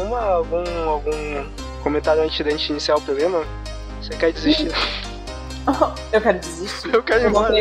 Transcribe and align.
alguma, 0.00 0.20
algum, 0.20 0.88
algum 0.88 1.44
comentário 1.82 2.22
antes 2.22 2.44
da 2.44 2.50
gente 2.50 2.70
iniciar 2.70 2.96
o 2.96 3.00
programa? 3.00 3.44
Você 4.00 4.16
quer 4.16 4.32
desistir? 4.32 4.72
Eu 6.12 6.20
quero 6.20 6.38
desistir. 6.38 6.94
Eu 6.94 7.02
quero 7.02 7.24
ir 7.24 7.28
embora. 7.28 7.54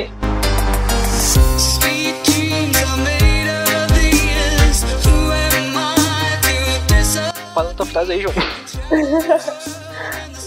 Fala 7.54 7.70
outra 7.70 7.86
frase 7.86 8.12
aí, 8.14 8.22
João. 8.22 8.34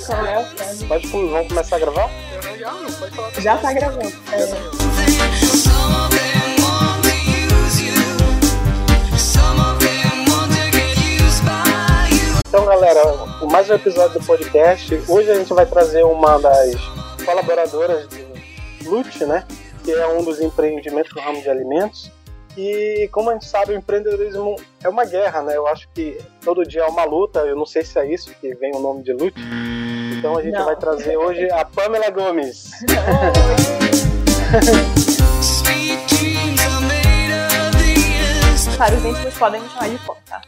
Qual 0.06 0.27
é 0.27 0.34
a 0.34 0.45
frase? 0.45 0.84
Pode, 0.86 1.06
vamos 1.06 1.48
começar 1.48 1.77
a 1.77 1.79
gravar? 1.79 2.11
Já, 2.59 2.72
não 2.72 2.93
pode 2.93 3.14
falar. 3.14 3.30
Já 3.40 3.56
tá 3.59 3.72
gravando. 3.72 4.12
É. 4.32 6.02
galera, 12.95 13.25
o 13.41 13.46
mais 13.46 13.71
um 13.71 13.75
episódio 13.75 14.21
do 14.21 14.27
podcast. 14.27 15.03
Hoje 15.09 15.31
a 15.31 15.35
gente 15.35 15.53
vai 15.55 15.64
trazer 15.64 16.05
uma 16.05 16.39
das 16.39 16.75
colaboradoras 17.25 18.07
do 18.07 18.21
Lute, 18.85 19.25
né? 19.25 19.46
Que 19.82 19.93
é 19.93 20.07
um 20.07 20.23
dos 20.23 20.41
empreendimentos 20.41 21.11
do 21.13 21.21
ramo 21.21 21.41
de 21.41 21.49
alimentos. 21.49 22.11
E 22.55 23.09
como 23.11 23.31
a 23.31 23.32
gente 23.32 23.46
sabe, 23.46 23.73
o 23.73 23.77
empreendedorismo 23.77 24.57
é 24.85 24.89
uma 24.91 25.07
guerra, 25.07 25.41
né? 25.41 25.57
Eu 25.57 25.67
acho 25.67 25.89
que 25.95 26.18
todo 26.43 26.67
dia 26.67 26.82
é 26.82 26.87
uma 26.87 27.05
luta. 27.05 27.41
Eu 27.41 27.57
não 27.57 27.65
sei 27.65 27.82
se 27.82 27.99
é 27.99 28.07
isso 28.07 28.31
que 28.39 28.55
vem 28.57 28.75
o 28.75 28.81
nome 28.81 29.03
de 29.03 29.15
Lute. 29.15 29.40
Então 30.18 30.37
a 30.37 30.43
gente 30.43 30.53
Não. 30.53 30.67
vai 30.67 30.77
trazer 30.77 31.17
hoje 31.17 31.51
a 31.51 31.65
Pamela 31.65 32.11
Gomes. 32.11 32.73
Para 38.77 38.95
os 38.97 39.05
íntimos 39.05 39.34
podem 39.39 39.61
me 39.61 39.69
chamar 39.71 39.89
de 39.89 39.99
pó, 39.99 40.17
tá? 40.29 40.43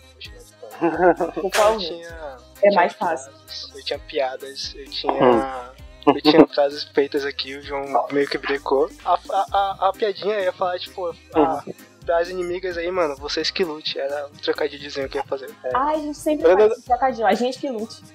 Por 0.79 1.45
Eu 1.45 1.51
favor. 1.51 1.79
tinha, 1.79 2.09
É 2.09 2.61
tinha 2.69 2.73
mais 2.75 2.93
fácil. 2.95 3.33
Eu 3.75 3.85
tinha 3.85 3.99
piadas, 3.99 4.75
eu 4.77 4.85
tinha. 4.91 5.71
Eu 6.07 6.21
tinha 6.23 6.47
frases 6.55 6.85
feitas 6.85 7.25
aqui, 7.25 7.55
o 7.57 7.63
João 7.63 8.07
meio 8.13 8.29
que 8.29 8.39
brecou. 8.39 8.91
A, 9.05 9.15
a, 9.15 9.47
a, 9.53 9.89
a 9.89 9.93
piadinha 9.93 10.39
ia 10.41 10.53
falar, 10.53 10.79
tipo, 10.79 11.15
a, 11.35 11.65
das 12.05 12.29
inimigas 12.29 12.77
aí, 12.77 12.91
mano, 12.91 13.17
vocês 13.17 13.51
que 13.51 13.65
lute. 13.65 13.99
Era 13.99 14.27
um 14.27 14.37
trocadilhozinho 14.37 15.09
que 15.09 15.17
eu 15.17 15.23
ia 15.23 15.27
fazer. 15.29 15.51
Ai, 15.75 15.95
a 15.95 15.99
gente 15.99 16.19
sempre 16.19 16.53
faz 16.53 16.73
esse 16.73 16.83
trocadilho. 16.83 17.27
A 17.27 17.35
gente 17.35 17.59
que 17.59 17.69
lute. 17.71 18.03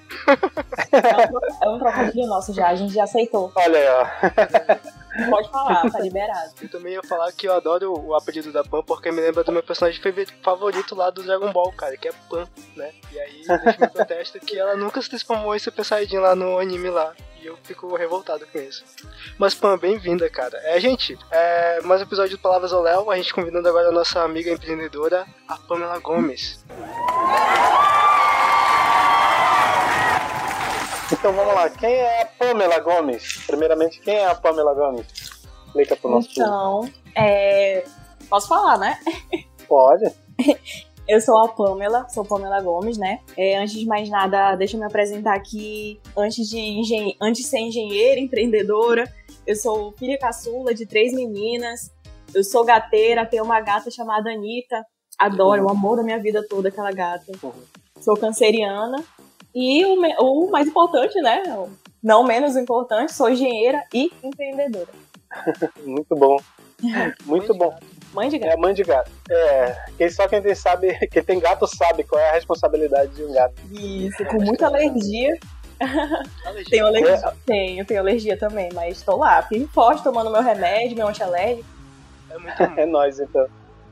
É 0.92 1.66
um, 1.66 1.72
é 1.72 1.76
um 1.76 1.78
trocadilho 1.78 2.26
nosso 2.26 2.52
já, 2.52 2.68
a 2.68 2.74
gente 2.74 2.92
já 2.92 3.04
aceitou. 3.04 3.50
Olha 3.54 3.78
aí, 3.78 3.88
ó. 3.88 4.99
Pode 5.28 5.50
falar, 5.50 5.90
tá 5.90 5.98
liberado. 6.00 6.52
Eu 6.60 6.68
também 6.68 6.92
ia 6.94 7.02
falar 7.02 7.30
que 7.32 7.46
eu 7.48 7.52
adoro 7.54 7.92
o 7.92 8.14
apelido 8.14 8.52
da 8.52 8.62
Pan 8.64 8.82
porque 8.82 9.10
me 9.10 9.20
lembra 9.20 9.42
do 9.44 9.52
meu 9.52 9.62
personagem 9.62 10.00
favori- 10.00 10.28
favorito 10.42 10.94
lá 10.94 11.10
do 11.10 11.22
Dragon 11.22 11.52
Ball, 11.52 11.72
cara, 11.72 11.96
que 11.96 12.08
é 12.08 12.12
Pan, 12.28 12.46
né? 12.76 12.92
E 13.12 13.20
aí 13.20 13.42
deixa 13.64 13.78
meu 13.80 13.90
protesto 13.90 14.38
que 14.40 14.58
ela 14.58 14.76
nunca 14.76 15.00
se 15.02 15.08
transformou 15.08 15.54
em 15.54 15.58
Super 15.58 15.84
Saiyajin 15.84 16.18
lá 16.18 16.34
no 16.34 16.58
anime 16.58 16.90
lá. 16.90 17.12
E 17.42 17.46
eu 17.46 17.56
fico 17.64 17.96
revoltado 17.96 18.46
com 18.46 18.58
isso. 18.58 18.84
Mas 19.38 19.54
Pan, 19.54 19.78
bem-vinda, 19.78 20.28
cara. 20.28 20.58
É, 20.62 20.78
gente, 20.78 21.18
é, 21.30 21.80
mais 21.80 22.00
um 22.02 22.04
episódio 22.04 22.36
do 22.36 22.40
Palavras 22.40 22.70
ao 22.70 22.82
Léo, 22.82 23.10
a 23.10 23.16
gente 23.16 23.32
convidando 23.32 23.66
agora 23.66 23.88
a 23.88 23.92
nossa 23.92 24.20
amiga 24.22 24.50
empreendedora, 24.50 25.26
a 25.48 25.56
Pamela 25.56 25.98
Gomes. 26.00 26.62
Então 31.30 31.44
vamos 31.44 31.54
lá. 31.54 31.70
Quem 31.70 31.94
é 31.94 32.22
a 32.22 32.26
Pamela 32.26 32.80
Gomes? 32.80 33.44
Primeiramente, 33.46 34.00
quem 34.00 34.16
é 34.16 34.26
a 34.26 34.34
Pamela 34.34 34.74
Gomes? 34.74 35.06
Explica 35.64 35.94
pro 35.94 36.10
nosso. 36.10 36.28
Então, 36.32 36.90
é... 37.14 37.84
posso 38.28 38.48
falar, 38.48 38.76
né? 38.78 38.98
Pode. 39.68 40.12
Eu 41.06 41.20
sou 41.20 41.38
a 41.38 41.48
Pamela, 41.48 42.08
sou 42.08 42.24
Pamela 42.24 42.60
Gomes, 42.60 42.98
né? 42.98 43.20
É, 43.36 43.56
antes 43.56 43.74
de 43.74 43.86
mais 43.86 44.08
nada, 44.08 44.56
deixa 44.56 44.74
eu 44.74 44.80
me 44.80 44.86
apresentar 44.86 45.36
aqui. 45.36 46.00
Antes 46.16 46.48
de, 46.48 46.58
engen... 46.58 47.16
antes 47.22 47.42
de 47.42 47.48
ser 47.48 47.60
engenheira, 47.60 48.18
empreendedora, 48.18 49.04
eu 49.46 49.54
sou 49.54 49.92
filha 49.92 50.18
caçula 50.18 50.74
de 50.74 50.84
três 50.84 51.12
meninas. 51.12 51.92
Eu 52.34 52.42
sou 52.42 52.64
gateira, 52.64 53.24
tenho 53.24 53.44
uma 53.44 53.60
gata 53.60 53.88
chamada 53.88 54.32
Anitta. 54.32 54.84
Adoro, 55.16 55.64
o 55.64 55.70
amor 55.70 55.96
da 55.96 56.02
minha 56.02 56.18
vida 56.18 56.44
toda, 56.48 56.70
aquela 56.70 56.90
gata. 56.90 57.30
Uhum. 57.40 57.52
Sou 58.00 58.16
canceriana. 58.16 59.04
E 59.54 59.84
o, 59.84 59.94
o 60.46 60.50
mais 60.50 60.68
importante, 60.68 61.20
né? 61.20 61.42
Não 62.02 62.24
menos 62.24 62.56
importante, 62.56 63.12
sou 63.12 63.28
engenheira 63.28 63.82
e 63.92 64.10
empreendedora. 64.22 64.88
Muito 65.84 66.16
bom. 66.16 66.36
Muito 67.26 67.54
bom. 67.54 67.78
Mãe 68.12 68.28
de 68.28 68.36
É 68.36 68.38
gato. 68.40 68.54
a 68.54 68.56
mãe 68.56 68.74
de 68.74 68.82
gato. 68.82 69.10
É, 69.30 69.76
quem 69.96 70.10
só 70.10 70.26
quem 70.26 70.42
tem, 70.42 70.54
sabe, 70.54 70.94
quem 71.08 71.22
tem 71.22 71.38
gato 71.38 71.66
sabe 71.66 72.02
qual 72.04 72.20
é 72.20 72.30
a 72.30 72.32
responsabilidade 72.32 73.14
de 73.14 73.22
um 73.22 73.32
gato. 73.32 73.54
Isso, 73.70 74.24
com 74.26 74.42
muita 74.42 74.66
alergia. 74.66 75.38
Tenho 76.68 76.86
alergia. 76.86 77.32
Tenho, 77.46 77.84
tenho 77.84 78.00
alergia 78.00 78.36
também, 78.36 78.68
mas 78.74 79.02
tô 79.02 79.16
lá, 79.16 79.40
firme 79.42 79.66
forte, 79.68 80.02
tomando 80.02 80.30
meu 80.30 80.42
remédio, 80.42 80.96
meu 80.96 81.08
antialérgico. 81.08 81.68
É 82.30 82.38
muito. 82.38 82.62
É 82.80 82.86
nós, 82.86 83.20
então. 83.20 83.46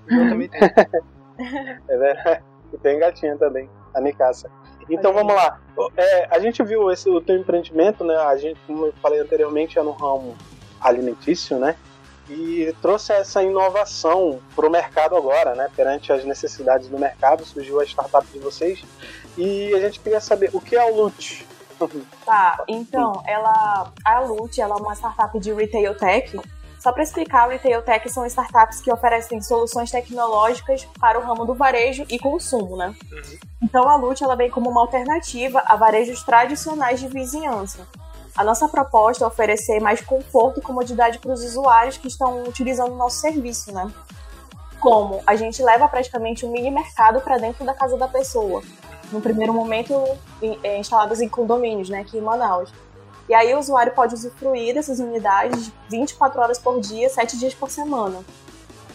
Eu 0.09 0.29
também 0.31 0.49
tenho. 0.49 0.63
É 1.89 1.97
verdade. 1.97 2.43
E 2.73 2.79
tem 2.79 2.99
gatinha 2.99 3.37
também, 3.37 3.71
a 3.95 4.01
Mikasa. 4.01 4.51
Então 4.89 5.13
vamos 5.13 5.35
lá. 5.35 5.61
É, 5.97 6.29
a 6.31 6.39
gente 6.39 6.63
viu 6.63 6.91
esse, 6.91 7.09
o 7.09 7.21
teu 7.21 7.37
empreendimento, 7.37 8.05
né? 8.05 8.17
A 8.17 8.37
gente, 8.37 8.59
como 8.67 8.87
eu 8.87 8.93
falei 9.03 9.21
anteriormente, 9.21 9.79
é 9.79 9.83
no 9.83 9.93
ramo 9.93 10.37
alimentício, 10.81 11.59
né? 11.59 11.77
E 12.29 12.75
trouxe 12.83 13.13
essa 13.13 13.43
inovação 13.43 14.39
para 14.55 14.67
o 14.67 14.71
mercado 14.71 15.17
agora, 15.17 15.55
né? 15.55 15.71
Perante 15.75 16.13
as 16.13 16.25
necessidades 16.25 16.89
do 16.89 16.99
mercado, 16.99 17.45
surgiu 17.45 17.81
a 17.81 17.85
startup 17.85 18.27
de 18.27 18.39
vocês. 18.39 18.83
E 19.37 19.75
a 19.75 19.81
gente 19.81 20.01
queria 20.01 20.21
saber 20.21 20.51
o 20.53 20.61
que 20.61 20.77
é 20.77 20.85
o 20.85 20.95
Lute. 20.95 21.47
Tá, 22.27 22.65
então, 22.67 23.23
ela, 23.25 23.93
a 24.05 24.21
Lute, 24.21 24.61
ela 24.61 24.75
é 24.77 24.83
uma 24.83 24.95
startup 24.95 25.39
de 25.39 25.53
retail 25.53 25.95
tech. 25.95 26.39
Só 26.79 26.93
para 26.93 27.03
explicar, 27.03 27.49
retail 27.49 27.83
tech 27.83 28.09
são 28.09 28.25
startups 28.27 28.81
que 28.81 28.93
oferecem 28.93 29.41
soluções 29.43 29.91
tecnológicas 29.91 30.87
para 31.01 31.19
o 31.19 31.23
ramo 31.23 31.45
do 31.45 31.55
varejo 31.55 32.05
e 32.09 32.19
consumo, 32.19 32.77
né? 32.77 32.95
Uhum. 33.11 33.39
Então 33.63 33.89
a 33.89 33.97
Lute 33.97 34.23
ela 34.23 34.37
vem 34.37 34.49
como 34.49 34.71
uma 34.71 34.81
alternativa 34.81 35.63
a 35.67 35.75
varejos 35.75 36.23
tradicionais 36.23 37.01
de 37.01 37.09
vizinhança. 37.09 37.87
A 38.37 38.45
nossa 38.45 38.69
proposta 38.69 39.25
é 39.25 39.27
oferecer 39.27 39.81
mais 39.81 40.01
conforto 40.01 40.61
e 40.61 40.63
comodidade 40.63 41.19
para 41.19 41.33
os 41.33 41.43
usuários 41.43 41.97
que 41.97 42.07
estão 42.07 42.45
utilizando 42.45 42.93
o 42.93 42.97
nosso 42.97 43.21
serviço, 43.21 43.73
né? 43.73 43.91
Como 44.79 45.21
a 45.27 45.35
gente 45.35 45.61
leva 45.61 45.89
praticamente 45.89 46.47
um 46.47 46.53
mini 46.53 46.71
mercado 46.71 47.21
para 47.21 47.37
dentro 47.37 47.65
da 47.65 47.75
casa 47.75 47.97
da 47.97 48.07
pessoa. 48.07 48.63
No 49.11 49.21
primeiro 49.21 49.53
momento, 49.53 49.93
é, 50.63 50.79
instalados 50.79 51.21
em 51.21 51.29
condomínios, 51.29 51.89
né, 51.89 52.01
aqui 52.01 52.19
em 52.19 52.21
Manaus. 52.21 52.73
E 53.29 53.35
aí 53.35 53.55
o 53.55 53.59
usuário 53.59 53.93
pode 53.93 54.15
usufruir 54.15 54.75
dessas 54.75 54.99
unidades 54.99 55.71
24 55.91 56.41
horas 56.41 56.59
por 56.59 56.81
dia, 56.81 57.09
7 57.09 57.39
dias 57.39 57.55
por 57.55 57.71
semana. 57.71 58.21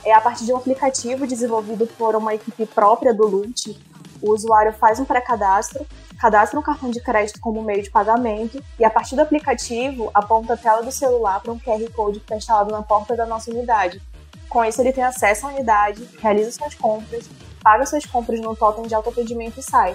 É 0.04 0.14
a 0.14 0.20
partir 0.20 0.46
de 0.46 0.54
um 0.54 0.58
aplicativo 0.58 1.28
desenvolvido 1.28 1.88
por 1.98 2.16
uma 2.16 2.34
equipe 2.34 2.66
própria 2.66 3.14
do 3.14 3.26
Lute, 3.26 3.80
o 4.24 4.32
usuário 4.32 4.72
faz 4.72 5.02
um 5.02 5.06
pré-cadastro, 5.06 5.86
cadastra 6.18 6.58
um 6.58 6.64
cartão 6.64 6.90
de 6.90 7.02
crédito 7.02 7.42
como 7.42 7.62
meio 7.62 7.84
de 7.84 7.92
pagamento 7.92 8.64
e 8.80 8.86
a 8.86 8.90
partir 8.90 9.18
do 9.18 9.22
aplicativo 9.22 10.10
aponta 10.14 10.54
a 10.54 10.58
tela 10.58 10.82
do 10.82 10.94
celular 10.94 11.42
para 11.42 11.52
um 11.52 11.60
QR 11.60 11.86
Code 11.94 12.20
que 12.20 12.26
está 12.26 12.38
instalado 12.38 12.72
na 12.72 12.82
porta 12.82 13.18
da 13.18 13.26
nossa 13.26 13.52
unidade. 13.52 14.02
Com 14.48 14.64
isso 14.64 14.82
ele 14.82 14.94
tem 14.94 15.04
acesso 15.04 15.46
à 15.46 15.50
unidade, 15.50 16.08
realiza 16.22 16.54
suas 16.54 16.74
compras, 16.74 17.30
paga 17.62 17.86
suas 17.86 18.06
compras 18.06 18.40
no 18.40 18.56
totem 18.56 18.88
de 18.88 18.96
autoatendimento 18.96 19.60
e 19.60 19.64
sai. 19.64 19.94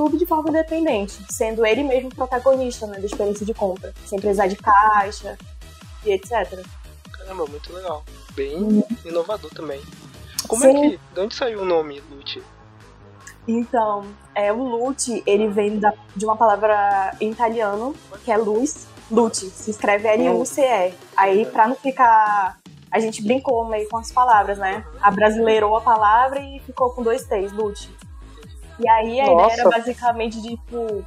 Tudo 0.00 0.16
de 0.16 0.24
forma 0.24 0.48
independente, 0.48 1.22
sendo 1.28 1.66
ele 1.66 1.84
mesmo 1.84 2.08
o 2.08 2.14
protagonista 2.14 2.86
né, 2.86 2.98
da 2.98 3.04
experiência 3.04 3.44
de 3.44 3.52
compra, 3.52 3.92
sem 4.06 4.18
precisar 4.18 4.46
de 4.46 4.56
caixa 4.56 5.36
e 6.06 6.12
etc. 6.12 6.58
Caramba, 7.12 7.44
muito 7.44 7.70
legal. 7.70 8.02
Bem 8.32 8.56
Uhum. 8.56 8.82
inovador 9.04 9.50
também. 9.50 9.78
Como 10.48 10.62
Sim. 10.62 10.68
é 10.86 10.88
que. 10.92 11.00
De 11.12 11.20
onde 11.20 11.34
saiu 11.34 11.60
o 11.60 11.64
nome, 11.66 12.02
Lute? 12.10 12.42
Então, 13.46 14.06
é, 14.34 14.50
o 14.50 14.62
lute, 14.62 15.22
ele 15.26 15.48
vem 15.48 15.78
da- 15.78 15.92
de 16.16 16.24
uma 16.24 16.34
palavra 16.34 17.14
em 17.20 17.30
italiano, 17.30 17.94
que 18.24 18.32
é 18.32 18.38
luz. 18.38 18.86
Lute, 19.10 19.50
se 19.50 19.70
escreve 19.70 20.08
L-U-C-E. 20.08 20.94
Aí, 21.14 21.44
pra 21.44 21.68
não 21.68 21.76
ficar... 21.76 22.56
A 22.90 22.98
gente 22.98 23.22
brincou 23.22 23.66
meio 23.66 23.86
com 23.90 23.98
as 23.98 24.10
palavras, 24.10 24.56
né? 24.56 24.82
Abrasileirou 25.02 25.76
a 25.76 25.82
palavra 25.82 26.40
e 26.40 26.58
ficou 26.60 26.88
com 26.90 27.02
dois 27.02 27.22
T's, 27.26 27.52
lute. 27.52 27.90
E 28.80 28.88
aí, 28.88 29.20
a 29.20 29.26
Nossa. 29.26 29.54
ideia 29.54 29.60
era 29.60 29.70
basicamente, 29.70 30.40
tipo... 30.42 31.04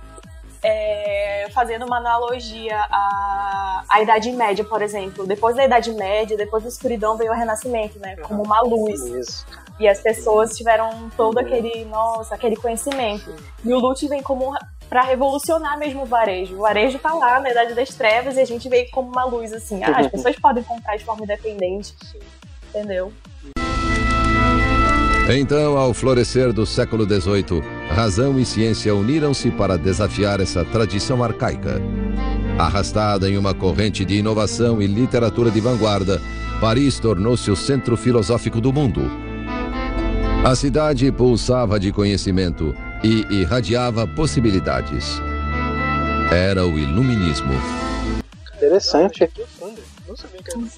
é, 0.64 1.48
fazendo 1.54 1.86
uma 1.86 1.98
analogia 1.98 2.78
à, 2.90 3.84
à 3.90 4.02
Idade 4.02 4.32
Média, 4.32 4.64
por 4.64 4.82
exemplo. 4.82 5.26
Depois 5.28 5.56
da 5.56 5.66
Idade 5.66 5.92
Média, 5.92 6.38
depois 6.38 6.64
da 6.64 6.70
escuridão, 6.70 7.18
veio 7.18 7.32
o 7.32 7.36
Renascimento, 7.36 8.00
né? 8.00 8.16
Como 8.18 8.44
uma 8.44 8.62
luz. 8.62 9.02
Isso. 9.02 9.46
E 9.80 9.88
as 9.88 10.00
pessoas 10.00 10.56
tiveram 10.56 11.10
todo 11.18 11.40
aquele, 11.40 11.84
nossa, 11.86 12.36
aquele 12.36 12.56
conhecimento. 12.56 13.36
E 13.66 13.74
o 13.74 13.80
Lute 13.80 14.08
vem 14.08 14.22
como 14.22 14.56
para 14.88 15.02
revolucionar 15.02 15.78
mesmo 15.80 16.04
o 16.04 16.06
varejo. 16.06 16.56
O 16.56 16.60
varejo 16.60 17.00
tá 17.00 17.12
lá 17.14 17.40
na 17.40 17.50
Idade 17.50 17.74
das 17.74 17.90
Trevas 17.90 18.38
e 18.38 18.40
a 18.40 18.46
gente 18.46 18.70
veio 18.70 18.90
como 18.92 19.10
uma 19.10 19.26
luz 19.26 19.52
assim. 19.52 19.84
Ah, 19.84 20.00
as 20.00 20.08
pessoas 20.12 20.36
podem 20.36 20.64
comprar 20.64 20.96
de 20.96 21.04
forma 21.04 21.24
independente, 21.24 21.96
entendeu? 22.70 23.12
Então, 25.30 25.78
ao 25.78 25.94
florescer 25.94 26.52
do 26.52 26.66
século 26.66 27.06
XVIII, 27.06 27.64
razão 27.90 28.38
e 28.38 28.46
ciência 28.46 28.94
uniram-se 28.94 29.50
para 29.52 29.78
desafiar 29.78 30.42
essa 30.42 30.66
tradição 30.66 31.24
arcaica. 31.24 31.82
Arrastada 32.60 33.30
em 33.30 33.38
uma 33.38 33.54
corrente 33.54 34.04
de 34.04 34.16
inovação 34.16 34.82
e 34.82 34.88
literatura 34.88 35.50
de 35.50 35.62
vanguarda, 35.62 36.22
Paris 36.60 37.00
tornou-se 37.00 37.50
o 37.50 37.56
centro 37.56 37.96
filosófico 37.96 38.60
do 38.60 38.74
mundo. 38.74 39.10
A 40.46 40.56
cidade 40.56 41.10
pulsava 41.10 41.80
de 41.80 41.94
conhecimento 41.94 42.76
e 43.02 43.26
irradiava 43.34 44.06
possibilidades. 44.06 45.22
Era 46.32 46.66
o 46.66 46.78
iluminismo. 46.78 47.54
Interessante. 48.58 49.30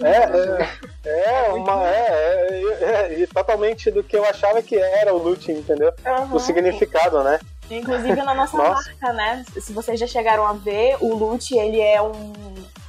É, 0.03 1.09
é, 1.09 1.47
é, 1.47 1.53
uma, 1.53 1.87
é, 1.87 2.47
é, 2.81 3.21
é, 3.23 3.27
totalmente 3.27 3.91
do 3.91 4.03
que 4.03 4.15
eu 4.15 4.25
achava 4.25 4.61
que 4.61 4.75
era 4.75 5.13
o 5.13 5.17
looting, 5.17 5.53
entendeu? 5.53 5.93
Uhum. 6.05 6.35
O 6.35 6.39
significado, 6.39 7.23
né? 7.23 7.39
Inclusive 7.69 8.15
na 8.21 8.33
nossa, 8.33 8.55
nossa, 8.57 8.89
marca, 8.89 9.13
né? 9.13 9.45
Se 9.59 9.73
vocês 9.73 9.99
já 9.99 10.07
chegaram 10.07 10.45
a 10.45 10.53
ver, 10.53 10.97
o 11.01 11.15
loot, 11.15 11.55
ele 11.55 11.79
é 11.79 12.01
um. 12.01 12.33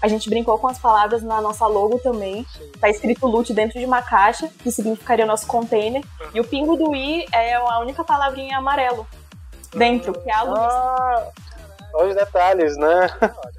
A 0.00 0.08
gente 0.08 0.28
brincou 0.28 0.58
com 0.58 0.68
as 0.68 0.78
palavras 0.78 1.22
na 1.22 1.40
nossa 1.40 1.66
logo 1.66 1.98
também. 1.98 2.46
Sim. 2.52 2.70
Tá 2.78 2.88
escrito 2.90 3.26
loot 3.26 3.52
dentro 3.54 3.78
de 3.78 3.86
uma 3.86 4.02
caixa, 4.02 4.48
que 4.62 4.70
significaria 4.70 5.24
o 5.24 5.28
nosso 5.28 5.46
container. 5.46 6.02
Uhum. 6.20 6.26
E 6.34 6.40
o 6.40 6.44
pingo 6.44 6.76
do 6.76 6.94
i 6.94 7.24
é 7.32 7.54
a 7.54 7.78
única 7.80 8.04
palavrinha 8.04 8.58
amarelo 8.58 9.06
dentro, 9.74 10.12
que 10.12 10.30
é 10.30 10.34
a 10.34 10.42
luz. 10.42 10.58
Ah, 10.58 11.28
olha 11.94 12.08
os 12.10 12.14
detalhes, 12.14 12.76
né? 12.76 13.08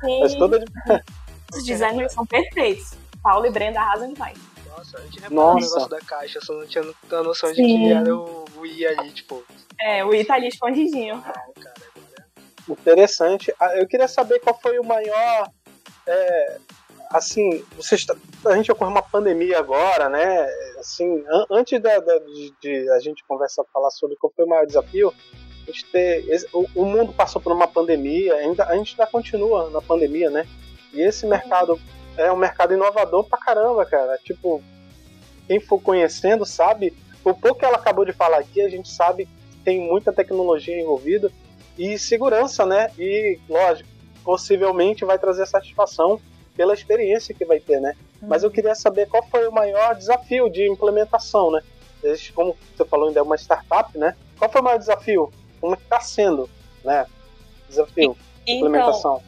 Sim. 0.01 0.19
Mas 0.21 0.35
toda 0.35 0.59
de... 0.59 0.65
Os 1.53 1.63
designs 1.63 2.13
são 2.13 2.25
perfeitos. 2.25 2.93
Paulo 3.21 3.45
e 3.45 3.51
Brenda 3.51 3.79
arrasam 3.79 4.13
demais. 4.13 4.37
Nossa, 4.69 4.97
a 4.97 5.01
gente 5.01 5.19
reparou 5.19 5.51
o 5.51 5.55
negócio 5.55 5.89
da 5.89 5.99
caixa, 5.99 6.39
só 6.41 6.53
não 6.53 6.67
tinha 6.67 6.83
a 6.83 7.23
noção 7.23 7.49
de 7.51 7.55
Sim. 7.55 7.77
que 7.77 7.93
era 7.93 8.15
o, 8.15 8.45
o 8.57 8.65
I 8.65 8.85
ali, 8.85 9.11
tipo. 9.11 9.43
É, 9.81 10.05
o 10.05 10.13
I 10.13 10.23
tá 10.23 10.35
ali 10.35 10.47
escondidinho. 10.47 11.15
Ah, 11.15 11.33
cara, 11.59 11.75
é 12.67 12.71
Interessante. 12.71 13.53
Ah, 13.59 13.75
eu 13.75 13.87
queria 13.87 14.07
saber 14.07 14.39
qual 14.39 14.59
foi 14.61 14.77
o 14.77 14.83
maior. 14.83 15.49
É, 16.05 16.57
assim, 17.11 17.65
vocês, 17.75 18.05
a 18.45 18.55
gente 18.55 18.71
ocorreu 18.71 18.91
uma 18.91 19.01
pandemia 19.01 19.59
agora, 19.59 20.09
né? 20.09 20.47
Assim, 20.79 21.23
an 21.27 21.45
antes 21.51 21.81
da, 21.81 21.99
da, 21.99 22.19
de, 22.19 22.53
de, 22.61 22.89
a 22.91 22.99
gente 22.99 23.23
conversar, 23.25 23.63
falar 23.73 23.89
sobre 23.91 24.15
qual 24.17 24.31
foi 24.35 24.45
o 24.45 24.49
maior 24.49 24.65
desafio, 24.65 25.13
a 25.67 25.71
gente 25.71 25.85
ter, 25.85 26.47
o, 26.53 26.65
o, 26.75 26.85
mundo 26.85 27.13
passou 27.13 27.41
por 27.41 27.51
uma 27.51 27.67
pandemia, 27.67 28.35
ainda, 28.35 28.65
a 28.65 28.75
gente 28.75 28.91
ainda 28.93 29.11
continua 29.11 29.69
na 29.69 29.81
pandemia, 29.81 30.29
né? 30.29 30.47
E 30.93 31.01
esse 31.01 31.25
mercado 31.25 31.79
é 32.17 32.31
um 32.31 32.35
mercado 32.35 32.73
inovador 32.73 33.23
pra 33.23 33.37
caramba, 33.37 33.85
cara. 33.85 34.17
Tipo, 34.23 34.61
quem 35.47 35.59
for 35.59 35.79
conhecendo 35.79 36.45
sabe, 36.45 36.93
o 37.23 37.33
pouco 37.33 37.59
que 37.59 37.65
ela 37.65 37.77
acabou 37.77 38.05
de 38.05 38.13
falar 38.13 38.39
aqui, 38.39 38.61
a 38.61 38.69
gente 38.69 38.89
sabe 38.89 39.25
que 39.25 39.57
tem 39.63 39.79
muita 39.79 40.11
tecnologia 40.11 40.79
envolvida 40.79 41.31
e 41.77 41.97
segurança, 41.99 42.65
né? 42.65 42.91
E, 42.97 43.39
lógico, 43.47 43.89
possivelmente 44.23 45.05
vai 45.05 45.19
trazer 45.19 45.45
satisfação 45.45 46.19
pela 46.55 46.73
experiência 46.73 47.35
que 47.35 47.45
vai 47.45 47.59
ter, 47.59 47.79
né? 47.79 47.95
Uhum. 48.21 48.29
Mas 48.29 48.43
eu 48.43 48.49
queria 48.49 48.73
saber 48.73 49.07
qual 49.07 49.23
foi 49.27 49.47
o 49.47 49.51
maior 49.51 49.95
desafio 49.95 50.49
de 50.49 50.67
implementação, 50.67 51.51
né? 51.51 51.61
Como 52.33 52.55
você 52.75 52.85
falou, 52.85 53.07
ainda 53.07 53.19
é 53.19 53.23
uma 53.23 53.35
startup, 53.35 53.95
né? 53.97 54.15
Qual 54.37 54.49
foi 54.49 54.61
o 54.61 54.63
maior 54.63 54.77
desafio? 54.77 55.31
Como 55.59 55.75
é 55.75 55.77
está 55.77 55.99
sendo, 55.99 56.49
né? 56.83 57.05
Desafio, 57.69 58.15
então, 58.45 58.55
implementação 58.55 59.21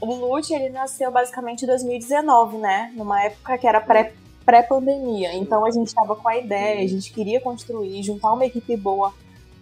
o 0.00 0.14
Lute, 0.14 0.54
ele 0.54 0.68
nasceu 0.68 1.10
basicamente 1.10 1.62
em 1.62 1.66
2019, 1.66 2.58
né? 2.58 2.92
Numa 2.94 3.22
época 3.22 3.58
que 3.58 3.66
era 3.66 3.80
pré 3.80 4.12
pré-pandemia. 4.44 5.34
Então 5.34 5.66
a 5.66 5.70
gente 5.72 5.88
estava 5.88 6.14
com 6.14 6.28
a 6.28 6.36
ideia, 6.36 6.84
a 6.84 6.88
gente 6.88 7.12
queria 7.12 7.40
construir, 7.40 8.00
juntar 8.04 8.32
uma 8.32 8.46
equipe 8.46 8.76
boa 8.76 9.12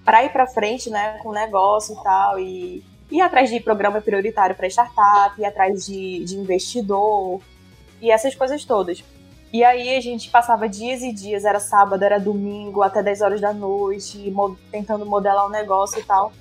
para 0.04 0.22
ir 0.22 0.31
para 0.31 0.46
frente, 0.46 0.90
né, 0.90 1.19
com 1.22 1.31
o 1.31 1.32
negócio 1.32 1.98
e 1.98 2.02
tal 2.02 2.38
e 2.38 2.84
ir 3.10 3.20
atrás 3.22 3.48
de 3.48 3.58
programa 3.60 4.02
prioritário 4.02 4.54
para 4.54 4.66
startup, 4.66 5.40
ir 5.40 5.46
atrás 5.46 5.86
de, 5.86 6.22
de 6.25 6.36
investidor 6.36 7.40
e 8.00 8.10
essas 8.10 8.34
coisas 8.34 8.62
todas. 8.66 9.02
E 9.50 9.62
aí 9.64 9.96
a 9.96 10.00
gente 10.00 10.28
passava 10.31 10.69
dias 10.69 11.00
e 11.00 11.12
dias, 11.12 11.44
era 11.44 11.60
sábado, 11.60 12.02
era 12.02 12.19
domingo, 12.19 12.82
até 12.82 13.02
10 13.02 13.20
horas 13.22 13.40
da 13.40 13.52
noite, 13.52 14.32
tentando 14.70 15.06
modelar 15.06 15.46
o 15.46 15.48
negócio 15.48 16.00
e 16.00 16.02
tal. 16.02 16.32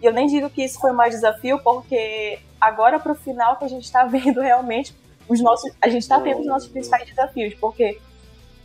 E 0.00 0.06
eu 0.06 0.12
nem 0.12 0.26
digo 0.26 0.50
que 0.50 0.64
isso 0.64 0.80
foi 0.80 0.92
mais 0.92 1.14
desafio, 1.14 1.58
porque 1.62 2.38
agora 2.60 2.98
pro 2.98 3.14
final 3.14 3.56
que 3.56 3.64
a 3.64 3.68
gente 3.68 3.84
está 3.84 4.04
vendo 4.06 4.40
realmente 4.40 4.94
os 5.28 5.40
nossos. 5.40 5.72
A 5.80 5.88
gente 5.88 6.02
está 6.02 6.20
tendo 6.20 6.40
os 6.40 6.46
nossos 6.46 6.68
principais 6.68 7.06
desafios, 7.06 7.54
porque 7.54 7.98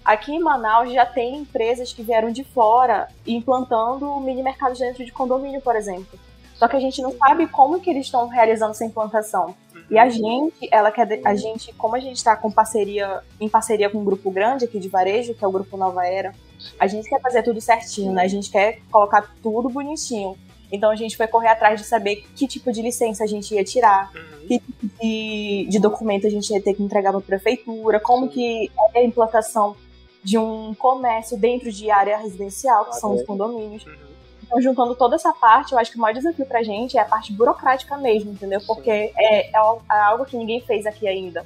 aqui 0.04 0.34
em 0.34 0.40
Manaus 0.40 0.92
já 0.92 1.06
tem 1.06 1.38
empresas 1.38 1.94
que 1.94 2.04
vieram 2.04 2.32
de 2.32 2.44
fora 2.44 3.08
implantando 3.26 4.20
mini 4.20 4.44
mercados 4.44 4.80
dentro 4.80 5.06
de 5.06 5.12
condomínio, 5.12 5.62
por 5.62 5.76
exemplo. 5.76 6.20
Só 6.56 6.68
que 6.68 6.76
a 6.76 6.80
gente 6.80 7.02
não 7.02 7.12
sabe 7.18 7.48
como 7.48 7.80
que 7.80 7.90
eles 7.90 8.06
estão 8.06 8.28
realizando 8.28 8.72
essa 8.72 8.86
implantação. 8.86 9.56
E 9.90 9.98
a 9.98 10.08
gente, 10.08 10.70
ela 10.72 10.92
quer, 10.92 11.20
a 11.26 11.36
gente, 11.36 11.74
como 11.74 11.96
a 11.96 12.00
gente 12.00 12.18
está 12.18 12.36
com 12.36 12.52
parceria, 12.52 13.22
em 13.40 13.50
parceria 13.50 13.90
com 13.90 13.98
um 13.98 14.06
grupo 14.06 14.30
grande 14.30 14.66
aqui 14.66 14.80
de 14.80 14.88
varejo, 14.88 15.34
que 15.34 15.44
é 15.44 15.48
o 15.48 15.52
grupo 15.52 15.76
Nova 15.76 16.06
Era, 16.06 16.34
a 16.80 16.88
gente 16.88 17.10
quer 17.10 17.20
fazer 17.20 17.44
tudo 17.44 17.60
certinho, 17.60 18.14
né? 18.14 18.22
A 18.22 18.28
gente 18.28 18.50
quer 18.50 18.80
colocar 18.92 19.34
tudo 19.42 19.70
bonitinho. 19.70 20.38
Então 20.72 20.90
a 20.90 20.96
gente 20.96 21.18
foi 21.18 21.28
correr 21.28 21.50
atrás 21.50 21.80
de 21.80 21.86
saber 21.86 22.24
que 22.36 22.48
tipo 22.48 22.72
de 22.72 22.82
licença 22.82 23.24
a 23.24 23.28
gente 23.28 23.54
ia 23.54 23.64
tirar, 23.64 24.12
uhum. 24.16 24.48
que 24.48 24.60
tipo 24.60 24.88
de, 25.02 25.68
de, 25.70 25.80
documento 25.80 26.26
a 26.26 26.30
gente 26.30 26.52
ia 26.52 26.62
ter 26.62 26.74
que 26.74 26.82
entregar 26.82 27.12
para 27.12 27.20
a 27.20 27.24
prefeitura, 27.24 28.00
como 28.00 28.30
que 28.30 28.72
é 28.96 29.00
a 29.00 29.04
implantação 29.04 29.76
de 30.24 30.38
um 30.38 30.74
comércio 30.76 31.38
dentro 31.38 31.72
de 31.72 31.90
área 31.92 32.18
residencial, 32.18 32.86
que 32.86 32.96
são 32.96 33.16
os 33.16 33.24
condomínios. 33.24 33.86
Uhum. 33.86 34.12
Então, 34.44 34.62
juntando 34.62 34.96
toda 34.96 35.16
essa 35.16 35.34
parte, 35.34 35.72
eu 35.72 35.80
acho 35.80 35.92
que 35.92 35.98
o 35.98 36.02
maior 36.02 36.14
desafio 36.14 36.46
pra 36.46 36.62
gente 36.62 36.98
é 36.98 37.02
a 37.02 37.06
parte 37.06 37.32
burocrática 37.32 37.98
mesmo, 37.98 38.32
entendeu? 38.32 38.60
Porque 38.68 38.92
é, 38.92 39.12
é, 39.18 39.52
é 39.52 40.00
algo 40.04 40.26
que 40.26 40.36
ninguém 40.36 40.60
fez 40.62 40.86
aqui 40.86 41.08
ainda. 41.08 41.46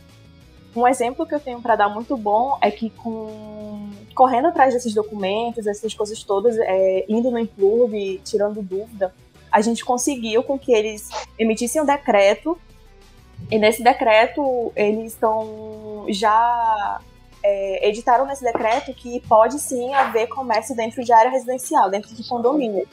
Um 0.75 0.87
exemplo 0.87 1.25
que 1.25 1.33
eu 1.33 1.39
tenho 1.39 1.61
para 1.61 1.75
dar 1.75 1.89
muito 1.89 2.17
bom 2.17 2.57
é 2.61 2.69
que 2.69 2.89
com 2.89 3.89
correndo 4.13 4.47
atrás 4.47 4.73
desses 4.73 4.93
documentos, 4.93 5.67
essas 5.67 5.93
coisas 5.93 6.23
todas, 6.23 6.57
é, 6.57 7.05
indo 7.07 7.29
no 7.29 7.47
clube, 7.47 8.21
tirando 8.23 8.61
dúvida, 8.61 9.13
a 9.51 9.61
gente 9.61 9.85
conseguiu 9.85 10.43
com 10.43 10.57
que 10.57 10.73
eles 10.73 11.09
emitissem 11.37 11.81
um 11.81 11.85
decreto 11.85 12.57
e 13.51 13.57
nesse 13.57 13.83
decreto 13.83 14.71
eles 14.75 15.13
estão 15.13 16.05
já 16.09 16.99
é, 17.43 17.87
editaram 17.87 18.25
nesse 18.25 18.43
decreto 18.43 18.93
que 18.93 19.19
pode 19.27 19.59
sim 19.59 19.93
haver 19.93 20.27
comércio 20.27 20.75
dentro 20.75 21.03
de 21.03 21.13
área 21.13 21.29
residencial, 21.29 21.89
dentro 21.89 22.13
de 22.13 22.27
condomínio, 22.27 22.87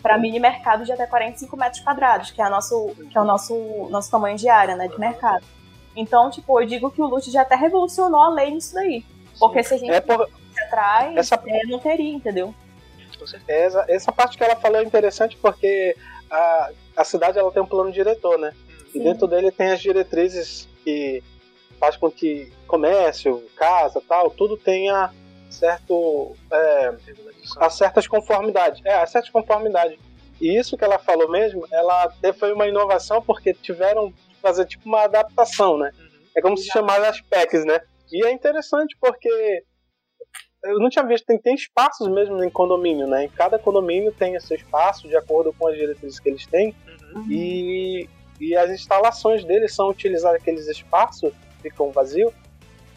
para 0.00 0.16
mini 0.16 0.38
mercado 0.38 0.84
de 0.84 0.92
até 0.92 1.06
45 1.06 1.56
metros 1.56 1.82
quadrados, 1.82 2.30
que 2.30 2.40
é, 2.40 2.48
nosso, 2.48 2.94
que 3.10 3.18
é 3.18 3.20
o 3.20 3.24
nosso, 3.24 3.54
nosso 3.90 4.10
tamanho 4.10 4.36
de 4.36 4.48
área 4.48 4.76
né, 4.76 4.88
de 4.88 4.98
mercado. 4.98 5.44
Então, 5.96 6.30
tipo, 6.30 6.60
eu 6.60 6.66
digo 6.66 6.90
que 6.90 7.00
o 7.00 7.06
Lute 7.06 7.30
já 7.30 7.42
até 7.42 7.56
revolucionou 7.56 8.20
a 8.20 8.28
lei 8.28 8.50
nisso 8.50 8.74
daí. 8.74 9.04
Porque 9.38 9.62
se 9.62 9.74
a 9.74 9.78
gente 9.78 9.90
é 9.90 10.00
por... 10.00 10.28
atrás, 10.66 11.16
essa... 11.16 11.40
é, 11.46 11.66
não 11.66 11.78
teria, 11.78 12.12
entendeu? 12.12 12.54
Com 13.18 13.26
certeza. 13.26 13.84
Essa 13.88 14.12
parte 14.12 14.36
que 14.36 14.44
ela 14.44 14.56
falou 14.56 14.78
é 14.80 14.84
interessante 14.84 15.36
porque 15.38 15.96
a, 16.30 16.70
a 16.96 17.04
cidade 17.04 17.38
ela 17.38 17.50
tem 17.50 17.62
um 17.62 17.66
plano 17.66 17.90
diretor, 17.90 18.38
né? 18.38 18.52
Sim. 18.92 19.00
E 19.00 19.04
dentro 19.04 19.26
dele 19.26 19.50
tem 19.50 19.70
as 19.70 19.80
diretrizes 19.80 20.68
que 20.84 21.22
faz 21.80 21.96
com 21.96 22.10
que 22.10 22.52
comércio, 22.66 23.42
casa, 23.56 24.02
tal, 24.06 24.30
tudo 24.30 24.56
tenha 24.56 25.10
certo 25.50 26.34
é, 26.50 26.94
a 27.58 27.70
certas 27.70 28.06
conformidades. 28.06 28.80
É, 28.84 28.94
a 28.94 29.06
certas 29.06 29.30
conformidades. 29.30 29.98
E 30.40 30.56
isso 30.56 30.76
que 30.76 30.84
ela 30.84 30.98
falou 30.98 31.30
mesmo, 31.30 31.66
ela 31.70 32.12
foi 32.38 32.52
uma 32.52 32.66
inovação 32.66 33.22
porque 33.22 33.54
tiveram 33.54 34.12
fazer 34.46 34.66
tipo 34.66 34.86
uma 34.86 35.02
adaptação, 35.02 35.76
né? 35.76 35.90
Uhum. 35.98 36.08
É 36.36 36.40
como 36.40 36.56
se 36.56 36.66
chamasse 36.66 37.06
as 37.06 37.20
PECs, 37.20 37.64
né? 37.64 37.80
E 38.12 38.24
é 38.24 38.30
interessante 38.30 38.96
porque 39.00 39.64
eu 40.64 40.78
não 40.78 40.88
tinha 40.88 41.04
visto, 41.04 41.24
tem, 41.24 41.38
tem 41.38 41.54
espaços 41.54 42.08
mesmo 42.08 42.42
em 42.44 42.50
condomínio, 42.50 43.06
né? 43.06 43.24
Em 43.24 43.28
cada 43.28 43.58
condomínio 43.58 44.12
tem 44.12 44.34
esse 44.34 44.54
espaço 44.54 45.08
de 45.08 45.16
acordo 45.16 45.52
com 45.52 45.66
as 45.68 45.76
diretrizes 45.76 46.20
que 46.20 46.28
eles 46.28 46.46
têm 46.46 46.74
uhum. 47.14 47.26
e, 47.28 48.08
e 48.40 48.56
as 48.56 48.70
instalações 48.70 49.44
deles 49.44 49.74
são 49.74 49.88
utilizar 49.88 50.34
aqueles 50.34 50.66
espaços 50.68 51.32
que 51.32 51.62
ficam 51.70 51.90
vazios. 51.90 52.32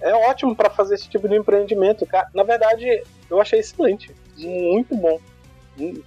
É 0.02 0.14
ótimo 0.14 0.56
para 0.56 0.70
fazer 0.70 0.96
esse 0.96 1.10
tipo 1.10 1.28
de 1.28 1.36
empreendimento. 1.36 2.08
Na 2.34 2.44
verdade, 2.44 3.04
eu 3.30 3.42
achei 3.42 3.60
excelente, 3.60 4.16
muito 4.38 4.96
bom. 4.96 5.20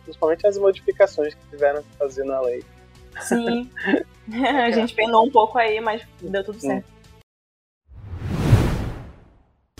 Principalmente 0.04 0.46
as 0.46 0.56
modificações 0.56 1.34
que 1.34 1.50
tiveram 1.50 1.82
que 1.82 1.96
fazer 1.96 2.24
na 2.24 2.40
lei. 2.40 2.64
Sim. 3.20 3.70
a 4.32 4.70
gente 4.70 4.94
penou 4.94 5.26
um 5.26 5.30
pouco 5.30 5.58
aí, 5.58 5.80
mas 5.80 6.02
deu 6.20 6.44
tudo 6.44 6.60
certo. 6.60 6.92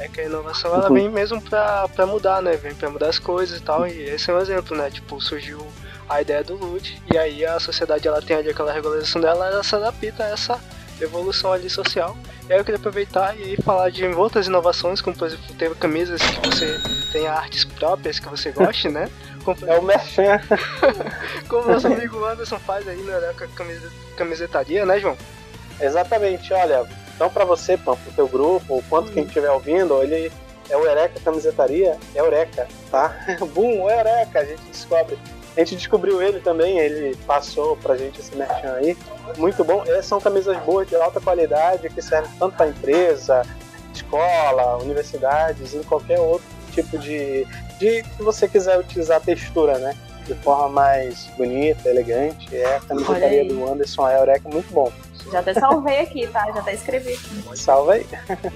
É 0.01 0.09
que 0.09 0.21
a 0.21 0.25
inovação 0.25 0.75
ela 0.75 0.91
vem 0.91 1.09
mesmo 1.09 1.41
pra, 1.41 1.87
pra 1.89 2.07
mudar, 2.07 2.43
né? 2.43 2.57
Vem 2.57 2.75
pra 2.75 2.91
mudar 2.91 3.09
as 3.09 3.19
coisas 3.19 3.59
e 3.59 3.63
tal. 3.63 3.87
E 3.87 4.01
esse 4.03 4.31
é 4.31 4.35
um 4.35 4.41
exemplo, 4.41 4.77
né? 4.77 4.91
Tipo, 4.91 5.21
surgiu 5.21 5.65
a 6.09 6.21
ideia 6.21 6.43
do 6.43 6.57
loot 6.57 7.01
e 7.13 7.17
aí 7.17 7.45
a 7.45 7.61
sociedade 7.61 8.09
ela 8.09 8.21
tem 8.21 8.37
ali 8.37 8.51
aquela 8.51 8.73
regularização 8.73 9.21
dela, 9.21 9.47
ela 9.47 9.63
se 9.63 9.75
adapta 9.75 10.25
a 10.25 10.29
essa 10.29 10.61
evolução 11.01 11.53
ali 11.53 11.71
social. 11.71 12.17
E 12.49 12.53
aí 12.53 12.59
eu 12.59 12.65
queria 12.65 12.79
aproveitar 12.79 13.39
e 13.39 13.57
falar 13.63 13.91
de 13.91 14.05
outras 14.07 14.47
inovações, 14.47 15.01
como 15.01 15.17
por 15.17 15.27
exemplo, 15.29 15.55
teve 15.57 15.75
camisas 15.77 16.21
que 16.21 16.49
você 16.49 16.81
tenha 17.13 17.33
artes 17.33 17.65
próprias 17.65 18.19
que 18.19 18.29
você 18.29 18.51
goste, 18.51 18.89
né? 18.89 19.09
É 19.67 19.79
o 19.79 19.83
merchan. 19.83 20.41
como 21.49 21.69
nosso 21.69 21.87
amigo 21.87 22.25
Anderson 22.25 22.59
faz 22.59 22.87
aí 22.87 23.03
na 23.03 23.13
Eureka 23.15 23.49
Camisetaria, 24.17 24.87
né, 24.87 24.99
João? 24.99 25.17
Exatamente, 25.81 26.53
olha, 26.53 26.87
então 27.15 27.29
para 27.29 27.45
você, 27.45 27.77
Pam, 27.77 27.97
pro 27.97 28.13
teu 28.13 28.29
grupo, 28.29 28.75
ou 28.75 28.85
quanto 28.89 29.11
hum. 29.11 29.15
quem 29.15 29.25
estiver 29.25 29.51
ouvindo, 29.51 30.03
ele 30.03 30.31
é 30.69 30.77
o 30.77 30.85
Eureka 30.85 31.21
Camisetaria, 31.21 31.99
é 32.15 32.21
Eureka, 32.21 32.67
tá? 32.91 33.15
Boom, 33.55 33.91
Eureka, 33.91 34.41
a 34.41 34.45
gente 34.45 34.63
descobre. 34.71 35.19
A 35.55 35.61
gente 35.61 35.77
descobriu 35.77 36.23
ele 36.23 36.41
também, 36.41 36.79
ele 36.79 37.15
passou 37.27 37.77
pra 37.77 37.95
gente 37.95 38.21
esse 38.21 38.35
merchan 38.35 38.73
aí. 38.75 38.97
Muito 39.37 39.63
bom. 39.63 39.83
Essas 39.83 40.07
são 40.07 40.19
camisas 40.19 40.57
boas, 40.65 40.89
de 40.89 40.97
alta 40.97 41.21
qualidade, 41.21 41.91
que 41.91 42.01
servem 42.01 42.31
tanto 42.39 42.57
para 42.57 42.69
empresa, 42.69 43.43
escola, 43.93 44.79
universidades, 44.79 45.75
em 45.75 45.83
qualquer 45.83 46.19
outro 46.19 46.47
tipo 46.73 46.99
de, 46.99 47.47
de 47.83 48.03
que 48.05 48.23
você 48.23 48.47
quiser 48.47 48.79
utilizar 48.79 49.17
a 49.17 49.21
textura, 49.21 49.77
né? 49.79 49.97
De 50.25 50.35
forma 50.35 50.69
mais 50.69 51.27
bonita, 51.37 51.89
elegante. 51.89 52.55
É 52.55 52.77
a 52.77 52.81
camisetaria 52.81 53.45
do 53.45 53.69
Anderson 53.69 54.07
a 54.07 54.13
Eureka, 54.13 54.49
muito 54.49 54.73
bom. 54.73 54.93
Já 55.33 55.41
até 55.41 55.55
salvei 55.55 56.01
aqui, 56.01 56.27
tá? 56.29 56.47
Já 56.53 56.61
até 56.61 56.75
escrevi. 56.75 57.19
Salva 57.55 57.95
aí. 57.95 58.07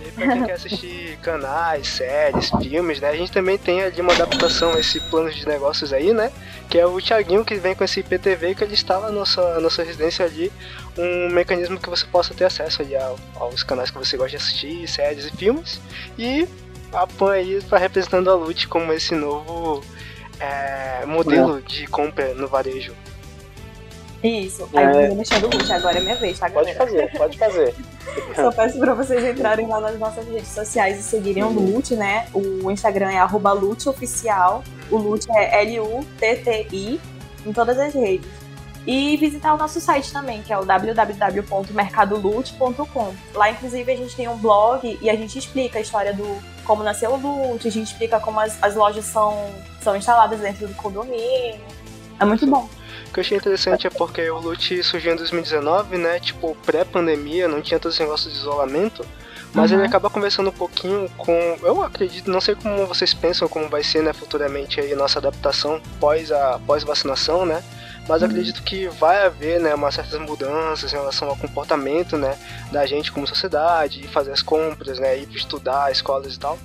E 0.06 0.11
pra 0.12 0.33
quem 0.33 0.45
quer 0.45 0.52
assistir 0.52 1.16
canais, 1.23 1.88
séries, 1.88 2.50
filmes, 2.61 3.00
né? 3.00 3.09
A 3.09 3.16
gente 3.16 3.33
também 3.33 3.59
tem 3.59 3.83
ali 3.83 4.00
uma 4.00 4.12
adaptação 4.12 4.75
a 4.75 4.80
esse 4.80 5.00
plano 5.11 5.30
de 5.30 5.47
negócios 5.47 5.92
aí, 5.92 6.12
né? 6.12 6.30
Que 6.68 6.78
é 6.78 6.87
o 6.87 7.00
Thiaguinho 7.00 7.45
que 7.45 7.56
vem 7.56 7.75
com 7.75 7.83
esse 7.83 8.00
IPTV 8.00 8.54
que 8.54 8.62
ele 8.62 8.75
instala 8.75 9.06
na 9.06 9.12
nossa, 9.12 9.54
na 9.54 9.61
nossa 9.61 9.83
residência 9.83 10.25
ali 10.25 10.52
um 10.99 11.30
mecanismo 11.30 11.78
que 11.78 11.88
você 11.88 12.06
possa 12.06 12.33
ter 12.33 12.45
acesso 12.45 12.83
ali 12.83 12.95
aos 13.35 13.62
canais 13.62 13.90
que 13.90 13.99
você 13.99 14.16
gosta 14.16 14.30
de 14.30 14.37
assistir, 14.37 14.88
séries 14.88 15.25
e 15.25 15.30
filmes. 15.37 15.80
E 16.18 16.49
a 16.96 17.06
Pan 17.06 17.32
aí 17.32 17.62
tá 17.62 17.76
representando 17.76 18.30
a 18.30 18.34
Lute 18.34 18.66
como 18.66 18.92
esse 18.92 19.14
novo 19.14 19.82
é, 20.40 21.04
modelo 21.06 21.60
de 21.62 21.86
compra 21.86 22.34
no 22.34 22.48
varejo. 22.48 22.94
Isso. 24.22 24.68
Aí 24.74 24.84
é... 24.84 25.10
eu 25.10 25.14
mexendo 25.14 25.44
o 25.44 25.72
agora 25.72 25.98
é 25.98 26.00
minha 26.00 26.16
vez, 26.16 26.38
tá, 26.38 26.48
galera? 26.48 26.76
Pode 26.76 26.90
fazer, 26.90 27.18
pode 27.18 27.38
fazer. 27.38 27.74
Só 28.34 28.50
peço 28.50 28.78
pra 28.78 28.94
vocês 28.94 29.22
entrarem 29.24 29.66
lá 29.66 29.80
nas 29.80 29.98
nossas 29.98 30.26
redes 30.26 30.48
sociais 30.48 30.98
e 30.98 31.02
seguirem 31.02 31.44
o 31.44 31.50
Lute, 31.50 31.94
né? 31.94 32.26
O 32.32 32.70
Instagram 32.70 33.10
é 33.10 33.18
arroba 33.18 33.52
LuteOficial. 33.52 34.64
O 34.90 34.96
Lute 34.96 35.26
é 35.30 35.62
L-U-T-T-I 35.62 37.00
em 37.44 37.52
todas 37.52 37.78
as 37.78 37.94
redes. 37.94 38.45
E 38.86 39.16
visitar 39.16 39.52
o 39.52 39.56
nosso 39.56 39.80
site 39.80 40.12
também, 40.12 40.42
que 40.42 40.52
é 40.52 40.58
o 40.58 40.64
www.mercadolute.com. 40.64 43.14
Lá, 43.34 43.50
inclusive, 43.50 43.90
a 43.90 43.96
gente 43.96 44.14
tem 44.14 44.28
um 44.28 44.36
blog 44.36 44.96
e 45.02 45.10
a 45.10 45.16
gente 45.16 45.36
explica 45.38 45.78
a 45.78 45.82
história 45.82 46.12
do 46.12 46.24
como 46.64 46.82
nasceu 46.82 47.12
o 47.12 47.16
Lute, 47.16 47.68
a 47.68 47.70
gente 47.70 47.86
explica 47.86 48.20
como 48.20 48.40
as, 48.40 48.62
as 48.62 48.74
lojas 48.74 49.04
são, 49.04 49.48
são 49.80 49.94
instaladas 49.96 50.40
dentro 50.40 50.66
do 50.66 50.74
condomínio. 50.74 51.60
É 52.18 52.24
muito 52.24 52.44
bom. 52.46 52.68
O 53.08 53.12
que 53.12 53.20
eu 53.20 53.22
achei 53.22 53.36
interessante 53.36 53.86
é 53.86 53.90
porque 53.90 54.28
o 54.30 54.38
Lute 54.38 54.82
surgiu 54.82 55.12
em 55.12 55.16
2019, 55.16 55.96
né? 55.96 56.18
Tipo, 56.18 56.56
pré-pandemia, 56.66 57.46
não 57.46 57.62
tinha 57.62 57.78
todo 57.78 57.92
esse 57.92 58.02
negócio 58.02 58.28
de 58.30 58.36
isolamento. 58.36 59.06
Mas 59.54 59.70
uhum. 59.70 59.78
ele 59.78 59.86
acaba 59.86 60.10
conversando 60.10 60.50
um 60.50 60.52
pouquinho 60.52 61.08
com. 61.16 61.32
Eu 61.62 61.82
acredito, 61.82 62.30
não 62.30 62.40
sei 62.40 62.54
como 62.54 62.86
vocês 62.86 63.14
pensam 63.14 63.48
como 63.48 63.68
vai 63.68 63.82
ser, 63.82 64.02
né, 64.02 64.12
futuramente 64.12 64.80
aí 64.80 64.94
nossa 64.94 65.18
adaptação 65.18 65.80
pós 65.98 66.30
a 66.30 66.60
pós 66.66 66.84
vacinação, 66.84 67.46
né? 67.46 67.62
Mas 68.08 68.22
acredito 68.22 68.62
que 68.62 68.88
vai 68.88 69.26
haver 69.26 69.60
né, 69.60 69.75
umas 69.75 69.94
certas 69.94 70.20
mudanças 70.20 70.92
em 70.92 70.96
relação 70.96 71.28
ao 71.28 71.36
comportamento 71.36 72.16
né, 72.16 72.36
da 72.70 72.86
gente 72.86 73.10
como 73.10 73.26
sociedade, 73.26 74.00
ir 74.00 74.08
fazer 74.08 74.32
as 74.32 74.42
compras, 74.42 74.98
né, 74.98 75.18
ir 75.18 75.28
estudar, 75.34 75.90
escolas 75.90 76.34
e 76.34 76.38
tal. 76.38 76.58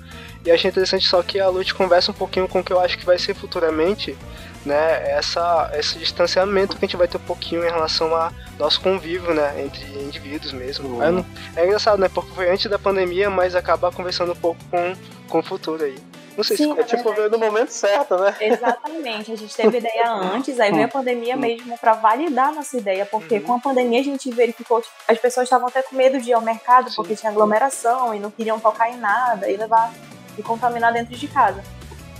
E 0.44 0.50
achei 0.50 0.70
interessante 0.70 1.06
só 1.06 1.22
que 1.22 1.40
a 1.40 1.48
Lute 1.48 1.74
conversa 1.74 2.10
um 2.10 2.14
pouquinho 2.14 2.48
com 2.48 2.60
o 2.60 2.64
que 2.64 2.72
eu 2.72 2.80
acho 2.80 2.98
que 2.98 3.04
vai 3.04 3.18
ser 3.18 3.34
futuramente 3.34 4.16
né, 4.64 5.10
essa, 5.10 5.70
esse 5.74 5.98
distanciamento 5.98 6.76
que 6.76 6.84
a 6.84 6.86
gente 6.86 6.96
vai 6.96 7.08
ter 7.08 7.16
um 7.16 7.20
pouquinho 7.20 7.64
em 7.64 7.70
relação 7.70 8.14
a 8.14 8.32
nosso 8.58 8.80
convívio, 8.80 9.34
né, 9.34 9.60
entre 9.64 9.84
indivíduos 10.02 10.52
mesmo. 10.52 10.88
Uhum. 10.88 11.24
É, 11.56 11.62
é 11.62 11.66
engraçado, 11.66 11.98
né, 11.98 12.08
porque 12.08 12.32
foi 12.34 12.50
antes 12.50 12.70
da 12.70 12.78
pandemia, 12.78 13.28
mas 13.28 13.54
acaba 13.54 13.90
conversando 13.90 14.32
um 14.32 14.36
pouco 14.36 14.62
com, 14.70 14.94
com 15.28 15.38
o 15.40 15.42
futuro 15.42 15.82
aí. 15.82 16.11
Não 16.36 16.44
sei 16.44 16.56
Sim, 16.56 16.74
se 16.74 16.80
é 16.80 16.84
tipo 16.84 17.12
no 17.28 17.38
momento 17.38 17.70
certo, 17.70 18.16
né? 18.16 18.34
Exatamente. 18.40 19.32
A 19.32 19.36
gente 19.36 19.54
teve 19.54 19.78
ideia 19.78 20.10
antes, 20.10 20.58
aí 20.58 20.72
veio 20.72 20.86
a 20.86 20.88
pandemia 20.88 21.36
mesmo 21.36 21.76
para 21.78 21.94
validar 21.94 22.48
a 22.48 22.52
nossa 22.52 22.76
ideia, 22.76 23.04
porque 23.04 23.36
uhum. 23.36 23.42
com 23.42 23.54
a 23.54 23.60
pandemia 23.60 24.00
a 24.00 24.04
gente 24.04 24.30
verificou 24.30 24.80
que 24.80 24.88
as 25.08 25.18
pessoas 25.18 25.44
estavam 25.44 25.68
até 25.68 25.82
com 25.82 25.94
medo 25.94 26.20
de 26.20 26.30
ir 26.30 26.32
ao 26.32 26.40
mercado 26.40 26.88
Sim. 26.90 26.96
porque 26.96 27.14
tinha 27.14 27.30
aglomeração 27.30 28.14
e 28.14 28.18
não 28.18 28.30
queriam 28.30 28.58
tocar 28.58 28.90
em 28.90 28.96
nada 28.96 29.50
e 29.50 29.56
levar 29.56 29.92
e 30.36 30.42
contaminar 30.42 30.92
dentro 30.92 31.14
de 31.14 31.28
casa. 31.28 31.62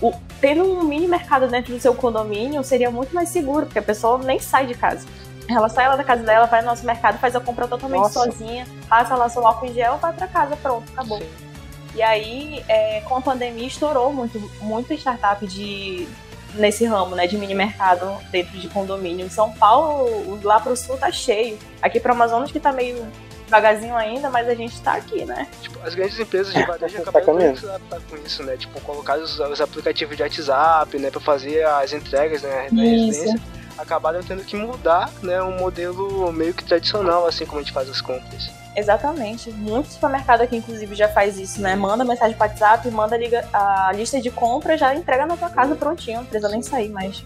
O, 0.00 0.12
tendo 0.40 0.64
um 0.64 0.82
mini 0.82 1.06
mercado 1.06 1.46
dentro 1.48 1.72
do 1.72 1.80
seu 1.80 1.94
condomínio 1.94 2.62
seria 2.64 2.90
muito 2.90 3.14
mais 3.14 3.28
seguro, 3.28 3.66
porque 3.66 3.78
a 3.78 3.82
pessoa 3.82 4.18
nem 4.18 4.38
sai 4.38 4.66
de 4.66 4.74
casa. 4.74 5.06
Ela 5.48 5.68
sai 5.68 5.88
lá 5.88 5.96
da 5.96 6.04
casa 6.04 6.22
dela, 6.22 6.46
vai 6.46 6.60
no 6.60 6.68
nosso 6.68 6.84
mercado, 6.84 7.18
faz 7.18 7.34
a 7.34 7.40
compra 7.40 7.66
totalmente 7.66 8.02
Nossa. 8.02 8.24
sozinha, 8.24 8.66
passa 8.88 9.14
lá 9.14 9.28
seu 9.28 9.46
álcool 9.46 9.66
em 9.66 9.74
gel, 9.74 9.96
vai 9.98 10.12
para 10.12 10.26
casa, 10.26 10.56
pronto, 10.56 10.84
acabou. 10.92 11.18
Sim. 11.18 11.51
E 11.94 12.02
aí, 12.02 12.64
é, 12.68 13.00
com 13.02 13.16
a 13.16 13.20
pandemia, 13.20 13.66
estourou 13.66 14.12
muito, 14.12 14.38
muito 14.60 14.92
startup 14.94 15.46
de, 15.46 16.06
nesse 16.54 16.84
ramo, 16.84 17.14
né, 17.14 17.26
de 17.26 17.36
mini 17.36 17.54
mercado 17.54 18.16
dentro 18.30 18.58
de 18.58 18.68
condomínio. 18.68 19.26
Em 19.26 19.30
São 19.30 19.52
Paulo, 19.52 20.40
lá 20.42 20.58
pro 20.58 20.76
sul 20.76 20.96
tá 20.96 21.10
cheio. 21.10 21.58
Aqui 21.80 22.00
pro 22.00 22.12
Amazonas 22.12 22.50
que 22.50 22.58
tá 22.58 22.72
meio 22.72 23.06
devagarzinho 23.52 23.94
ainda, 23.94 24.30
mas 24.30 24.48
a 24.48 24.54
gente 24.54 24.80
tá 24.80 24.94
aqui, 24.94 25.26
né? 25.26 25.46
Tipo, 25.60 25.78
as 25.84 25.94
grandes 25.94 26.18
empresas 26.18 26.54
de 26.54 26.64
varejo 26.64 26.96
tá 27.04 27.10
acabaram 27.10 27.54
se 27.54 27.66
adaptar 27.66 28.00
com 28.08 28.16
isso, 28.16 28.42
né? 28.42 28.56
Tipo, 28.56 28.80
colocar 28.80 29.18
os, 29.18 29.38
os, 29.38 29.60
aplicativos 29.60 30.16
de 30.16 30.22
WhatsApp, 30.22 30.98
né, 30.98 31.10
pra 31.10 31.20
fazer 31.20 31.64
as 31.66 31.92
entregas, 31.92 32.42
né, 32.42 32.68
na 32.72 32.82
residência. 32.82 33.38
Acabaram 33.78 34.20
tendo 34.22 34.44
que 34.44 34.56
mudar, 34.56 35.10
né, 35.22 35.42
um 35.42 35.58
modelo 35.58 36.30
meio 36.32 36.54
que 36.54 36.64
tradicional, 36.64 37.26
assim 37.26 37.46
como 37.46 37.60
a 37.60 37.62
gente 37.62 37.72
faz 37.72 37.88
as 37.88 38.00
compras. 38.00 38.50
Exatamente. 38.74 39.50
Muito 39.50 39.92
supermercado 39.92 40.42
aqui, 40.42 40.56
inclusive, 40.56 40.94
já 40.94 41.08
faz 41.08 41.38
isso, 41.38 41.60
né? 41.60 41.74
Manda 41.76 42.04
mensagem 42.04 42.36
pro 42.36 42.46
WhatsApp, 42.46 42.90
manda 42.90 43.16
a 43.52 43.92
lista 43.92 44.20
de 44.20 44.30
compra, 44.30 44.78
já 44.78 44.94
entrega 44.94 45.26
na 45.26 45.36
tua 45.36 45.50
casa 45.50 45.74
prontinho, 45.74 46.18
não 46.18 46.24
precisa 46.24 46.48
nem 46.48 46.62
sair 46.62 46.88
mais. 46.88 47.24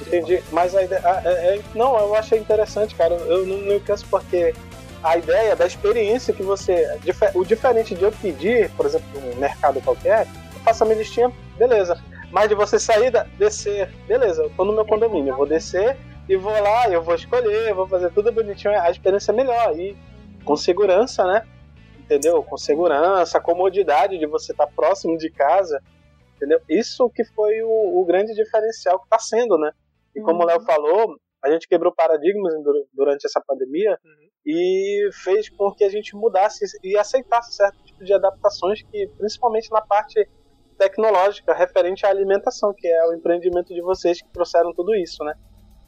Entendi. 0.00 0.42
Mas 0.50 0.74
a 0.74 0.82
ideia. 0.82 1.02
É, 1.24 1.28
é, 1.28 1.60
não, 1.74 1.96
eu 1.98 2.14
achei 2.14 2.38
interessante, 2.38 2.94
cara. 2.94 3.14
Eu 3.14 3.46
não 3.46 3.58
me 3.58 3.78
canso 3.80 4.06
porque 4.10 4.54
a 5.02 5.16
ideia 5.18 5.54
da 5.54 5.66
experiência 5.66 6.32
que 6.32 6.42
você. 6.42 6.98
O 7.34 7.44
diferente 7.44 7.94
de 7.94 8.02
eu 8.02 8.12
pedir, 8.12 8.70
por 8.70 8.86
exemplo, 8.86 9.06
um 9.32 9.36
mercado 9.36 9.80
qualquer, 9.82 10.26
eu 10.54 10.60
faço 10.60 10.82
a 10.82 10.86
minha 10.86 10.98
listinha, 10.98 11.30
beleza. 11.58 12.00
Mas 12.34 12.48
de 12.48 12.56
você 12.56 12.80
sair, 12.80 13.12
da, 13.12 13.22
descer, 13.38 13.88
beleza, 14.08 14.42
eu 14.42 14.50
tô 14.56 14.64
no 14.64 14.72
meu 14.72 14.84
condomínio, 14.84 15.30
eu 15.30 15.36
vou 15.36 15.46
descer 15.46 15.96
e 16.28 16.36
vou 16.36 16.50
lá, 16.50 16.88
eu 16.88 17.00
vou 17.00 17.14
escolher, 17.14 17.72
vou 17.72 17.86
fazer 17.86 18.10
tudo 18.10 18.32
bonitinho, 18.32 18.76
a 18.76 18.90
experiência 18.90 19.30
é 19.30 19.34
melhor. 19.36 19.78
E 19.78 19.96
com 20.44 20.56
segurança, 20.56 21.24
né? 21.24 21.46
Entendeu? 21.96 22.42
Com 22.42 22.56
segurança, 22.56 23.40
comodidade 23.40 24.18
de 24.18 24.26
você 24.26 24.50
estar 24.50 24.66
tá 24.66 24.72
próximo 24.74 25.16
de 25.16 25.30
casa, 25.30 25.80
entendeu? 26.34 26.60
Isso 26.68 27.08
que 27.08 27.22
foi 27.22 27.62
o, 27.62 28.00
o 28.00 28.04
grande 28.04 28.34
diferencial 28.34 28.98
que 28.98 29.04
está 29.04 29.20
sendo, 29.20 29.56
né? 29.56 29.70
E 30.12 30.20
como 30.20 30.40
uhum. 30.40 30.44
o 30.44 30.46
Léo 30.48 30.58
uhum. 30.58 30.66
falou, 30.66 31.16
a 31.40 31.48
gente 31.52 31.68
quebrou 31.68 31.94
paradigmas 31.94 32.52
durante 32.92 33.26
essa 33.26 33.40
pandemia 33.46 33.96
uhum. 34.04 34.28
e 34.44 35.08
fez 35.22 35.48
com 35.50 35.70
que 35.70 35.84
a 35.84 35.88
gente 35.88 36.16
mudasse 36.16 36.64
e 36.82 36.96
aceitasse 36.96 37.54
certo 37.54 37.80
tipo 37.84 38.04
de 38.04 38.12
adaptações 38.12 38.82
que, 38.82 39.06
principalmente 39.16 39.70
na 39.70 39.82
parte 39.82 40.28
tecnológica 40.78 41.54
referente 41.54 42.04
à 42.06 42.10
alimentação, 42.10 42.72
que 42.72 42.86
é 42.86 43.06
o 43.06 43.14
empreendimento 43.14 43.72
de 43.72 43.80
vocês 43.80 44.20
que 44.20 44.28
trouxeram 44.28 44.72
tudo 44.72 44.94
isso, 44.94 45.22
né? 45.24 45.34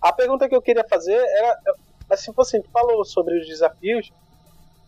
A 0.00 0.12
pergunta 0.12 0.48
que 0.48 0.54
eu 0.54 0.62
queria 0.62 0.84
fazer 0.88 1.16
era, 1.16 1.58
assim, 2.10 2.32
você 2.32 2.62
falou 2.72 3.04
sobre 3.04 3.38
os 3.38 3.46
desafios, 3.46 4.12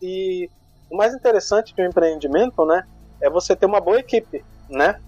e 0.01 0.49
o 0.89 0.95
mais 0.95 1.13
interessante 1.13 1.73
de 1.73 1.81
um 1.81 1.85
empreendimento, 1.85 2.65
né, 2.65 2.87
é 3.21 3.29
você 3.29 3.55
ter 3.55 3.65
uma 3.65 3.81
boa 3.81 3.99
equipe, 3.99 4.43
né? 4.69 4.99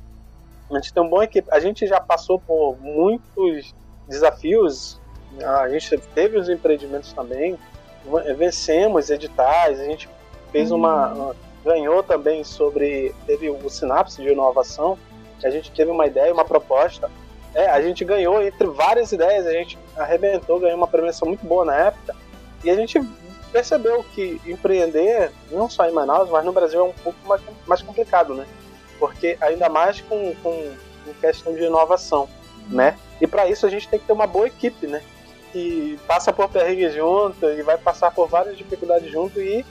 A 0.69 0.75
gente 0.75 0.93
tem 0.93 1.03
uma 1.03 1.09
boa 1.09 1.23
equipe. 1.23 1.47
A 1.51 1.59
gente 1.59 1.85
já 1.85 1.99
passou 1.99 2.39
por 2.39 2.77
muitos 2.79 3.75
desafios. 4.07 4.99
A 5.43 5.67
gente 5.69 5.97
teve 6.13 6.37
os 6.37 6.47
empreendimentos 6.49 7.11
também, 7.13 7.57
vencemos 8.37 9.09
editais. 9.09 9.79
A 9.79 9.83
gente 9.83 10.09
fez 10.51 10.71
uma, 10.71 11.13
uhum. 11.13 11.35
Ganhou 11.63 12.03
também 12.03 12.43
sobre 12.43 13.13
teve 13.25 13.49
o 13.49 13.69
sinapse 13.69 14.21
de 14.21 14.29
inovação. 14.29 14.97
A 15.43 15.49
gente 15.49 15.71
teve 15.71 15.89
uma 15.89 16.05
ideia, 16.05 16.33
uma 16.33 16.45
proposta. 16.45 17.09
É, 17.53 17.67
a 17.67 17.81
gente 17.81 18.05
ganhou 18.05 18.41
entre 18.41 18.67
várias 18.67 19.11
ideias. 19.11 19.45
A 19.45 19.51
gente 19.53 19.77
arrebentou, 19.97 20.59
ganhou 20.59 20.77
uma 20.77 20.87
premiação 20.87 21.27
muito 21.27 21.45
boa 21.45 21.65
na 21.65 21.75
época. 21.75 22.15
E 22.63 22.69
a 22.69 22.75
gente 22.75 23.01
percebeu 23.51 24.03
que 24.03 24.39
empreender, 24.45 25.31
não 25.51 25.69
só 25.69 25.87
em 25.87 25.91
Manaus, 25.91 26.29
mas 26.29 26.45
no 26.45 26.53
Brasil 26.53 26.79
é 26.79 26.83
um 26.83 26.93
pouco 26.93 27.17
mais, 27.27 27.41
mais 27.67 27.81
complicado, 27.81 28.33
né? 28.33 28.45
Porque 28.99 29.37
ainda 29.41 29.67
mais 29.67 29.99
com, 30.01 30.33
com, 30.35 30.71
com 31.05 31.13
questão 31.19 31.53
de 31.53 31.63
inovação, 31.63 32.29
né? 32.69 32.97
E 33.19 33.27
para 33.27 33.47
isso 33.47 33.65
a 33.65 33.69
gente 33.69 33.87
tem 33.87 33.99
que 33.99 34.05
ter 34.05 34.13
uma 34.13 34.27
boa 34.27 34.47
equipe, 34.47 34.87
né? 34.87 35.01
Que 35.51 35.99
passa 36.07 36.31
por 36.31 36.49
perrengues 36.49 36.93
junto 36.93 37.45
e 37.45 37.61
vai 37.61 37.77
passar 37.77 38.11
por 38.11 38.27
várias 38.27 38.57
dificuldades 38.57 39.11
junto 39.11 39.41
e 39.41 39.65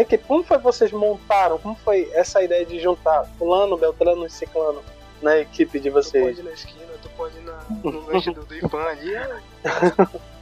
é 0.00 0.04
que 0.04 0.18
como 0.18 0.42
foi 0.44 0.58
vocês 0.58 0.90
montaram? 0.92 1.58
Como 1.58 1.74
foi 1.76 2.10
essa 2.14 2.42
ideia 2.42 2.64
de 2.66 2.78
juntar 2.80 3.24
fulano, 3.38 3.76
beltrano 3.76 4.26
e 4.26 4.30
ciclano 4.30 4.82
na 5.22 5.38
equipe 5.38 5.78
de 5.80 5.88
Tu 5.90 5.92
pode 5.94 6.06
vocês? 6.08 6.38
ir 6.38 6.42
na 6.42 6.50
esquina, 6.52 6.92
tu 7.02 7.08
pode 7.16 7.36
ir 7.38 7.42
na, 7.42 7.58
no 7.82 8.06
lanche 8.06 8.30
do, 8.32 8.44
do 8.44 8.54
Ivan 8.54 8.82
ali. 8.84 9.14
é- 9.14 9.40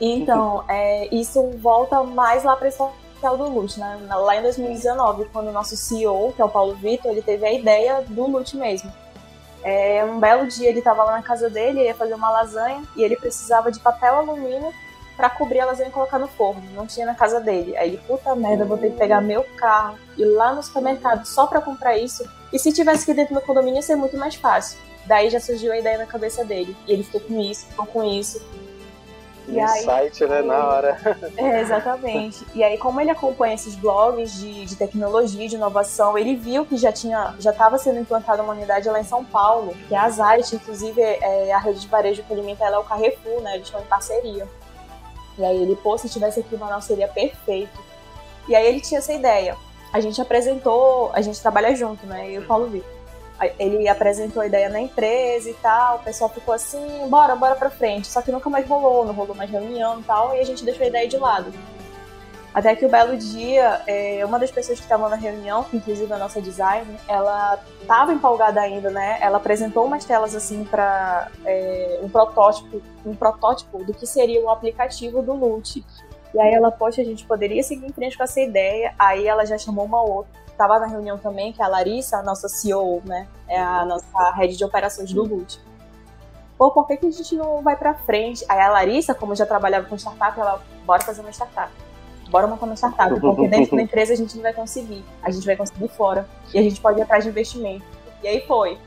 Então, 0.00 0.64
é, 0.68 1.14
isso 1.14 1.50
volta 1.58 2.02
mais 2.02 2.42
lá 2.44 2.56
para 2.56 2.68
esse 2.68 2.78
papel 2.78 3.36
do 3.36 3.48
Lute, 3.50 3.78
né? 3.78 3.98
Lá 4.08 4.36
em 4.36 4.42
2019, 4.42 5.26
quando 5.26 5.48
o 5.48 5.52
nosso 5.52 5.76
CEO, 5.76 6.32
que 6.34 6.40
é 6.40 6.44
o 6.44 6.48
Paulo 6.48 6.74
Vitor, 6.74 7.10
ele 7.10 7.22
teve 7.22 7.44
a 7.46 7.52
ideia 7.52 8.02
do 8.08 8.26
Lute 8.26 8.56
mesmo. 8.56 8.90
É, 9.62 10.04
um 10.04 10.18
belo 10.20 10.46
dia 10.46 10.68
ele 10.68 10.78
estava 10.78 11.02
lá 11.02 11.12
na 11.12 11.22
casa 11.22 11.50
dele, 11.50 11.82
ia 11.82 11.94
fazer 11.94 12.14
uma 12.14 12.30
lasanha 12.30 12.82
e 12.96 13.02
ele 13.02 13.16
precisava 13.16 13.70
de 13.72 13.80
papel 13.80 14.14
alumínio 14.16 14.72
para 15.18 15.28
cobrir 15.28 15.58
a 15.58 15.66
lasanha 15.66 15.88
e 15.88 15.92
colocar 15.92 16.16
no 16.16 16.28
forno. 16.28 16.62
Não 16.76 16.86
tinha 16.86 17.04
na 17.04 17.12
casa 17.14 17.40
dele. 17.40 17.76
Aí 17.76 17.88
ele, 17.88 18.00
puta 18.06 18.36
merda, 18.36 18.64
vou 18.64 18.78
ter 18.78 18.90
que 18.92 18.96
pegar 18.96 19.20
meu 19.20 19.42
carro 19.56 19.98
e 20.16 20.22
ir 20.22 20.24
lá 20.26 20.52
no 20.54 20.62
supermercado 20.62 21.26
só 21.26 21.44
para 21.48 21.60
comprar 21.60 21.98
isso. 21.98 22.24
E 22.52 22.58
se 22.58 22.72
tivesse 22.72 23.02
aqui 23.02 23.12
dentro 23.14 23.34
do 23.34 23.40
condomínio 23.40 23.78
ia 23.78 23.82
ser 23.82 23.96
muito 23.96 24.16
mais 24.16 24.36
fácil. 24.36 24.78
Daí 25.06 25.28
já 25.28 25.40
surgiu 25.40 25.72
a 25.72 25.78
ideia 25.78 25.98
na 25.98 26.06
cabeça 26.06 26.44
dele. 26.44 26.76
E 26.86 26.92
ele 26.92 27.02
ficou 27.02 27.20
com 27.20 27.40
isso, 27.40 27.66
ficou 27.66 27.84
com 27.86 28.04
isso. 28.04 28.40
E 29.48 29.58
aí- 29.58 29.80
Insight, 29.80 30.24
né? 30.26 30.40
Na 30.42 30.68
hora. 30.68 30.96
É, 31.36 31.62
exatamente. 31.62 32.46
E 32.54 32.62
aí, 32.62 32.78
como 32.78 33.00
ele 33.00 33.10
acompanha 33.10 33.54
esses 33.54 33.74
blogs 33.74 34.34
de, 34.38 34.66
de 34.66 34.76
tecnologia, 34.76 35.48
de 35.48 35.56
inovação, 35.56 36.16
ele 36.16 36.36
viu 36.36 36.64
que 36.64 36.76
já 36.76 36.92
tinha, 36.92 37.34
já 37.40 37.50
estava 37.50 37.76
sendo 37.76 37.98
implantada 37.98 38.40
uma 38.40 38.52
unidade 38.52 38.88
lá 38.88 39.00
em 39.00 39.04
São 39.04 39.24
Paulo, 39.24 39.74
que 39.88 39.94
é 39.96 39.98
a 39.98 40.08
Zait, 40.10 40.52
inclusive 40.54 41.00
é, 41.00 41.52
a 41.52 41.58
rede 41.58 41.80
de 41.80 41.88
varejo 41.88 42.22
que 42.22 42.32
alimenta 42.32 42.64
ela 42.64 42.76
é 42.76 42.78
o 42.78 42.84
Carrefour, 42.84 43.40
né? 43.42 43.54
Eles 43.56 43.66
estão 43.66 43.80
em 43.80 43.84
parceria. 43.86 44.46
E 45.38 45.44
aí 45.44 45.62
ele, 45.62 45.76
pô, 45.76 45.96
se 45.96 46.08
tivesse 46.08 46.40
aqui 46.40 46.54
em 46.54 46.58
Manaus 46.58 46.84
seria 46.84 47.08
perfeito. 47.08 47.78
E 48.48 48.56
aí 48.56 48.66
ele 48.66 48.80
tinha 48.80 48.98
essa 48.98 49.12
ideia. 49.12 49.56
A 49.92 50.00
gente 50.00 50.20
apresentou, 50.20 51.10
a 51.14 51.20
gente 51.20 51.40
trabalha 51.40 51.74
junto, 51.74 52.06
né? 52.06 52.30
E 52.32 52.38
o 52.38 52.46
Paulo 52.46 52.66
Vitor. 52.66 52.98
Ele 53.58 53.88
apresentou 53.88 54.42
a 54.42 54.46
ideia 54.46 54.68
na 54.68 54.80
empresa 54.80 55.48
e 55.48 55.54
tal, 55.54 55.98
o 55.98 55.98
pessoal 56.00 56.28
ficou 56.28 56.52
assim, 56.52 57.06
bora, 57.08 57.36
bora 57.36 57.54
pra 57.54 57.70
frente. 57.70 58.08
Só 58.08 58.20
que 58.20 58.32
nunca 58.32 58.50
mais 58.50 58.66
rolou, 58.66 59.04
não 59.04 59.14
rolou 59.14 59.34
mais 59.34 59.48
reunião 59.48 60.00
e 60.00 60.02
tal, 60.02 60.34
e 60.34 60.40
a 60.40 60.44
gente 60.44 60.64
deixou 60.64 60.82
a 60.84 60.88
ideia 60.88 61.06
de 61.06 61.16
lado. 61.16 61.52
Até 62.52 62.74
que 62.74 62.84
o 62.84 62.88
belo 62.88 63.16
dia, 63.16 63.82
é, 63.86 64.24
uma 64.24 64.38
das 64.38 64.50
pessoas 64.50 64.78
que 64.78 64.84
estavam 64.84 65.08
na 65.08 65.16
reunião, 65.16 65.66
inclusive 65.72 66.10
é 66.10 66.16
a 66.16 66.18
nossa 66.18 66.40
design, 66.40 66.98
ela 67.06 67.58
estava 67.80 68.12
empolgada 68.12 68.60
ainda, 68.60 68.90
né? 68.90 69.18
Ela 69.20 69.36
apresentou 69.36 69.84
umas 69.84 70.04
telas 70.04 70.34
assim 70.34 70.64
para 70.64 71.28
um 72.02 72.08
protótipo, 72.08 72.82
um 73.04 73.14
protótipo 73.14 73.84
do 73.84 73.92
que 73.92 74.06
seria 74.06 74.40
o 74.40 74.48
aplicativo 74.48 75.22
do 75.22 75.34
Lute. 75.34 75.84
E 76.34 76.40
aí 76.40 76.52
ela, 76.52 76.70
poxa, 76.70 77.00
a 77.00 77.04
gente 77.04 77.24
poderia 77.24 77.62
seguir 77.62 77.86
em 77.86 77.92
frente 77.92 78.16
com 78.16 78.24
essa 78.24 78.40
ideia. 78.40 78.94
Aí 78.98 79.26
ela 79.26 79.44
já 79.44 79.56
chamou 79.56 79.84
uma 79.84 80.02
outra. 80.02 80.32
Tava 80.56 80.78
na 80.78 80.86
reunião 80.86 81.16
também, 81.18 81.52
que 81.52 81.62
é 81.62 81.64
a 81.64 81.68
Larissa, 81.68 82.18
a 82.18 82.22
nossa 82.22 82.48
CEO, 82.48 83.02
né? 83.04 83.28
É 83.46 83.60
a 83.60 83.84
nossa 83.84 84.30
rede 84.32 84.56
de 84.56 84.64
operações 84.64 85.12
do 85.12 85.22
Lute. 85.22 85.60
Pô, 86.58 86.72
por 86.72 86.86
que, 86.88 86.96
que 86.96 87.06
a 87.06 87.10
gente 87.10 87.36
não 87.36 87.62
vai 87.62 87.76
pra 87.76 87.94
frente? 87.94 88.44
Aí 88.48 88.58
a 88.58 88.68
Larissa, 88.68 89.14
como 89.14 89.34
já 89.34 89.46
trabalhava 89.46 89.86
com 89.86 89.96
startup, 89.96 90.38
ela, 90.38 90.60
bora 90.84 91.00
fazer 91.02 91.20
uma 91.20 91.30
startup. 91.30 91.70
Bora 92.30 92.46
montar 92.46 92.66
uma 92.66 92.74
startup, 92.74 93.18
porque 93.20 93.48
dentro 93.48 93.76
da 93.76 93.82
empresa 93.82 94.12
a 94.12 94.16
gente 94.16 94.34
não 94.36 94.42
vai 94.42 94.52
conseguir. 94.52 95.04
A 95.22 95.30
gente 95.30 95.46
vai 95.46 95.56
conseguir 95.56 95.88
fora. 95.88 96.28
E 96.52 96.58
a 96.58 96.62
gente 96.62 96.80
pode 96.80 96.98
ir 96.98 97.02
atrás 97.02 97.24
de 97.24 97.30
investimento. 97.30 97.84
E 98.22 98.28
aí 98.28 98.40
foi. 98.46 98.78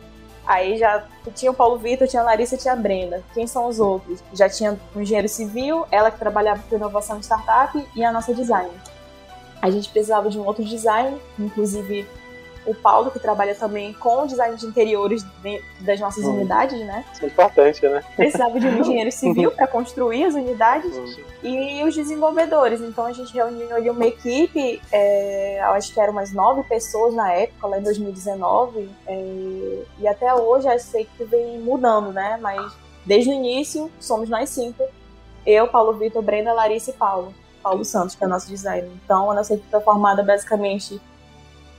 Aí 0.45 0.77
já 0.77 1.03
tinha 1.35 1.51
o 1.51 1.53
Paulo 1.53 1.77
Vitor, 1.77 2.07
tinha 2.07 2.21
a 2.21 2.25
Larissa 2.25 2.57
tinha 2.57 2.73
a 2.73 2.75
Brenda. 2.75 3.23
Quem 3.33 3.47
são 3.47 3.67
os 3.67 3.79
outros? 3.79 4.23
Já 4.33 4.49
tinha 4.49 4.77
um 4.95 5.01
engenheiro 5.01 5.29
civil, 5.29 5.85
ela 5.91 6.11
que 6.11 6.19
trabalhava 6.19 6.61
com 6.69 6.75
inovação 6.75 7.17
em 7.17 7.21
startup 7.21 7.87
e 7.95 8.03
a 8.03 8.11
nossa 8.11 8.33
designer. 8.33 8.71
A 9.61 9.69
gente 9.69 9.89
precisava 9.89 10.29
de 10.29 10.39
um 10.39 10.45
outro 10.45 10.63
design, 10.63 11.17
inclusive 11.37 12.07
o 12.65 12.75
Paulo, 12.75 13.09
que 13.09 13.19
trabalha 13.19 13.55
também 13.55 13.93
com 13.93 14.23
o 14.23 14.27
design 14.27 14.55
de 14.55 14.65
interiores 14.65 15.25
das 15.79 15.99
nossas 15.99 16.23
Hum. 16.23 16.35
unidades, 16.35 16.79
né? 16.79 17.03
Isso 17.11 17.25
é 17.25 17.27
importante, 17.27 17.87
né? 17.87 18.03
Precisava 18.15 18.59
de 18.59 18.67
um 18.67 18.77
engenheiro 18.81 19.11
civil 19.11 19.51
para 19.51 19.67
construir 19.67 20.25
as 20.25 20.35
unidades 20.35 20.93
Sim. 20.93 21.23
e 21.43 21.83
os 21.83 21.95
desenvolvedores. 21.95 22.81
Então 22.81 23.05
a 23.05 23.11
gente 23.11 23.33
reuniu 23.33 23.75
ali 23.75 23.89
uma 23.89 24.05
equipe, 24.05 24.81
é, 24.91 25.59
acho 25.61 25.93
que 25.93 25.99
eram 25.99 26.11
umas 26.11 26.31
nove 26.31 26.63
pessoas 26.63 27.13
na 27.13 27.31
época, 27.31 27.67
lá 27.67 27.79
em 27.79 27.83
2019, 27.83 28.89
é, 29.07 29.83
e 29.99 30.07
até 30.07 30.33
hoje 30.33 30.67
essa 30.67 30.99
equipe 30.99 31.23
vem 31.25 31.59
mudando, 31.59 32.11
né? 32.11 32.37
Mas 32.41 32.71
desde 33.05 33.29
o 33.31 33.33
início 33.33 33.91
somos 33.99 34.29
nós 34.29 34.49
cinco: 34.49 34.83
eu, 35.45 35.67
Paulo 35.67 35.93
Vitor, 35.93 36.21
Brenda, 36.21 36.53
Larissa 36.53 36.91
e 36.91 36.93
Paulo. 36.93 37.33
Paulo 37.61 37.85
Santos, 37.85 38.15
que 38.15 38.23
é 38.23 38.27
o 38.27 38.29
nosso 38.29 38.47
designer. 38.47 38.89
Então 39.05 39.29
a 39.29 39.35
nossa 39.35 39.53
equipe 39.53 39.75
é 39.75 39.79
formada 39.79 40.23
basicamente 40.23 40.99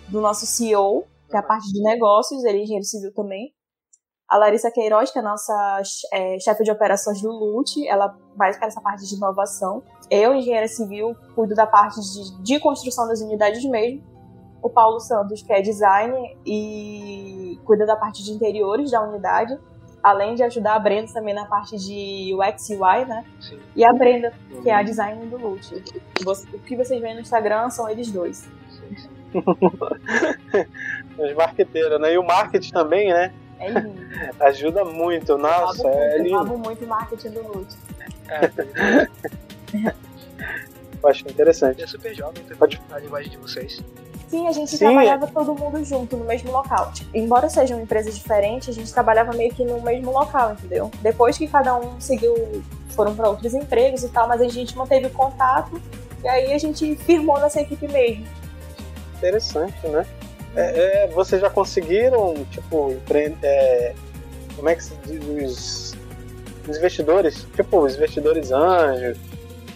do 0.08 0.20
nosso 0.20 0.46
CEO, 0.46 1.04
que 1.28 1.36
é 1.36 1.38
a 1.38 1.42
parte 1.42 1.70
de 1.72 1.82
negócios, 1.82 2.44
ele 2.44 2.58
é 2.58 2.62
engenheiro 2.62 2.84
civil 2.84 3.12
também. 3.14 3.52
A 4.28 4.38
Larissa 4.38 4.70
Queiroz, 4.70 5.10
que 5.10 5.18
é 5.18 5.20
a 5.20 5.24
nossa 5.24 5.82
é, 6.12 6.38
chefe 6.38 6.64
de 6.64 6.70
operações 6.70 7.20
do 7.20 7.30
LUT, 7.30 7.86
ela 7.86 8.16
vai 8.36 8.56
para 8.56 8.66
essa 8.68 8.80
parte 8.80 9.06
de 9.06 9.14
inovação. 9.14 9.82
Eu, 10.10 10.34
engenheira 10.34 10.66
civil, 10.68 11.14
cuido 11.34 11.54
da 11.54 11.66
parte 11.66 12.00
de, 12.00 12.42
de 12.42 12.58
construção 12.60 13.06
das 13.06 13.20
unidades 13.20 13.62
mesmo. 13.64 14.02
O 14.62 14.70
Paulo 14.70 15.00
Santos, 15.00 15.42
que 15.42 15.52
é 15.52 15.60
design 15.60 16.14
e 16.46 17.58
cuida 17.64 17.84
da 17.84 17.96
parte 17.96 18.22
de 18.22 18.30
interiores 18.32 18.90
da 18.90 19.02
unidade, 19.02 19.58
além 20.02 20.34
de 20.34 20.42
ajudar 20.44 20.74
a 20.76 20.78
Brenda 20.78 21.12
também 21.12 21.34
na 21.34 21.46
parte 21.46 21.76
de 21.76 22.32
UX 22.34 22.70
e 22.70 22.76
UI, 22.76 23.04
né? 23.04 23.24
Sim. 23.40 23.58
E 23.76 23.84
a 23.84 23.92
Brenda, 23.92 24.32
que 24.62 24.70
é 24.70 24.74
a 24.74 24.82
design 24.82 25.26
do 25.26 25.36
LUT. 25.36 25.82
Você- 26.24 26.48
O 26.56 26.60
que 26.60 26.76
vocês 26.76 27.00
veem 27.00 27.14
no 27.14 27.20
Instagram 27.20 27.68
são 27.70 27.88
eles 27.88 28.10
dois. 28.10 28.48
Os 31.18 31.34
marqueteiros, 31.34 32.00
né? 32.00 32.12
E 32.14 32.18
o 32.18 32.22
marketing 32.24 32.72
também, 32.72 33.12
né? 33.12 33.32
É 33.58 33.68
lindo. 33.70 34.00
Ajuda 34.40 34.84
muito. 34.84 35.36
Nossa, 35.38 35.86
eu 35.86 35.92
é 35.94 36.18
eu 36.18 36.22
lindo. 36.24 36.38
amo 36.38 36.58
muito 36.58 36.84
o 36.84 36.88
marketing 36.88 37.30
do 37.30 37.42
LUT. 37.46 37.68
É, 38.28 38.50
Eu 41.02 41.08
acho 41.08 41.24
interessante. 41.28 41.82
é 41.82 41.86
super 41.86 42.14
jovem 42.14 42.42
Pode- 42.58 42.80
a 42.90 42.98
linguagem 42.98 43.30
de 43.30 43.36
vocês. 43.36 43.80
Sim, 44.28 44.48
a 44.48 44.52
gente 44.52 44.70
Sim, 44.70 44.78
trabalhava 44.78 45.26
todo 45.26 45.54
mundo 45.54 45.84
junto 45.84 46.16
no 46.16 46.24
mesmo 46.24 46.50
local. 46.52 46.90
Tipo, 46.92 47.10
embora 47.16 47.50
sejam 47.50 47.78
empresas 47.80 48.16
diferentes, 48.16 48.68
a 48.70 48.72
gente 48.72 48.90
trabalhava 48.92 49.32
meio 49.32 49.52
que 49.52 49.62
no 49.64 49.80
mesmo 49.82 50.10
local, 50.10 50.52
entendeu? 50.52 50.90
Depois 51.02 51.36
que 51.36 51.46
cada 51.46 51.76
um 51.76 52.00
seguiu, 52.00 52.62
foram 52.90 53.14
para 53.14 53.28
outros 53.28 53.52
empregos 53.52 54.02
e 54.04 54.08
tal, 54.08 54.26
mas 54.28 54.40
a 54.40 54.48
gente 54.48 54.76
manteve 54.76 55.10
contato 55.10 55.80
e 56.24 56.28
aí 56.28 56.52
a 56.52 56.58
gente 56.58 56.96
firmou 56.96 57.38
nessa 57.40 57.60
equipe 57.60 57.86
mesmo. 57.88 58.24
Interessante, 59.22 59.86
né? 59.86 60.04
É, 60.56 61.04
é, 61.04 61.06
vocês 61.08 61.40
já 61.40 61.48
conseguiram, 61.48 62.34
tipo, 62.50 62.90
empre- 62.90 63.36
é, 63.42 63.94
como 64.56 64.68
é 64.68 64.74
que 64.74 64.82
se 64.82 64.92
diz? 65.06 65.94
Os, 66.68 66.76
investidores, 66.76 67.46
tipo, 67.54 67.78
os 67.78 67.94
investidores 67.94 68.50
anjos, 68.50 69.16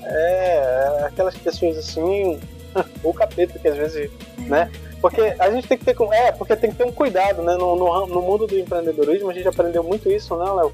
é, 0.03 1.05
aquelas 1.07 1.37
pessoas 1.37 1.79
assim, 1.79 2.41
o 3.05 3.15
capeta 3.15 3.59
que 3.59 3.69
às 3.69 3.77
vezes, 3.77 4.11
né? 4.39 4.71
Porque 5.01 5.35
a 5.39 5.51
gente 5.51 5.69
tem 5.69 5.79
que 5.79 5.85
ter, 5.85 5.97
é, 6.13 6.33
porque 6.33 6.57
tem 6.57 6.71
que 6.71 6.77
ter 6.77 6.85
um 6.85 6.93
cuidado, 6.93 7.43
né? 7.43 7.55
No, 7.57 7.77
no, 7.77 8.07
no 8.07 8.23
mundo 8.23 8.47
do 8.47 8.59
empreendedorismo 8.59 9.31
a 9.31 9.33
gente 9.33 9.47
aprendeu 9.47 9.85
muito 9.85 10.11
isso, 10.11 10.37
né, 10.37 10.51
Léo? 10.51 10.73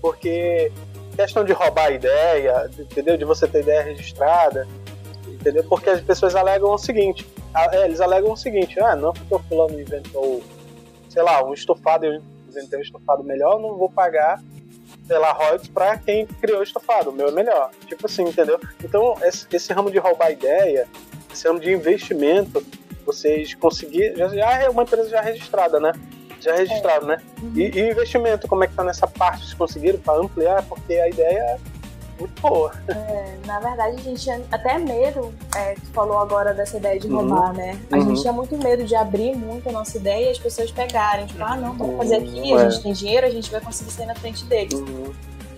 Porque 0.00 0.72
questão 1.14 1.44
de 1.44 1.52
roubar 1.52 1.86
a 1.86 1.90
ideia, 1.90 2.70
entendeu? 2.78 3.16
De 3.16 3.24
você 3.24 3.46
ter 3.46 3.60
ideia 3.60 3.82
registrada, 3.82 4.66
entendeu? 5.28 5.64
Porque 5.64 5.90
as 5.90 6.00
pessoas 6.00 6.34
alegam 6.34 6.70
o 6.70 6.78
seguinte, 6.78 7.26
eles 7.72 8.00
alegam 8.00 8.32
o 8.32 8.36
seguinte, 8.36 8.78
ah, 8.80 8.94
não 8.94 9.12
porque 9.12 9.34
o 9.34 9.38
fulano 9.40 9.80
inventou, 9.80 10.42
sei 11.08 11.22
lá, 11.22 11.44
um 11.44 11.54
estofado, 11.54 12.06
eu 12.06 12.22
inventei 12.48 12.78
um 12.78 12.82
estofado 12.82 13.22
melhor, 13.24 13.58
não 13.58 13.76
vou 13.76 13.88
pagar, 13.88 14.40
lá, 15.08 15.32
royalties 15.32 15.68
pra 15.68 15.96
quem 15.98 16.26
criou 16.26 16.60
o 16.60 16.62
estofado, 16.62 17.10
o 17.10 17.12
meu 17.12 17.28
é 17.28 17.32
melhor. 17.32 17.70
Tipo 17.86 18.06
assim, 18.06 18.24
entendeu? 18.24 18.58
Então, 18.82 19.14
esse, 19.22 19.46
esse 19.52 19.72
ramo 19.72 19.90
de 19.90 19.98
roubar 19.98 20.32
ideia, 20.32 20.88
esse 21.32 21.46
ramo 21.46 21.60
de 21.60 21.72
investimento, 21.72 22.64
vocês 23.04 23.54
conseguiram, 23.54 24.16
já, 24.16 24.28
já 24.28 24.62
é 24.62 24.68
uma 24.68 24.82
empresa 24.82 25.08
já 25.08 25.20
registrada, 25.20 25.78
né? 25.78 25.92
Já 26.40 26.54
registrado, 26.54 27.06
né? 27.06 27.18
E, 27.54 27.62
e 27.62 27.90
investimento, 27.90 28.48
como 28.48 28.64
é 28.64 28.66
que 28.66 28.74
tá 28.74 28.84
nessa 28.84 29.06
parte? 29.06 29.44
Vocês 29.44 29.54
conseguiram 29.54 29.98
para 29.98 30.18
ampliar? 30.18 30.62
Porque 30.64 30.94
a 30.94 31.08
ideia 31.08 31.38
é 31.38 31.58
muito 32.18 32.40
boa. 32.40 32.72
É, 32.88 33.34
na 33.46 33.60
verdade, 33.60 33.96
a 33.96 34.00
gente 34.02 34.22
tinha 34.22 34.40
até 34.50 34.78
medo, 34.78 35.34
é, 35.54 35.74
tu 35.74 35.86
falou 35.92 36.18
agora 36.18 36.52
dessa 36.54 36.76
ideia 36.76 36.98
de 36.98 37.06
Uhum. 37.08 37.16
roubar, 37.16 37.52
né? 37.52 37.78
A 37.92 37.96
Uhum. 37.96 38.08
gente 38.08 38.20
tinha 38.22 38.32
muito 38.32 38.56
medo 38.58 38.84
de 38.84 38.94
abrir 38.94 39.36
muito 39.36 39.68
a 39.68 39.72
nossa 39.72 39.96
ideia 39.96 40.28
e 40.28 40.30
as 40.30 40.38
pessoas 40.38 40.70
pegarem. 40.70 41.26
Tipo, 41.26 41.42
ah, 41.44 41.56
não, 41.56 41.72
vamos 41.74 41.96
fazer 41.96 42.16
aqui, 42.16 42.52
Uhum, 42.52 42.58
a 42.58 42.62
é. 42.64 42.70
gente 42.70 42.82
tem 42.82 42.92
dinheiro, 42.92 43.26
a 43.26 43.30
gente 43.30 43.50
vai 43.50 43.60
conseguir 43.60 43.90
sair 43.90 44.06
na 44.06 44.14
frente 44.14 44.44
deles. 44.44 44.74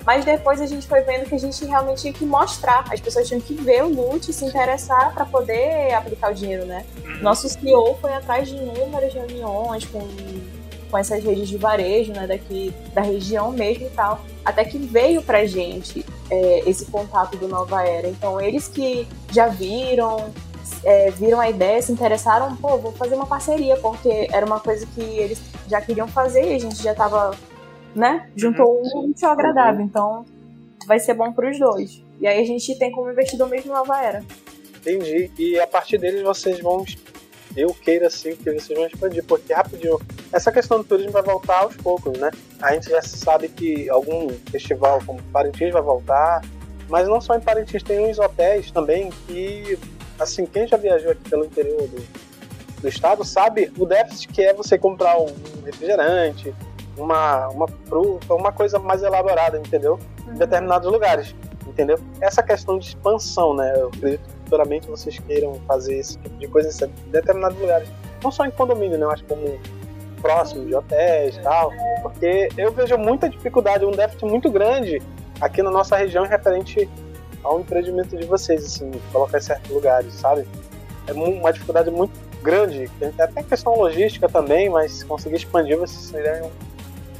Mas 0.06 0.24
depois 0.24 0.58
a 0.60 0.66
gente 0.66 0.86
foi 0.86 1.02
vendo 1.02 1.28
que 1.28 1.34
a 1.34 1.38
gente 1.38 1.62
realmente 1.66 2.00
tinha 2.00 2.12
que 2.14 2.24
mostrar. 2.24 2.82
As 2.90 2.98
pessoas 2.98 3.28
tinham 3.28 3.42
que 3.42 3.52
ver 3.52 3.84
o 3.84 3.88
loot 3.88 4.30
e 4.30 4.32
se 4.32 4.42
interessar 4.42 5.12
para 5.12 5.26
poder 5.26 5.92
aplicar 5.92 6.30
o 6.30 6.34
dinheiro, 6.34 6.64
né? 6.64 6.86
Nosso 7.20 7.46
CEO 7.46 7.94
foi 8.00 8.14
atrás 8.14 8.48
de 8.48 8.56
inúmeras 8.56 9.12
reuniões 9.12 9.84
com, 9.84 10.00
com 10.90 10.98
essas 10.98 11.22
redes 11.22 11.48
de 11.48 11.56
varejo, 11.56 12.12
né? 12.12 12.26
Daqui 12.26 12.72
da 12.94 13.02
região 13.02 13.52
mesmo 13.52 13.86
e 13.86 13.90
tal. 13.90 14.20
Até 14.44 14.64
que 14.64 14.78
veio 14.78 15.22
pra 15.22 15.44
gente 15.44 16.04
é, 16.30 16.68
esse 16.68 16.86
contato 16.86 17.36
do 17.36 17.48
Nova 17.48 17.82
Era. 17.82 18.08
Então 18.08 18.40
eles 18.40 18.68
que 18.68 19.06
já 19.30 19.48
viram, 19.48 20.32
é, 20.84 21.10
viram 21.10 21.40
a 21.40 21.48
ideia, 21.48 21.80
se 21.80 21.92
interessaram, 21.92 22.56
pô, 22.56 22.76
vou 22.78 22.92
fazer 22.92 23.14
uma 23.14 23.26
parceria, 23.26 23.76
porque 23.76 24.28
era 24.32 24.44
uma 24.44 24.60
coisa 24.60 24.86
que 24.86 25.00
eles 25.00 25.40
já 25.68 25.80
queriam 25.80 26.08
fazer 26.08 26.50
e 26.50 26.54
a 26.54 26.58
gente 26.58 26.82
já 26.82 26.94
tava, 26.94 27.36
né? 27.94 28.28
Juntou 28.36 28.66
uhum, 28.66 29.06
um 29.06 29.10
útil 29.10 29.28
agradável. 29.28 29.84
Então 29.84 30.24
vai 30.86 30.98
ser 30.98 31.14
bom 31.14 31.32
para 31.32 31.50
os 31.50 31.58
dois. 31.58 32.02
E 32.20 32.26
aí 32.26 32.40
a 32.40 32.44
gente 32.44 32.76
tem 32.78 32.90
como 32.90 33.10
investidor 33.10 33.48
mesmo 33.48 33.72
Nova 33.72 34.00
Era. 34.02 34.24
Entendi. 34.76 35.30
E 35.38 35.60
a 35.60 35.66
partir 35.66 35.98
deles 35.98 36.22
vocês 36.22 36.60
vão. 36.60 36.84
Eu 37.56 37.74
queira 37.74 38.06
assim 38.06 38.36
que 38.36 38.44
vocês 38.44 38.78
vão 38.78 38.86
expandir, 38.86 39.24
porque 39.24 39.52
rapidinho. 39.52 39.98
Essa 40.32 40.52
questão 40.52 40.78
do 40.78 40.84
turismo 40.84 41.12
vai 41.12 41.22
voltar 41.22 41.60
aos 41.60 41.76
poucos, 41.76 42.18
né? 42.18 42.30
A 42.60 42.72
gente 42.74 42.90
já 42.90 43.02
sabe 43.02 43.48
que 43.48 43.88
algum 43.88 44.28
festival 44.50 45.00
como 45.06 45.22
Parintins 45.32 45.72
vai 45.72 45.82
voltar, 45.82 46.42
mas 46.88 47.08
não 47.08 47.20
só 47.20 47.34
em 47.34 47.40
Parintins, 47.40 47.82
tem 47.82 47.98
uns 48.10 48.18
hotéis 48.18 48.70
também 48.70 49.10
que, 49.26 49.78
assim, 50.18 50.46
quem 50.46 50.66
já 50.66 50.76
viajou 50.76 51.12
aqui 51.12 51.28
pelo 51.28 51.44
interior 51.44 51.88
do, 51.88 52.06
do 52.80 52.88
estado 52.88 53.24
sabe 53.24 53.72
o 53.78 53.86
déficit 53.86 54.28
que 54.28 54.42
é 54.42 54.54
você 54.54 54.78
comprar 54.78 55.18
um 55.18 55.34
refrigerante, 55.64 56.54
uma, 56.96 57.48
uma 57.48 57.68
fruta, 57.86 58.34
uma 58.34 58.52
coisa 58.52 58.78
mais 58.78 59.02
elaborada, 59.02 59.58
entendeu? 59.58 59.98
Em 60.26 60.34
determinados 60.34 60.90
lugares, 60.90 61.34
entendeu? 61.66 61.98
Essa 62.20 62.42
questão 62.42 62.78
de 62.78 62.88
expansão, 62.88 63.54
né? 63.54 63.72
Eu 63.76 63.88
acredito 63.88 64.37
futuramente 64.48 64.88
vocês 64.88 65.18
queiram 65.18 65.60
fazer 65.66 65.98
esse 65.98 66.18
tipo 66.18 66.36
de 66.38 66.48
coisa 66.48 66.86
em 66.86 67.10
determinados 67.10 67.58
lugares. 67.60 67.88
Não 68.24 68.32
só 68.32 68.46
em 68.46 68.50
condomínio, 68.50 68.98
né? 68.98 69.06
Mas 69.06 69.20
como 69.22 69.60
próximo 70.22 70.66
de 70.66 70.74
hotéis 70.74 71.36
e 71.36 71.40
tal. 71.40 71.70
Porque 72.02 72.48
eu 72.56 72.72
vejo 72.72 72.96
muita 72.96 73.28
dificuldade, 73.28 73.84
um 73.84 73.90
déficit 73.90 74.24
muito 74.24 74.50
grande 74.50 75.00
aqui 75.40 75.62
na 75.62 75.70
nossa 75.70 75.96
região 75.96 76.24
referente 76.24 76.88
ao 77.44 77.60
empreendimento 77.60 78.16
de 78.16 78.26
vocês, 78.26 78.64
assim, 78.64 78.90
colocar 79.12 79.38
em 79.38 79.42
certos 79.42 79.70
lugares, 79.70 80.12
sabe? 80.14 80.46
É 81.06 81.12
uma 81.12 81.52
dificuldade 81.52 81.90
muito 81.90 82.18
grande. 82.42 82.90
Até 83.18 83.42
questão 83.42 83.76
logística 83.76 84.28
também, 84.28 84.68
mas 84.68 85.04
conseguir 85.04 85.36
expandir 85.36 85.78
vocês 85.78 86.02
seriam 86.02 86.50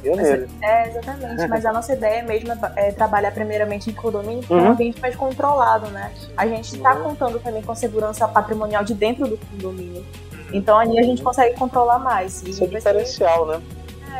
pioneiros. 0.01 0.49
É, 0.61 0.89
exatamente. 0.89 1.47
mas 1.47 1.65
a 1.65 1.73
nossa 1.73 1.93
ideia 1.93 2.23
mesmo 2.23 2.53
é, 2.75 2.91
trabalhar 2.91 3.31
primeiramente 3.31 3.89
em 3.89 3.93
condomínio, 3.93 4.43
que 4.43 4.53
uhum. 4.53 4.59
é 4.59 4.61
um 4.61 4.65
uhum. 4.65 4.71
ambiente 4.71 5.01
mais 5.01 5.15
controlado, 5.15 5.87
né? 5.89 6.11
A 6.35 6.47
gente 6.47 6.75
está 6.75 6.95
uhum. 6.95 7.03
contando 7.03 7.39
também 7.39 7.61
com 7.61 7.75
segurança 7.75 8.27
patrimonial 8.27 8.83
de 8.83 8.93
dentro 8.93 9.27
do 9.27 9.37
condomínio. 9.37 10.05
Então 10.51 10.77
ali 10.77 10.97
a 10.99 11.03
gente 11.03 11.21
consegue 11.21 11.55
controlar 11.57 11.99
mais. 11.99 12.41
Isso 12.43 12.63
é 12.63 12.67
diferencial, 12.67 13.45
ser, 13.45 13.57
né? 13.57 13.63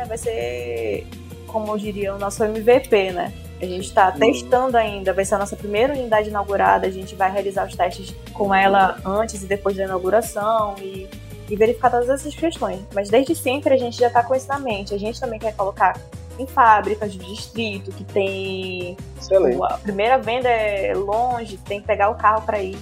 É, 0.00 0.04
vai 0.04 0.18
ser, 0.18 1.06
como 1.46 1.72
eu 1.72 1.78
diria, 1.78 2.14
o 2.14 2.18
nosso 2.18 2.42
MVP, 2.44 3.12
né? 3.12 3.32
A 3.60 3.66
gente 3.66 3.88
está 3.88 4.10
testando 4.10 4.76
ainda, 4.76 5.12
vai 5.12 5.24
ser 5.24 5.34
a 5.34 5.38
nossa 5.38 5.54
primeira 5.54 5.92
unidade 5.92 6.30
inaugurada. 6.30 6.86
A 6.86 6.90
gente 6.90 7.14
vai 7.14 7.30
realizar 7.30 7.66
os 7.66 7.76
testes 7.76 8.14
com 8.32 8.54
ela 8.54 8.98
antes 9.04 9.42
e 9.42 9.46
depois 9.46 9.76
da 9.76 9.84
inauguração 9.84 10.76
e, 10.78 11.06
e 11.50 11.56
verificar 11.56 11.90
todas 11.90 12.08
essas 12.08 12.34
questões. 12.34 12.80
Mas 12.94 13.10
desde 13.10 13.34
sempre 13.34 13.74
a 13.74 13.76
gente 13.76 13.98
já 13.98 14.06
está 14.06 14.22
com 14.22 14.34
isso 14.34 14.48
na 14.48 14.58
mente. 14.58 14.94
A 14.94 14.98
gente 14.98 15.18
também 15.18 15.38
quer 15.38 15.54
colocar 15.54 15.98
em 16.38 16.46
fábricas 16.46 17.12
de 17.12 17.18
distrito 17.18 17.90
que 17.92 18.04
tem. 18.04 18.96
Excelente. 19.20 19.62
A 19.62 19.78
primeira 19.78 20.16
venda 20.18 20.48
é 20.48 20.94
longe, 20.94 21.58
tem 21.58 21.80
que 21.80 21.86
pegar 21.86 22.10
o 22.10 22.14
carro 22.14 22.42
para 22.42 22.62
ir. 22.62 22.78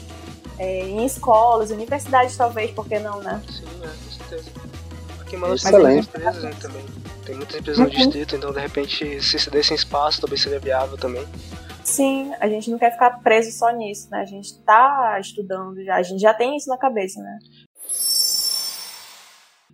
É, 0.59 0.81
em 0.81 1.07
escolas, 1.07 1.71
universidades 1.71 2.37
talvez, 2.37 2.73
por 2.73 2.85
que 2.85 2.99
não, 2.99 3.21
né? 3.21 3.41
Sim, 3.49 3.65
é, 3.81 3.87
com 3.87 4.11
certeza. 4.11 4.51
Aqui 5.21 5.37
em 5.37 5.39
Manaus 5.39 5.63
tem 5.63 5.73
muitas 5.73 6.07
empresas 6.07 6.43
né, 6.43 6.51
também. 6.61 6.85
Tem 7.25 7.37
muitas 7.37 7.57
empresas 7.57 7.79
no 7.79 7.85
uhum. 7.85 7.97
distrito, 7.97 8.35
então 8.35 8.53
de 8.53 8.59
repente 8.59 9.23
se 9.23 9.39
se 9.39 9.51
desse 9.51 9.73
espaço 9.75 10.21
talvez 10.21 10.43
seria 10.43 10.59
viável 10.59 10.99
também. 10.99 11.25
Sim, 11.85 12.33
a 12.39 12.49
gente 12.49 12.71
não 12.71 12.79
quer 12.79 12.91
ficar 12.91 13.23
preso 13.23 13.51
só 13.57 13.71
nisso, 13.71 14.11
né? 14.11 14.21
A 14.21 14.25
gente 14.25 14.59
tá 14.61 15.17
estudando 15.21 15.83
já, 15.85 15.97
a 15.97 16.03
gente 16.03 16.21
já 16.21 16.35
tem 16.35 16.57
isso 16.57 16.69
na 16.69 16.77
cabeça, 16.77 17.21
né? 17.23 17.39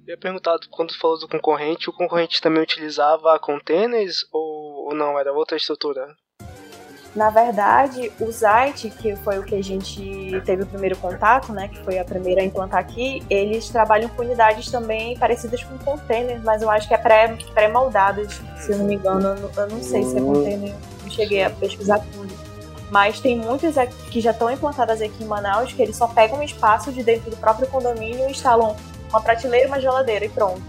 Eu 0.06 0.12
ia 0.12 0.18
perguntar, 0.18 0.58
quando 0.70 0.90
tu 0.90 0.98
falou 0.98 1.18
do 1.18 1.26
concorrente, 1.26 1.88
o 1.88 1.92
concorrente 1.92 2.40
também 2.40 2.62
utilizava 2.62 3.38
containers 3.38 4.26
ou, 4.30 4.88
ou 4.88 4.94
não? 4.94 5.18
Era 5.18 5.32
outra 5.32 5.56
estrutura? 5.56 6.14
Na 7.16 7.30
verdade, 7.30 8.12
o 8.20 8.30
Zite, 8.30 8.90
que 8.90 9.16
foi 9.16 9.38
o 9.38 9.44
que 9.44 9.54
a 9.54 9.62
gente 9.62 10.02
teve 10.44 10.64
o 10.64 10.66
primeiro 10.66 10.96
contato, 10.98 11.52
né, 11.52 11.68
que 11.68 11.82
foi 11.84 11.98
a 11.98 12.04
primeira 12.04 12.42
a 12.42 12.44
implantar 12.44 12.80
aqui, 12.80 13.22
eles 13.30 13.68
trabalham 13.70 14.10
com 14.10 14.22
unidades 14.22 14.70
também 14.70 15.16
parecidas 15.16 15.62
com 15.62 15.78
containers, 15.78 16.42
mas 16.42 16.60
eu 16.60 16.68
acho 16.68 16.86
que 16.86 16.92
é 16.92 16.98
pré-moldadas, 16.98 18.38
pré 18.38 18.56
se 18.60 18.72
eu 18.72 18.78
não 18.78 18.84
me 18.84 18.96
engano. 18.96 19.28
Eu 19.28 19.36
não, 19.36 19.50
eu 19.56 19.68
não 19.68 19.82
sei 19.82 20.02
se 20.02 20.18
é 20.18 20.20
container, 20.20 20.74
não 21.02 21.10
cheguei 21.10 21.44
a 21.44 21.50
pesquisar 21.50 22.00
tudo. 22.12 22.34
Mas 22.90 23.20
tem 23.20 23.38
muitas 23.38 23.76
que 24.10 24.20
já 24.20 24.32
estão 24.32 24.50
implantadas 24.50 25.00
aqui 25.00 25.22
em 25.22 25.26
Manaus 25.26 25.72
que 25.72 25.80
eles 25.80 25.96
só 25.96 26.08
pegam 26.08 26.40
um 26.40 26.42
espaço 26.42 26.92
de 26.92 27.02
dentro 27.02 27.30
do 27.30 27.36
próprio 27.36 27.66
condomínio 27.68 28.28
e 28.28 28.32
instalam 28.32 28.76
uma 29.14 29.22
prateleira 29.22 29.66
e 29.66 29.68
uma 29.68 29.80
geladeira 29.80 30.24
e 30.24 30.28
pronto. 30.28 30.62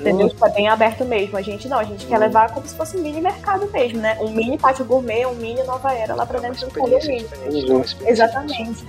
Entendeu? 0.00 0.28
Tipo, 0.28 0.46
é 0.46 0.50
bem 0.50 0.68
aberto 0.68 1.04
mesmo. 1.04 1.36
A 1.36 1.42
gente 1.42 1.68
não, 1.68 1.78
a 1.78 1.84
gente 1.84 2.06
quer 2.06 2.18
levar 2.18 2.52
como 2.52 2.66
se 2.66 2.74
fosse 2.74 2.96
um 2.96 3.02
mini 3.02 3.20
mercado 3.20 3.70
mesmo, 3.70 4.00
né? 4.00 4.18
Um 4.20 4.30
mini 4.30 4.58
pátio 4.58 4.84
gourmet, 4.84 5.26
um 5.26 5.34
mini 5.34 5.62
nova 5.62 5.92
era 5.92 6.14
lá 6.14 6.26
pra 6.26 6.40
dentro 6.40 6.66
do 6.66 6.74
condomínio. 6.74 7.28
Exatamente. 8.04 8.84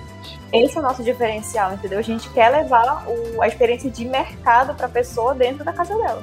Esse 0.51 0.77
é 0.77 0.79
o 0.79 0.83
nosso 0.83 1.03
diferencial, 1.03 1.73
entendeu? 1.73 1.99
A 1.99 2.03
gente 2.03 2.29
quer 2.29 2.49
levar 2.49 3.05
o, 3.07 3.41
a 3.41 3.47
experiência 3.47 3.89
de 3.89 4.05
mercado 4.05 4.75
pra 4.75 4.87
pessoa 4.87 5.33
dentro 5.33 5.63
da 5.63 5.73
casa 5.73 5.95
dela. 5.95 6.21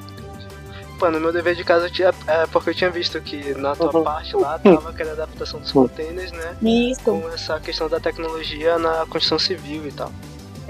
Pô, 1.00 1.10
no 1.10 1.18
meu 1.18 1.32
dever 1.32 1.54
de 1.54 1.64
casa 1.64 1.88
tinha, 1.88 2.12
é, 2.26 2.46
porque 2.46 2.70
eu 2.70 2.74
tinha 2.74 2.90
visto 2.90 3.20
que 3.20 3.54
na 3.54 3.74
tua 3.74 3.96
uhum. 3.96 4.04
parte 4.04 4.36
lá 4.36 4.58
tava 4.58 4.90
aquela 4.90 5.12
adaptação 5.12 5.58
dos 5.58 5.72
containers, 5.72 6.30
né? 6.30 6.56
Isso. 6.62 7.02
Com 7.02 7.28
essa 7.32 7.58
questão 7.58 7.88
da 7.88 7.98
tecnologia 7.98 8.78
na 8.78 9.06
construção 9.06 9.38
civil 9.38 9.86
e 9.86 9.92
tal. 9.92 10.12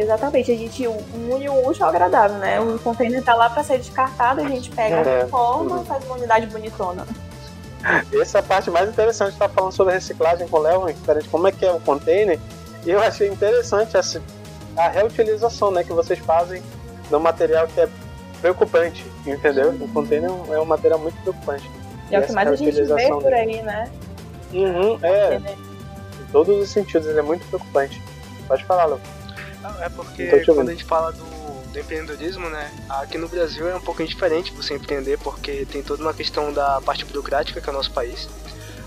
Exatamente, 0.01 0.51
a 0.51 0.57
gente 0.57 0.87
une 0.87 1.49
o 1.51 1.69
útil 1.69 1.85
ao 1.85 1.91
agradável, 1.91 2.39
né? 2.39 2.59
O 2.59 2.79
container 2.79 3.23
tá 3.23 3.35
lá 3.35 3.51
para 3.51 3.63
ser 3.63 3.77
descartado, 3.77 4.41
a 4.41 4.49
gente 4.49 4.71
pega, 4.71 4.97
é. 4.97 5.27
forma 5.27 5.83
e 5.83 5.85
faz 5.85 6.03
uma 6.07 6.15
unidade 6.15 6.47
bonitona. 6.47 7.07
Essa 8.19 8.39
é 8.39 8.41
a 8.41 8.43
parte 8.43 8.71
mais 8.71 8.89
interessante, 8.89 9.35
estar 9.35 9.49
tá 9.49 9.55
falando 9.55 9.73
sobre 9.73 9.93
reciclagem 9.93 10.49
com 10.49 10.57
o 10.57 10.61
Léo, 10.61 10.87
diferente 10.87 11.29
como 11.29 11.47
é 11.49 11.53
que 11.53 11.67
é 11.67 11.71
o 11.71 11.79
container. 11.81 12.41
E 12.87 12.91
eu 12.91 12.99
achei 12.99 13.29
interessante 13.29 13.95
essa, 13.95 14.23
a 14.75 14.89
reutilização 14.89 15.71
né, 15.71 15.85
que 15.85 15.93
vocês 15.93 16.19
fazem 16.19 16.63
do 17.11 17.21
material 17.21 17.67
que 17.69 17.83
é 17.83 17.89
preocupante, 18.41 19.05
entendeu? 19.27 19.69
O 19.69 19.89
container 19.89 20.31
é 20.51 20.59
um 20.59 20.65
material 20.65 20.99
muito 20.99 21.21
preocupante. 21.21 21.71
E, 22.11 22.15
é 22.15 22.21
o 22.21 22.23
que 22.23 22.33
mais 22.33 22.49
a 22.49 22.57
gente 22.57 22.83
vê 22.83 23.09
por 23.09 23.35
aí, 23.35 23.61
né? 23.61 23.91
Uhum, 24.51 24.99
é. 25.03 25.37
Em 25.37 26.33
todos 26.33 26.59
os 26.59 26.71
sentidos, 26.71 27.07
ele 27.07 27.19
é 27.19 27.23
muito 27.23 27.47
preocupante. 27.49 28.03
Pode 28.49 28.65
falar, 28.65 28.87
Léo. 28.87 29.20
É 29.81 29.89
porque 29.89 30.45
quando 30.47 30.69
a 30.69 30.73
gente 30.73 30.85
fala 30.85 31.13
do, 31.13 31.25
do, 31.73 31.79
empreendedorismo, 31.79 32.49
né? 32.49 32.73
Aqui 32.89 33.19
no 33.19 33.29
Brasil 33.29 33.69
é 33.69 33.77
um 33.77 33.81
pouquinho 33.81 34.09
diferente 34.09 34.53
você 34.53 34.75
empreender, 34.75 35.19
porque 35.19 35.67
tem 35.67 35.83
toda 35.83 36.03
uma 36.03 36.15
questão 36.15 36.53
da 36.53 36.81
parte 36.81 37.05
burocrática 37.05 37.61
que 37.61 37.69
é 37.69 37.73
o 37.73 37.77
nosso 37.77 37.91
país. 37.91 38.29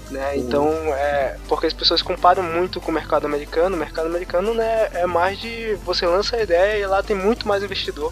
Né? 0.09 0.37
Então, 0.37 0.69
é, 0.93 1.37
porque 1.47 1.65
as 1.65 1.73
pessoas 1.73 2.01
comparam 2.01 2.43
muito 2.43 2.79
com 2.81 2.91
o 2.91 2.93
mercado 2.93 3.25
americano. 3.25 3.75
O 3.75 3.79
mercado 3.79 4.07
americano 4.07 4.53
né, 4.53 4.89
é 4.93 5.05
mais 5.05 5.39
de 5.39 5.75
você 5.85 6.05
lança 6.05 6.35
a 6.35 6.43
ideia 6.43 6.77
e 6.77 6.85
lá 6.85 7.01
tem 7.01 7.15
muito 7.15 7.47
mais 7.47 7.63
investidor 7.63 8.11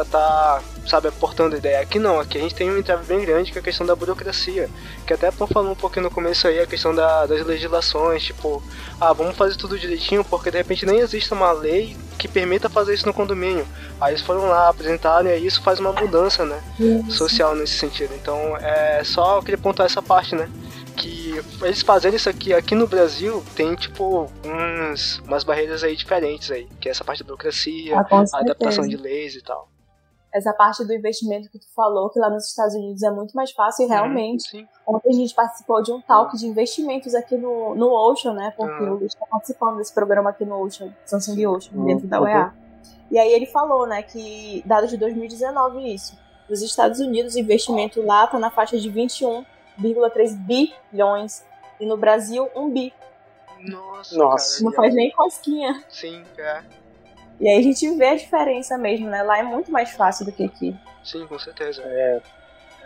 estar, 0.00 0.58
tá, 0.58 0.62
sabe, 0.86 1.08
aportando 1.08 1.56
ideia. 1.56 1.80
Aqui 1.80 1.98
não, 1.98 2.18
aqui 2.18 2.38
a 2.38 2.40
gente 2.40 2.54
tem 2.54 2.70
um 2.70 2.78
entrave 2.78 3.04
bem 3.04 3.20
grande 3.24 3.52
que 3.52 3.58
é 3.58 3.60
a 3.60 3.64
questão 3.64 3.86
da 3.86 3.94
burocracia. 3.94 4.70
Que 5.06 5.12
até 5.12 5.30
Tom 5.30 5.46
falou 5.46 5.72
um 5.72 5.76
pouquinho 5.76 6.04
no 6.04 6.10
começo 6.10 6.48
aí, 6.48 6.58
a 6.58 6.66
questão 6.66 6.94
da, 6.94 7.26
das 7.26 7.44
legislações, 7.44 8.24
tipo, 8.24 8.62
ah, 9.00 9.12
vamos 9.12 9.36
fazer 9.36 9.56
tudo 9.56 9.78
direitinho, 9.78 10.24
porque 10.24 10.50
de 10.50 10.58
repente 10.58 10.86
nem 10.86 10.98
existe 10.98 11.32
uma 11.32 11.52
lei 11.52 11.96
que 12.18 12.26
permita 12.28 12.68
fazer 12.68 12.94
isso 12.94 13.06
no 13.06 13.12
condomínio. 13.12 13.66
Aí 14.00 14.12
eles 14.12 14.22
foram 14.22 14.48
lá, 14.48 14.68
apresentaram 14.68 15.28
e 15.28 15.32
aí 15.32 15.46
isso 15.46 15.62
faz 15.62 15.78
uma 15.78 15.92
mudança, 15.92 16.44
né? 16.44 16.62
Social 17.10 17.54
nesse 17.54 17.74
sentido. 17.74 18.14
Então, 18.14 18.56
é 18.56 19.02
só 19.04 19.36
eu 19.36 19.42
queria 19.42 19.58
apontar 19.58 19.86
essa 19.86 20.00
parte, 20.00 20.34
né? 20.34 20.48
que 20.94 21.34
eles 21.62 21.82
fazendo 21.82 22.14
isso 22.14 22.28
aqui 22.28 22.52
aqui 22.52 22.74
no 22.74 22.86
Brasil 22.86 23.42
tem 23.56 23.74
tipo 23.74 24.30
uns, 24.44 25.20
umas 25.26 25.42
barreiras 25.42 25.82
aí 25.82 25.96
diferentes 25.96 26.50
aí, 26.50 26.68
que 26.78 26.88
é 26.88 26.90
essa 26.92 27.02
parte 27.02 27.22
da 27.22 27.26
burocracia, 27.26 27.96
ah, 27.98 28.24
a 28.34 28.40
adaptação 28.40 28.86
de 28.86 28.96
leis 28.96 29.34
e 29.34 29.40
tal 29.40 29.71
essa 30.32 30.52
parte 30.52 30.84
do 30.84 30.92
investimento 30.94 31.50
que 31.50 31.58
tu 31.58 31.66
falou, 31.74 32.08
que 32.08 32.18
lá 32.18 32.30
nos 32.30 32.48
Estados 32.48 32.74
Unidos 32.74 33.02
é 33.02 33.10
muito 33.10 33.34
mais 33.34 33.52
fácil, 33.52 33.84
e 33.84 33.88
realmente. 33.88 34.56
Uhum, 34.56 34.96
ontem 34.96 35.10
a 35.10 35.12
gente 35.12 35.34
participou 35.34 35.82
de 35.82 35.92
um 35.92 36.00
talk 36.00 36.36
de 36.36 36.46
investimentos 36.46 37.14
aqui 37.14 37.36
no, 37.36 37.74
no 37.74 37.92
Ocean, 37.92 38.32
né? 38.32 38.52
Porque 38.56 38.82
uhum. 38.82 38.92
o 38.92 38.94
Luiz 38.94 39.12
está 39.12 39.26
participando 39.26 39.76
desse 39.76 39.92
programa 39.92 40.30
aqui 40.30 40.44
no 40.44 40.58
Ocean, 40.62 40.94
Samsung 41.04 41.46
Ocean, 41.46 41.76
uhum. 41.76 41.84
dentro 41.84 42.06
da 42.06 42.20
UEA. 42.20 42.54
E 43.10 43.18
aí 43.18 43.30
ele 43.30 43.46
falou, 43.46 43.86
né, 43.86 44.02
que 44.02 44.62
dados 44.64 44.88
de 44.88 44.96
2019 44.96 45.92
isso. 45.92 46.18
Nos 46.48 46.62
Estados 46.62 46.98
Unidos, 46.98 47.34
o 47.34 47.38
investimento 47.38 48.02
lá 48.02 48.24
está 48.24 48.38
na 48.38 48.50
faixa 48.50 48.78
de 48.78 48.90
21,3 48.90 50.34
bilhões. 50.90 51.44
E 51.78 51.86
no 51.86 51.96
Brasil, 51.96 52.48
1 52.54 52.70
bi. 52.70 52.92
Nossa, 53.60 54.16
Nossa. 54.16 54.58
Cara, 54.58 54.64
não 54.64 54.72
faz 54.72 54.94
nem 54.94 55.10
cosquinha. 55.10 55.84
Sim, 55.88 56.24
é. 56.38 56.62
E 57.42 57.48
aí 57.48 57.58
a 57.58 57.62
gente 57.62 57.90
vê 57.96 58.06
a 58.06 58.14
diferença 58.14 58.78
mesmo, 58.78 59.08
né? 59.08 59.20
Lá 59.24 59.36
é 59.36 59.42
muito 59.42 59.72
mais 59.72 59.90
fácil 59.90 60.24
do 60.24 60.30
que 60.30 60.44
aqui. 60.44 60.76
Sim, 61.02 61.26
com 61.26 61.36
certeza. 61.40 61.82
É. 61.84 62.20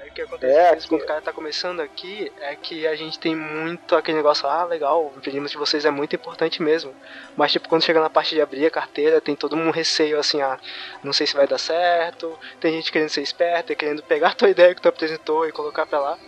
Aí 0.01 0.09
o 0.09 0.12
que 0.14 0.23
acontece 0.23 0.87
é, 0.87 0.88
quando 0.88 1.03
o 1.03 1.07
cara 1.07 1.21
tá 1.21 1.31
começando 1.31 1.81
aqui 1.81 2.33
é 2.40 2.57
que 2.57 2.87
a 2.87 2.97
gente 2.97 3.19
tem 3.19 3.37
muito 3.37 3.95
aquele 3.95 4.16
negócio, 4.16 4.49
ah, 4.49 4.64
legal, 4.64 5.12
o 5.14 5.19
empreendimento 5.19 5.51
de 5.51 5.59
vocês 5.59 5.85
é 5.85 5.90
muito 5.90 6.16
importante 6.16 6.62
mesmo. 6.62 6.90
Mas 7.37 7.53
tipo, 7.53 7.69
quando 7.69 7.83
chega 7.83 8.01
na 8.01 8.09
parte 8.09 8.35
de 8.35 8.40
abrir 8.40 8.64
a 8.64 8.71
carteira, 8.71 9.21
tem 9.21 9.37
todo 9.37 9.55
um 9.55 9.71
receio 9.71 10.19
assim, 10.19 10.40
ah, 10.40 10.59
não 11.05 11.12
sei 11.12 11.27
se 11.27 11.35
vai 11.35 11.47
dar 11.47 11.59
certo, 11.59 12.33
tem 12.59 12.73
gente 12.77 12.90
querendo 12.90 13.11
ser 13.11 13.21
esperta, 13.21 13.75
querendo 13.75 14.03
pegar 14.05 14.29
a 14.33 14.35
tua 14.35 14.49
ideia 14.49 14.75
que 14.75 14.81
tu 14.81 14.88
apresentou 14.88 15.47
e 15.47 15.53
colocar 15.53 15.85
pra 15.85 16.01
lá. 16.01 16.19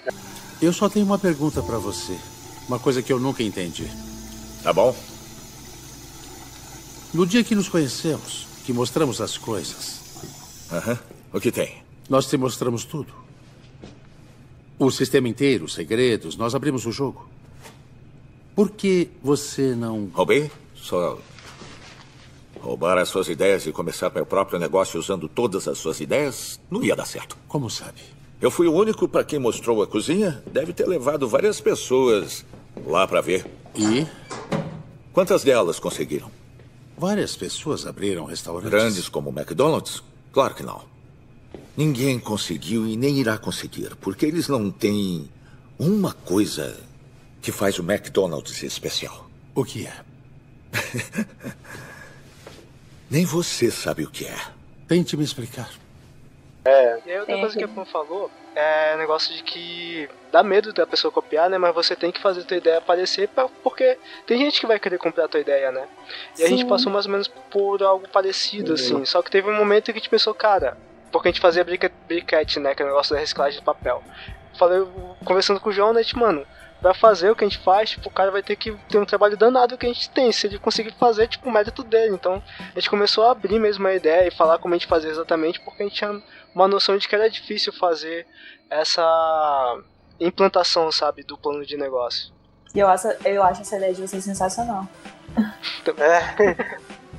Eu 0.61 0.75
só 0.75 0.87
tenho 0.91 1.07
uma 1.07 1.19
pergunta 1.19 1.63
para 1.63 1.79
você. 1.79 2.15
Uma 2.69 2.79
coisa 2.79 3.03
que 3.03 3.11
eu 3.11 3.19
nunca 3.19 3.43
entendi. 3.43 3.91
Tá 4.63 4.71
bom. 4.71 4.95
No 7.13 7.25
dia 7.25 7.43
que 7.43 7.55
nos 7.55 7.69
conhecemos, 7.69 8.47
que 8.67 8.73
mostramos 8.73 9.21
as 9.21 9.39
coisas. 9.39 10.01
Aham. 10.71 10.93
Uhum. 10.93 10.99
O 11.33 11.41
que 11.41 11.53
tem? 11.53 11.83
Nós 12.09 12.27
te 12.27 12.37
mostramos 12.37 12.85
tudo. 12.85 13.13
O 14.79 14.91
sistema 14.91 15.29
inteiro, 15.29 15.65
os 15.65 15.75
segredos, 15.75 16.37
nós 16.37 16.55
abrimos 16.55 16.87
o 16.87 16.93
jogo. 16.93 17.29
Por 18.55 18.71
que 18.71 19.09
você 19.23 19.75
não. 19.75 20.11
Roubei? 20.13 20.51
Só. 20.75 21.19
Roubar 22.61 22.99
as 22.99 23.09
suas 23.09 23.29
ideias 23.29 23.67
e 23.67 23.73
começar 23.73 24.11
meu 24.11 24.27
próprio 24.27 24.59
negócio 24.59 24.99
usando 24.99 25.29
todas 25.29 25.69
as 25.69 25.79
suas 25.79 26.01
ideias 26.01 26.61
não 26.71 26.83
ia 26.83 26.97
dar 26.97 27.07
certo. 27.07 27.37
Como 27.47 27.71
sabe? 27.71 28.01
Eu 28.41 28.51
fui 28.51 28.67
o 28.67 28.73
único 28.73 29.09
para 29.09 29.25
quem 29.25 29.39
mostrou 29.39 29.83
a 29.83 29.87
cozinha. 29.87 30.43
Deve 30.47 30.73
ter 30.73 30.87
levado 30.87 31.29
várias 31.29 31.61
pessoas 31.61 32.45
lá 32.87 33.07
para 33.07 33.21
ver. 33.21 33.47
E? 33.75 34.07
Quantas 35.13 35.45
delas 35.45 35.79
conseguiram? 35.79 36.31
Várias 36.99 37.37
pessoas 37.37 37.87
abriram 37.87 38.25
restaurantes. 38.25 38.71
Grandes 38.71 39.09
como 39.09 39.31
o 39.31 39.33
McDonald's? 39.33 40.03
Claro 40.33 40.55
que 40.55 40.65
não. 40.65 40.83
Ninguém 41.77 42.19
conseguiu 42.19 42.87
e 42.87 42.97
nem 42.97 43.19
irá 43.19 43.39
conseguir, 43.39 43.95
porque 44.01 44.27
eles 44.27 44.49
não 44.49 44.69
têm 44.69 45.31
uma 45.79 46.13
coisa 46.13 46.77
que 47.41 47.53
faz 47.53 47.79
o 47.79 47.83
McDonald's 47.83 48.65
especial. 48.65 49.31
O 49.55 49.65
que 49.65 49.87
é? 49.87 50.05
nem 53.09 53.25
você 53.25 53.71
sabe 53.71 54.03
o 54.03 54.11
que 54.11 54.25
é. 54.25 54.37
Tente 54.89 55.17
me 55.17 55.23
explicar. 55.23 55.71
É. 56.69 56.99
E 57.07 57.11
aí 57.11 57.19
outra 57.21 57.39
coisa 57.39 57.57
que 57.57 57.65
a 57.65 57.69
Pam 57.69 57.85
falou 57.85 58.31
é 58.55 58.95
o 58.95 58.99
negócio 58.99 59.35
de 59.35 59.43
que 59.43 60.09
dá 60.31 60.43
medo 60.43 60.73
da 60.73 60.87
pessoa 60.87 61.11
copiar, 61.11 61.49
né? 61.49 61.57
Mas 61.59 61.75
você 61.75 61.97
tem 61.97 62.11
que 62.11 62.21
fazer 62.21 62.41
a 62.41 62.45
tua 62.45 62.57
ideia 62.57 62.79
aparecer 62.79 63.29
pra, 63.29 63.49
porque 63.63 63.97
tem 64.27 64.39
gente 64.39 64.61
que 64.61 64.67
vai 64.67 64.79
querer 64.79 64.99
comprar 64.99 65.25
a 65.25 65.29
tua 65.29 65.41
ideia, 65.41 65.73
né? 65.73 65.87
E 66.35 66.39
Sim. 66.39 66.45
a 66.45 66.49
gente 66.49 66.67
passou 66.67 66.93
mais 66.93 67.07
ou 67.07 67.13
menos 67.13 67.29
por 67.29 67.83
algo 67.83 68.09
parecido, 68.09 68.75
assim. 68.75 69.05
Só 69.05 69.23
que 69.23 69.31
teve 69.31 69.49
um 69.49 69.57
momento 69.57 69.89
em 69.89 69.93
que 69.93 69.99
a 69.99 70.01
gente 70.01 70.11
pensou, 70.11 70.35
cara, 70.35 70.77
porque 71.11 71.29
a 71.29 71.31
gente 71.31 71.41
fazia 71.41 71.65
briquete, 71.65 72.61
né? 72.61 72.75
Que 72.75 72.83
é 72.83 72.85
o 72.85 72.89
negócio 72.89 73.15
da 73.15 73.21
reciclagem 73.21 73.59
de 73.59 73.65
papel. 73.65 74.03
Falei, 74.59 74.85
conversando 75.25 75.61
com 75.61 75.71
o 75.71 75.73
João, 75.73 75.93
né? 75.93 76.03
Tipo, 76.03 76.21
mano, 76.21 76.45
pra 76.81 76.95
fazer 76.95 77.31
o 77.31 77.37
que 77.37 77.45
a 77.45 77.49
gente 77.49 77.59
faz, 77.59 77.91
tipo, 77.91 78.09
o 78.09 78.13
cara 78.13 78.31
vai 78.31 78.43
ter 78.43 78.57
que 78.57 78.73
ter 78.89 78.99
um 78.99 79.05
trabalho 79.05 79.37
danado 79.37 79.77
que 79.77 79.87
a 79.87 79.89
gente 79.89 80.11
tem. 80.11 80.31
Se 80.33 80.47
ele 80.47 80.59
conseguir 80.59 80.93
fazer, 80.93 81.29
tipo, 81.29 81.49
o 81.49 81.53
mérito 81.53 81.83
dele. 81.83 82.15
Então, 82.15 82.43
a 82.59 82.79
gente 82.79 82.91
começou 82.91 83.25
a 83.25 83.33
abrir 83.33 83.59
mesmo 83.59 83.87
a 83.87 83.95
ideia 83.95 84.27
e 84.27 84.31
falar 84.31 84.59
como 84.59 84.75
a 84.75 84.77
gente 84.77 84.87
fazia 84.87 85.11
exatamente, 85.11 85.61
porque 85.61 85.83
a 85.83 85.87
gente 85.87 85.97
tinha 85.97 86.23
uma 86.55 86.69
noção 86.69 86.97
de 86.97 87.09
que 87.09 87.15
era 87.15 87.29
difícil 87.29 87.73
fazer 87.73 88.27
essa 88.71 89.79
implantação, 90.21 90.91
sabe, 90.91 91.23
do 91.23 91.37
plano 91.37 91.65
de 91.65 91.77
negócio. 91.77 92.33
E 92.75 92.79
eu 92.81 92.89
acho, 92.89 93.09
eu 93.25 93.43
acho 93.43 93.63
essa 93.63 93.77
ideia 93.77 93.95
de 93.95 94.03
vocês 94.03 94.23
sensacional. 94.23 94.87
É, 95.97 96.53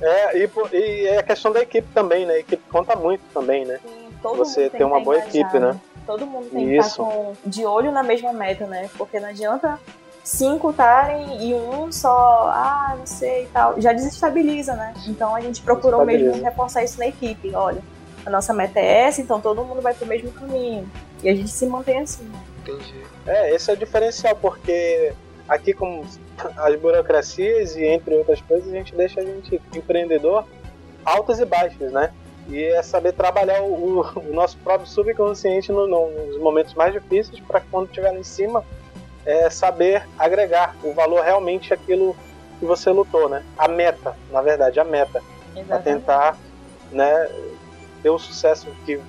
é 0.00 0.38
e, 0.38 0.50
e 0.72 1.06
é 1.06 1.18
a 1.18 1.22
questão 1.22 1.52
da 1.52 1.60
equipe 1.60 1.88
também, 1.92 2.26
né? 2.26 2.34
A 2.34 2.38
equipe 2.38 2.62
conta 2.70 2.94
muito 2.94 3.22
também, 3.32 3.64
né? 3.64 3.80
Sim, 3.82 4.10
Você 4.22 4.70
tem 4.70 4.86
uma 4.86 5.00
boa 5.00 5.18
equipe, 5.18 5.58
né? 5.58 5.78
Todo 6.06 6.26
mundo 6.26 6.50
tem 6.50 6.76
Isso. 6.76 6.96
que 6.96 7.02
estar 7.02 7.04
com, 7.04 7.36
de 7.44 7.64
olho 7.64 7.92
na 7.92 8.02
mesma 8.02 8.32
meta, 8.32 8.66
né? 8.66 8.88
Porque 8.96 9.18
não 9.18 9.28
adianta 9.28 9.78
cinco 10.22 10.70
estarem 10.70 11.42
e 11.42 11.54
um 11.54 11.90
só, 11.90 12.50
ah, 12.52 12.94
não 12.96 13.06
sei 13.06 13.44
e 13.44 13.46
tal, 13.48 13.80
já 13.80 13.92
desestabiliza, 13.92 14.74
né? 14.74 14.94
Então 15.06 15.34
a 15.34 15.40
gente 15.40 15.62
procurou 15.62 16.04
mesmo 16.04 16.42
reforçar 16.42 16.84
isso 16.84 16.98
na 16.98 17.08
equipe. 17.08 17.54
Olha, 17.54 17.82
a 18.24 18.30
nossa 18.30 18.52
meta 18.52 18.78
é 18.78 19.02
essa, 19.02 19.20
então 19.20 19.40
todo 19.40 19.64
mundo 19.64 19.80
vai 19.80 19.94
pro 19.94 20.06
mesmo 20.06 20.30
caminho. 20.32 20.88
E 21.22 21.28
a 21.28 21.34
gente 21.34 21.50
se 21.50 21.66
mantém 21.66 22.00
assim. 22.00 22.30
Entendi. 22.62 23.02
É, 23.26 23.54
esse 23.54 23.70
é 23.70 23.74
o 23.74 23.76
diferencial, 23.76 24.36
porque 24.36 25.12
aqui 25.48 25.72
com 25.72 26.04
as 26.56 26.76
burocracias 26.76 27.76
e 27.76 27.84
entre 27.84 28.14
outras 28.14 28.40
coisas, 28.42 28.68
a 28.68 28.76
gente 28.76 28.94
deixa 28.94 29.20
a 29.20 29.24
gente 29.24 29.60
empreendedor 29.74 30.44
altas 31.04 31.40
e 31.40 31.44
baixas, 31.44 31.92
né? 31.92 32.10
E 32.48 32.62
é 32.64 32.82
saber 32.82 33.12
trabalhar 33.12 33.62
o, 33.62 34.00
o 34.00 34.32
nosso 34.32 34.56
próprio 34.58 34.88
subconsciente 34.88 35.70
no, 35.70 35.86
no, 35.86 36.26
nos 36.26 36.38
momentos 36.38 36.74
mais 36.74 36.92
difíceis 36.92 37.38
para 37.40 37.60
quando 37.60 37.86
estiver 37.86 38.10
lá 38.10 38.18
em 38.18 38.24
cima, 38.24 38.64
é 39.24 39.50
saber 39.50 40.06
agregar 40.18 40.74
o 40.82 40.92
valor 40.92 41.22
realmente 41.22 41.72
aquilo 41.72 42.16
que 42.58 42.64
você 42.64 42.90
lutou, 42.90 43.28
né? 43.28 43.44
A 43.56 43.68
meta, 43.68 44.16
na 44.30 44.42
verdade, 44.42 44.80
a 44.80 44.84
meta. 44.84 45.22
Para 45.66 45.78
tentar 45.78 46.38
né, 46.92 47.28
ter 48.02 48.10
o 48.10 48.18
sucesso 48.18 48.66
que 48.84 49.00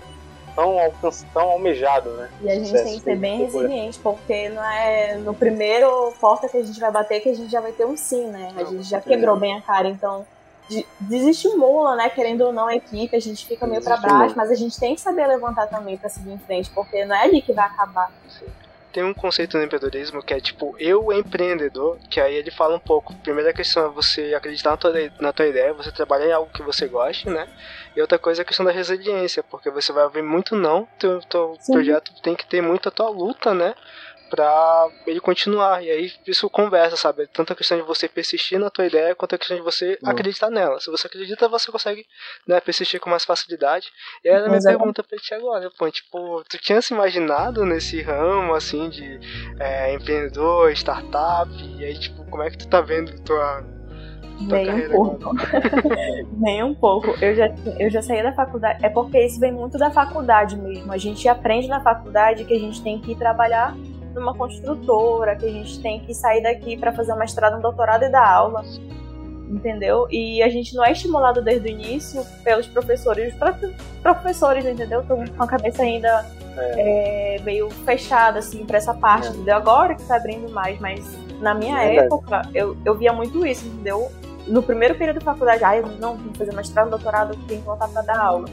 tão, 0.56 0.78
alcanç, 0.80 1.24
tão 1.34 1.44
almejado, 1.44 2.10
né? 2.12 2.30
E 2.42 2.50
a 2.50 2.56
gente 2.56 2.72
tem 2.72 2.98
que 2.98 3.04
ser 3.04 3.16
bem 3.16 3.38
resiliente, 3.40 4.00
porque 4.00 4.50
não 4.50 4.64
é 4.64 5.16
no 5.16 5.34
primeiro 5.34 6.14
porta 6.20 6.48
que 6.48 6.58
a 6.58 6.64
gente 6.64 6.80
vai 6.80 6.92
bater 6.92 7.22
que 7.22 7.30
a 7.30 7.34
gente 7.34 7.52
já 7.52 7.62
vai 7.62 7.72
ter 7.72 7.86
um 7.86 7.98
sim, 7.98 8.28
né? 8.28 8.54
A 8.56 8.64
gente 8.64 8.84
já 8.84 9.02
quebrou 9.02 9.38
bem 9.38 9.58
a 9.58 9.62
cara, 9.62 9.88
então 9.88 10.26
desestimula, 11.00 11.96
né? 11.96 12.10
Querendo 12.10 12.42
ou 12.42 12.54
não 12.54 12.68
a 12.68 12.76
equipe, 12.76 13.16
a 13.16 13.20
gente 13.20 13.46
fica 13.46 13.68
meio 13.68 13.84
para 13.84 13.98
baixo, 13.98 14.36
mas 14.38 14.50
a 14.50 14.56
gente 14.56 14.80
tem 14.80 14.96
que 14.96 15.02
saber 15.02 15.28
levantar 15.28 15.68
também 15.68 15.98
para 15.98 16.10
seguir 16.10 16.32
em 16.32 16.38
frente, 16.38 16.70
porque 16.72 17.04
não 17.06 17.16
é 17.16 17.24
ali 17.24 17.42
que 17.42 17.52
vai 17.52 17.66
acabar. 17.66 18.12
Tem 18.94 19.04
um 19.04 19.14
conceito 19.14 19.58
no 19.58 19.64
empreendedorismo 19.64 20.22
que 20.22 20.34
é 20.34 20.40
tipo 20.42 20.76
eu 20.78 21.14
empreendedor, 21.14 21.98
que 22.10 22.20
aí 22.20 22.36
ele 22.36 22.52
fala 22.52 22.76
um 22.76 22.80
pouco. 22.80 23.14
Primeira 23.16 23.54
questão 23.54 23.86
é 23.86 23.90
você 23.90 24.34
acreditar 24.34 24.72
na 24.72 24.78
tua, 24.78 24.94
na 25.20 25.34
tua 25.34 25.48
ideia, 25.48 25.74
você 25.74 25.92
trabalhar 25.92 26.28
em 26.28 26.34
algo 26.34 26.52
que 26.52 26.62
você 26.62 26.88
goste, 26.88 27.30
né? 27.30 27.48
E 27.96 28.02
outra 28.02 28.18
coisa 28.18 28.42
é 28.42 28.44
a 28.44 28.46
questão 28.46 28.66
da 28.66 28.72
resiliência, 28.72 29.44
porque 29.44 29.70
você 29.70 29.92
vai 29.92 30.08
ver 30.10 30.24
muito 30.24 30.56
não, 30.56 30.88
teu, 30.98 31.20
teu 31.22 31.58
projeto 31.68 32.14
tem 32.22 32.36
que 32.36 32.46
ter 32.46 32.62
muito 32.62 32.88
a 32.88 32.92
tua 32.92 33.10
luta, 33.10 33.54
né? 33.54 33.76
pra 34.32 34.90
ele 35.06 35.20
continuar. 35.20 35.84
E 35.84 35.92
aí 35.92 36.14
isso 36.26 36.50
conversa, 36.50 36.96
sabe? 36.96 37.28
Tanto 37.28 37.52
a 37.52 37.56
questão 37.56 37.78
de 37.78 37.84
você 37.84 38.08
persistir 38.08 38.58
na 38.58 38.70
tua 38.70 38.86
ideia, 38.86 39.14
quanto 39.14 39.36
a 39.36 39.38
questão 39.38 39.58
de 39.58 39.62
você 39.62 40.00
acreditar 40.06 40.50
nela. 40.50 40.80
Se 40.80 40.90
você 40.90 41.08
acredita, 41.08 41.50
você 41.50 41.70
consegue 41.70 42.08
né, 42.48 42.62
persistir 42.62 43.00
com 43.00 43.10
mais 43.10 43.26
facilidade. 43.26 43.92
E 44.24 44.30
aí 44.30 44.36
a 44.36 44.48
minha 44.48 44.58
é. 44.58 44.64
pergunta 44.64 45.04
pra 45.04 45.18
ti 45.18 45.34
agora, 45.34 45.70
pô, 45.78 45.92
tipo, 45.92 46.44
tu 46.50 46.58
tinha 46.58 46.82
se 46.82 46.94
imaginado 46.94 47.66
nesse 47.66 48.02
ramo, 48.02 48.54
assim, 48.54 48.90
de 48.90 49.20
é, 49.60 49.94
empreendedor, 49.94 50.72
startup, 50.72 51.52
e 51.78 51.84
aí, 51.84 52.00
tipo, 52.00 52.24
como 52.30 52.42
é 52.42 52.50
que 52.50 52.58
tu 52.58 52.70
tá 52.70 52.80
vendo 52.80 53.22
tua 53.24 53.81
nem 54.42 54.88
um 54.88 54.90
pouco. 54.90 55.36
Nem 56.38 56.64
um 56.64 56.74
pouco. 56.74 57.16
Eu 57.22 57.36
já, 57.36 57.54
eu 57.80 57.90
já 57.90 58.02
saí 58.02 58.24
da 58.24 58.34
faculdade. 58.34 58.84
É 58.84 58.90
porque 58.90 59.24
isso 59.24 59.40
vem 59.40 59.52
muito 59.52 59.78
da 59.78 59.92
faculdade 59.92 60.58
mesmo. 60.58 60.92
A 60.92 60.98
gente 60.98 61.28
aprende 61.28 61.68
na 61.68 61.80
faculdade 61.82 62.44
que 62.46 62.54
a 62.54 62.60
gente 62.60 62.82
tem 62.82 63.00
que 63.00 63.12
ir 63.12 63.16
trabalhar 63.16 63.76
numa 64.14 64.34
construtora, 64.34 65.36
que 65.36 65.46
a 65.46 65.52
gente 65.52 65.82
tem 65.82 66.00
que 66.00 66.14
sair 66.14 66.42
daqui 66.42 66.78
para 66.78 66.92
fazer 66.92 67.14
uma 67.14 67.26
estrada, 67.26 67.58
um 67.58 67.62
doutorado 67.62 68.04
e 68.04 68.10
dar 68.10 68.28
aula. 68.28 68.64
Entendeu? 69.50 70.08
E 70.10 70.42
a 70.42 70.50
gente 70.50 70.76
não 70.76 70.84
é 70.84 70.92
estimulado 70.94 71.42
desde 71.42 71.68
o 71.68 71.72
início 71.72 72.24
pelos 72.44 72.68
professores, 72.68 73.34
os 73.34 73.40
próprios 73.40 73.74
professores, 74.02 74.66
entendeu? 74.66 75.02
Estão 75.02 75.26
com 75.26 75.44
a 75.44 75.48
cabeça 75.48 75.84
ainda 75.84 76.26
é. 76.58 77.36
É, 77.38 77.42
meio 77.44 77.70
fechada, 77.70 78.40
assim, 78.40 78.66
pra 78.66 78.78
essa 78.78 78.94
parte, 78.94 79.28
é. 79.28 79.32
entendeu? 79.32 79.56
Agora 79.56 79.96
que 79.96 80.04
tá 80.04 80.16
abrindo 80.16 80.50
mais, 80.52 80.80
mas 80.80 81.18
na 81.40 81.54
minha 81.54 81.82
época 81.82 82.42
eu, 82.54 82.78
eu 82.86 82.96
via 82.96 83.14
muito 83.14 83.46
isso, 83.46 83.68
entendeu? 83.68 84.12
No 84.48 84.64
primeiro 84.64 84.96
período 84.96 85.20
da 85.20 85.26
faculdade, 85.26 85.64
ah, 85.64 85.78
eu 85.78 85.88
não, 86.00 86.18
vou 86.18 86.34
fazer 86.34 86.54
mestrado, 86.54 86.90
doutorado, 86.90 87.36
tenho 87.48 87.62
que 87.62 87.66
voltar 87.66 87.88
pra 87.88 88.02
dar 88.02 88.20
aula 88.20 88.46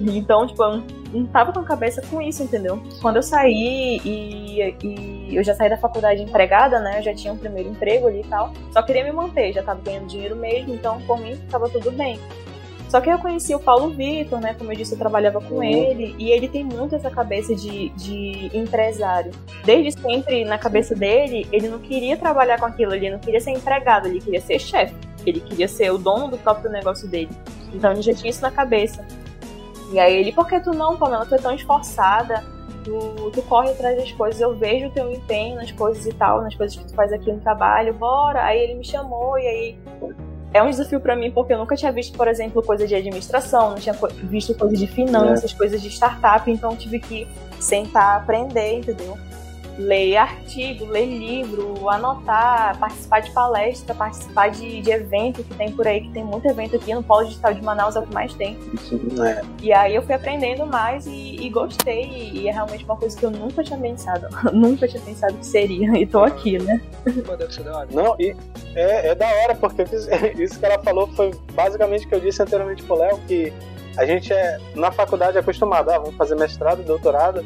então, 0.00 0.46
tipo, 0.46 0.62
eu 0.62 0.82
não 1.12 1.26
tava 1.26 1.52
com 1.52 1.60
a 1.60 1.64
cabeça 1.64 2.02
com 2.02 2.20
isso, 2.20 2.42
entendeu? 2.42 2.82
Quando 3.00 3.16
eu 3.16 3.22
saí 3.22 4.00
e, 4.04 4.76
e 4.82 5.36
eu 5.36 5.44
já 5.44 5.54
saí 5.54 5.70
da 5.70 5.76
faculdade 5.76 6.22
empregada, 6.22 6.80
né? 6.80 6.98
Eu 6.98 7.02
já 7.02 7.14
tinha 7.14 7.32
um 7.32 7.36
primeiro 7.36 7.68
emprego 7.68 8.08
ali 8.08 8.20
e 8.20 8.24
tal. 8.24 8.52
Só 8.72 8.82
queria 8.82 9.04
me 9.04 9.12
manter, 9.12 9.52
já 9.52 9.62
tava 9.62 9.80
ganhando 9.80 10.06
dinheiro 10.06 10.36
mesmo, 10.36 10.74
então 10.74 11.00
por 11.02 11.18
mim 11.20 11.36
tava 11.50 11.68
tudo 11.68 11.90
bem. 11.92 12.18
Só 12.94 13.00
que 13.00 13.10
eu 13.10 13.18
conheci 13.18 13.52
o 13.52 13.58
Paulo 13.58 13.90
Vitor, 13.90 14.40
né? 14.40 14.54
Como 14.54 14.70
eu 14.70 14.76
disse, 14.76 14.92
eu 14.94 14.98
trabalhava 15.00 15.40
com 15.40 15.56
uhum. 15.56 15.64
ele. 15.64 16.14
E 16.16 16.30
ele 16.30 16.46
tem 16.46 16.62
muito 16.62 16.94
essa 16.94 17.10
cabeça 17.10 17.52
de, 17.52 17.88
de 17.88 18.56
empresário. 18.56 19.32
Desde 19.64 20.00
sempre, 20.00 20.44
na 20.44 20.58
cabeça 20.58 20.94
dele, 20.94 21.44
ele 21.50 21.68
não 21.68 21.80
queria 21.80 22.16
trabalhar 22.16 22.56
com 22.56 22.66
aquilo, 22.66 22.94
ele 22.94 23.10
não 23.10 23.18
queria 23.18 23.40
ser 23.40 23.50
empregado, 23.50 24.06
ele 24.06 24.20
queria 24.20 24.40
ser 24.40 24.60
chefe. 24.60 24.94
Ele 25.26 25.40
queria 25.40 25.66
ser 25.66 25.90
o 25.90 25.98
dono 25.98 26.28
do 26.28 26.38
próprio 26.38 26.70
negócio 26.70 27.08
dele. 27.08 27.30
Então 27.72 27.90
ele 27.90 28.00
já 28.02 28.14
tinha 28.14 28.30
isso 28.30 28.42
na 28.42 28.52
cabeça. 28.52 29.04
E 29.92 29.98
aí 29.98 30.14
ele, 30.14 30.30
por 30.30 30.46
que 30.46 30.60
tu 30.60 30.70
não, 30.70 30.96
Pamela? 30.96 31.26
Tu 31.26 31.34
é 31.34 31.38
tão 31.38 31.52
esforçada, 31.52 32.44
tu, 32.84 33.28
tu 33.32 33.42
corre 33.42 33.70
atrás 33.70 33.96
das 33.96 34.12
coisas, 34.12 34.40
eu 34.40 34.54
vejo 34.54 34.86
o 34.86 34.90
teu 34.92 35.10
empenho 35.10 35.56
nas 35.56 35.72
coisas 35.72 36.06
e 36.06 36.12
tal, 36.12 36.42
nas 36.42 36.54
coisas 36.54 36.76
que 36.76 36.84
tu 36.84 36.94
faz 36.94 37.12
aqui 37.12 37.32
no 37.32 37.40
trabalho, 37.40 37.92
bora. 37.92 38.44
Aí 38.44 38.62
ele 38.62 38.74
me 38.74 38.84
chamou 38.84 39.36
e 39.36 39.48
aí 39.48 39.78
é 40.54 40.62
um 40.62 40.70
desafio 40.70 41.00
para 41.00 41.16
mim 41.16 41.32
porque 41.32 41.52
eu 41.52 41.58
nunca 41.58 41.74
tinha 41.74 41.90
visto, 41.90 42.16
por 42.16 42.28
exemplo, 42.28 42.62
coisa 42.62 42.86
de 42.86 42.94
administração, 42.94 43.70
não 43.70 43.76
tinha 43.76 43.94
visto 44.22 44.54
coisa 44.54 44.76
de 44.76 44.86
finanças, 44.86 45.52
é. 45.52 45.56
coisas 45.56 45.82
de 45.82 45.88
startup, 45.90 46.48
então 46.48 46.76
tive 46.76 47.00
que 47.00 47.26
sentar, 47.58 48.18
aprender, 48.18 48.78
entendeu? 48.78 49.18
Ler 49.78 50.16
artigo, 50.16 50.86
ler 50.86 51.06
livro, 51.06 51.88
anotar, 51.88 52.78
participar 52.78 53.20
de 53.20 53.30
palestra, 53.32 53.94
participar 53.94 54.50
de, 54.50 54.80
de 54.80 54.90
evento 54.90 55.42
que 55.42 55.54
tem 55.54 55.72
por 55.72 55.86
aí, 55.86 56.02
que 56.02 56.10
tem 56.10 56.24
muito 56.24 56.46
evento 56.46 56.76
aqui 56.76 56.94
no 56.94 57.02
Polo 57.02 57.26
Digital 57.26 57.54
de 57.54 57.62
Manaus, 57.62 57.96
é 57.96 58.00
o 58.00 58.06
que 58.06 58.14
mais 58.14 58.32
tem. 58.34 58.56
É. 59.24 59.42
E 59.62 59.72
aí 59.72 59.94
eu 59.94 60.02
fui 60.02 60.14
aprendendo 60.14 60.66
mais 60.66 61.06
e, 61.06 61.36
e, 61.36 61.48
gostei, 61.48 62.30
e 62.32 62.48
é 62.48 62.52
realmente 62.52 62.84
uma 62.84 62.96
coisa 62.96 63.16
que 63.16 63.24
eu 63.24 63.30
nunca 63.30 63.62
tinha 63.62 63.78
pensado. 63.78 64.28
nunca 64.52 64.86
tinha 64.86 65.02
pensado 65.02 65.34
que 65.34 65.46
seria, 65.46 65.98
e 65.98 66.06
tô 66.06 66.22
aqui, 66.22 66.58
né? 66.58 66.80
Não, 67.92 68.14
e 68.18 68.34
é, 68.74 69.08
é 69.08 69.14
da 69.14 69.26
hora, 69.26 69.54
porque 69.54 69.82
isso 70.38 70.58
que 70.58 70.64
ela 70.64 70.78
falou 70.78 71.08
foi 71.08 71.32
basicamente 71.52 72.06
o 72.06 72.08
que 72.08 72.14
eu 72.14 72.20
disse 72.20 72.42
anteriormente 72.42 72.82
pro 72.82 72.96
Léo, 72.96 73.18
que 73.26 73.52
a 73.96 74.04
gente 74.04 74.32
é, 74.32 74.58
na 74.74 74.90
faculdade, 74.90 75.36
é 75.36 75.40
acostumado, 75.40 75.90
ah, 75.90 75.98
vamos 75.98 76.16
fazer 76.16 76.34
mestrado, 76.34 76.82
doutorado, 76.82 77.44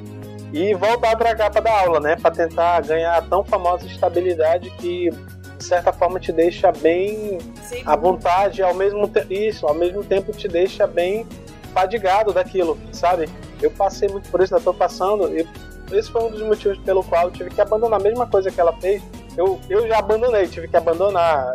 e 0.52 0.74
voltar 0.74 1.16
para 1.16 1.34
cá 1.34 1.50
para 1.50 1.60
dar 1.60 1.80
aula, 1.80 2.00
né? 2.00 2.16
Para 2.16 2.30
tentar 2.30 2.80
ganhar 2.82 3.16
a 3.16 3.22
tão 3.22 3.44
famosa 3.44 3.86
estabilidade 3.86 4.70
que 4.72 5.10
de 5.10 5.64
certa 5.64 5.92
forma 5.92 6.20
te 6.20 6.32
deixa 6.32 6.70
bem 6.70 7.38
Sim. 7.62 7.82
à 7.84 7.96
vontade, 7.96 8.62
ao 8.62 8.74
mesmo 8.74 9.10
isso, 9.28 9.66
ao 9.66 9.74
mesmo 9.74 10.04
tempo 10.04 10.32
te 10.32 10.46
deixa 10.46 10.86
bem 10.86 11.26
fadigado 11.74 12.32
daquilo, 12.32 12.78
sabe? 12.92 13.28
Eu 13.60 13.70
passei 13.72 14.08
muito 14.08 14.30
por 14.30 14.40
isso, 14.40 14.54
ainda 14.54 14.64
tô 14.64 14.72
passando, 14.72 15.36
e 15.36 15.46
esse 15.92 16.10
foi 16.10 16.22
um 16.22 16.30
dos 16.30 16.42
motivos 16.42 16.78
pelo 16.78 17.02
qual 17.02 17.24
eu 17.24 17.30
tive 17.30 17.50
que 17.50 17.60
abandonar 17.60 18.00
a 18.00 18.02
mesma 18.02 18.26
coisa 18.26 18.50
que 18.50 18.60
ela 18.60 18.72
fez. 18.80 19.02
Eu, 19.36 19.58
eu 19.68 19.86
já 19.88 19.98
abandonei, 19.98 20.46
tive 20.46 20.68
que 20.68 20.76
abandonar, 20.76 21.46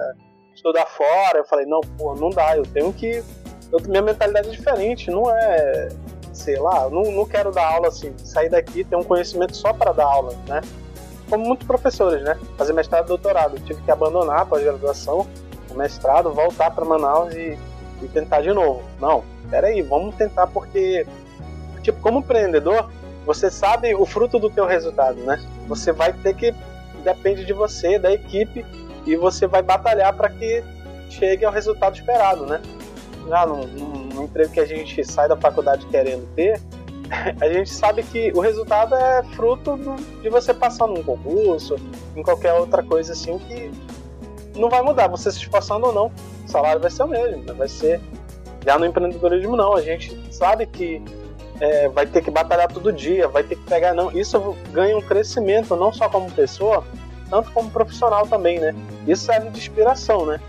estudar 0.54 0.86
fora. 0.86 1.40
Eu 1.40 1.46
falei, 1.46 1.66
não, 1.66 1.82
pô, 1.98 2.16
não 2.16 2.30
dá, 2.30 2.58
eu 2.58 2.64
tenho 2.64 2.92
que. 2.94 3.24
Eu, 3.72 3.80
minha 3.88 4.02
mentalidade 4.02 4.50
é 4.50 4.52
diferente, 4.52 5.12
não 5.12 5.30
é 5.30 5.90
sei 6.34 6.60
lá, 6.60 6.90
não, 6.90 7.04
não 7.12 7.26
quero 7.26 7.52
dar 7.52 7.72
aula 7.72 7.88
assim, 7.88 8.14
sair 8.18 8.50
daqui 8.50 8.84
ter 8.84 8.96
um 8.96 9.04
conhecimento 9.04 9.56
só 9.56 9.72
para 9.72 9.92
dar 9.92 10.06
aula, 10.06 10.34
né? 10.48 10.62
Como 11.30 11.46
muitos 11.46 11.66
professores, 11.66 12.24
né? 12.24 12.38
Fazer 12.58 12.74
mestrado 12.74 13.06
e 13.06 13.08
doutorado. 13.08 13.60
tive 13.60 13.82
que 13.82 13.92
abandonar 13.92 14.42
a 14.42 14.46
pós-graduação, 14.46 15.28
o 15.70 15.76
mestrado, 15.76 16.34
voltar 16.34 16.72
para 16.72 16.84
Manaus 16.84 17.34
e, 17.34 17.58
e 18.02 18.08
tentar 18.08 18.42
de 18.42 18.52
novo. 18.52 18.84
Não, 19.00 19.24
peraí, 19.50 19.82
vamos 19.82 20.16
tentar 20.16 20.48
porque, 20.48 21.06
tipo, 21.82 22.02
como 22.02 22.20
empreendedor, 22.20 22.90
você 23.26 23.50
sabe 23.50 23.96
o 23.96 24.06
fruto 24.06 24.38
do 24.40 24.50
teu 24.50 24.66
resultado, 24.66 25.22
né? 25.22 25.40
Você 25.68 25.92
vai 25.92 26.12
ter 26.12 26.36
que, 26.36 26.54
depende 27.04 27.46
de 27.46 27.54
você, 27.54 27.98
da 27.98 28.12
equipe, 28.12 28.66
e 29.06 29.16
você 29.16 29.48
vai 29.48 29.62
batalhar 29.62 30.14
para 30.14 30.30
que 30.30 30.64
chegue 31.10 31.46
ao 31.46 31.52
resultado 31.52 31.96
esperado, 31.96 32.46
né? 32.46 32.62
Ah, 33.32 33.46
não, 33.46 33.66
não 33.66 34.03
no 34.14 34.24
emprego 34.24 34.52
que 34.52 34.60
a 34.60 34.66
gente 34.66 35.04
sai 35.04 35.28
da 35.28 35.36
faculdade 35.36 35.86
querendo 35.88 36.28
ter, 36.36 36.62
a 37.42 37.50
gente 37.50 37.74
sabe 37.74 38.04
que 38.04 38.32
o 38.36 38.40
resultado 38.40 38.96
é 38.96 39.24
fruto 39.36 39.78
de 40.22 40.30
você 40.30 40.54
passar 40.54 40.88
num 40.88 41.04
concurso, 41.04 41.76
em 42.16 42.24
qualquer 42.24 42.54
outra 42.54 42.84
coisa 42.84 43.14
assim 43.14 43.38
que 43.40 43.72
não 44.56 44.70
vai 44.70 44.82
mudar, 44.82 45.08
você 45.08 45.32
se 45.32 45.40
esforçando 45.40 45.88
ou 45.88 45.94
não, 45.94 46.12
o 46.46 46.48
salário 46.48 46.82
vai 46.82 46.92
ser 46.92 47.04
o 47.04 47.08
mesmo, 47.08 47.44
né? 47.44 47.54
vai 47.54 47.68
ser. 47.68 48.00
Já 48.66 48.78
no 48.78 48.86
empreendedorismo 48.86 49.58
não, 49.58 49.74
a 49.74 49.82
gente 49.82 50.18
sabe 50.34 50.66
que 50.66 51.04
é, 51.60 51.90
vai 51.90 52.06
ter 52.06 52.22
que 52.22 52.32
batalhar 52.32 52.72
todo 52.72 52.92
dia, 52.92 53.28
vai 53.28 53.44
ter 53.44 53.56
que 53.56 53.64
pegar, 53.64 53.94
não, 53.94 54.12
isso 54.12 54.56
ganha 54.72 54.98
um 54.98 55.02
crescimento 55.02 55.76
não 55.76 55.92
só 55.92 56.08
como 56.08 56.32
pessoa, 56.32 56.84
tanto 57.30 57.52
como 57.52 57.70
profissional 57.70 58.28
também, 58.28 58.60
né? 58.60 58.74
Isso 59.08 59.26
serve 59.26 59.50
de 59.50 59.60
inspiração, 59.60 60.26
né? 60.26 60.40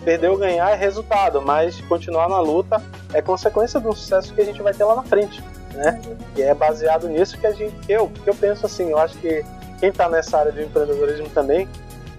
Perder 0.00 0.30
ou 0.30 0.36
ganhar 0.36 0.70
é 0.70 0.74
resultado, 0.74 1.42
mas 1.42 1.80
continuar 1.82 2.28
na 2.28 2.40
luta 2.40 2.82
é 3.12 3.20
consequência 3.20 3.80
do 3.80 3.92
sucesso 3.92 4.32
que 4.34 4.40
a 4.40 4.44
gente 4.44 4.62
vai 4.62 4.72
ter 4.72 4.84
lá 4.84 4.96
na 4.96 5.02
frente, 5.02 5.42
né? 5.74 6.00
E 6.36 6.42
é 6.42 6.54
baseado 6.54 7.08
nisso 7.08 7.38
que 7.38 7.46
a 7.46 7.52
gente, 7.52 7.74
eu, 7.88 8.08
que 8.08 8.28
eu 8.28 8.34
penso 8.34 8.66
assim, 8.66 8.90
eu 8.90 8.98
acho 8.98 9.18
que 9.18 9.44
quem 9.80 9.88
está 9.88 10.08
nessa 10.08 10.38
área 10.38 10.52
de 10.52 10.62
empreendedorismo 10.62 11.28
também 11.30 11.68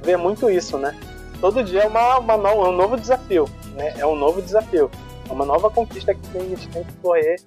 vê 0.02 0.18
muito 0.18 0.50
isso, 0.50 0.78
né? 0.78 0.96
Todo 1.40 1.64
dia 1.64 1.84
é 1.84 1.88
uma, 1.88 2.20
uma 2.20 2.38
no, 2.38 2.70
um 2.70 2.72
novo 2.72 2.98
desafio, 2.98 3.50
né? 3.76 3.94
É 3.98 4.06
um 4.06 4.16
novo 4.16 4.42
desafio, 4.42 4.92
é 5.30 5.32
uma 5.32 5.46
nova 5.46 5.70
conquista 5.70 6.14
que 6.14 6.38
a 6.38 6.42
gente 6.42 6.68
tem 6.70 6.84
que 6.84 6.94
correr 6.98 7.38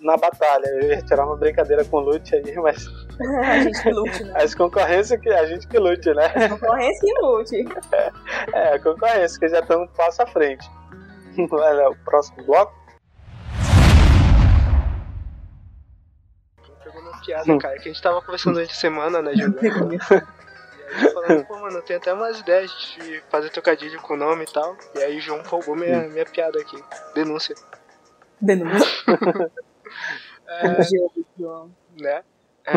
na 0.00 0.16
batalha. 0.16 0.66
Eu 0.66 0.88
ia 0.88 1.02
tirar 1.02 1.26
uma 1.26 1.36
brincadeira 1.36 1.84
com 1.84 1.98
o 1.98 2.00
Lute 2.00 2.34
aí, 2.34 2.54
mas. 2.56 2.84
a 3.44 3.60
gente 3.60 3.82
que 3.82 3.90
lute, 3.90 4.24
né? 4.24 4.32
As 4.34 4.54
concorrências 4.54 5.20
que 5.20 5.28
a 5.28 5.46
gente 5.46 5.68
que 5.68 5.78
lute, 5.78 6.12
né? 6.14 6.26
A 6.26 6.48
concorrência 6.48 7.00
que 7.00 7.20
lute. 7.20 7.64
É, 8.52 8.74
a 8.74 8.80
concorrência, 8.80 9.38
que 9.38 9.48
já 9.48 9.60
estamos 9.60 9.88
um 9.88 9.92
passo 9.92 10.22
à 10.22 10.26
frente. 10.26 10.68
Olha, 11.50 11.90
o 11.90 11.96
próximo 11.96 12.42
bloco. 12.44 12.74
Pegou 16.82 17.00
uma 17.00 17.20
piada, 17.20 17.58
cara, 17.58 17.74
que 17.74 17.88
a 17.88 17.92
gente 17.92 18.02
tava 18.02 18.22
conversando 18.22 18.54
durante 18.54 18.72
a 18.72 18.76
semana, 18.76 19.20
né? 19.22 19.32
E 19.34 19.42
aí 19.42 21.12
falando, 21.12 21.44
pô, 21.46 21.58
mano, 21.58 21.78
eu 21.78 21.82
tenho 21.82 21.98
até 21.98 22.12
umas 22.12 22.40
ideias 22.40 22.70
de 22.70 23.22
fazer 23.28 23.50
trocadilho 23.50 24.00
com 24.00 24.14
o 24.14 24.16
nome 24.16 24.44
e 24.44 24.52
tal. 24.52 24.76
E 24.94 24.98
aí 24.98 25.18
o 25.18 25.20
João 25.20 25.42
roubou 25.42 25.76
minha, 25.76 26.08
minha 26.08 26.24
piada 26.24 26.60
aqui. 26.60 26.82
Denúncia. 27.14 27.54
Denúncia. 28.40 28.88
é, 30.48 32.02
né? 32.02 32.24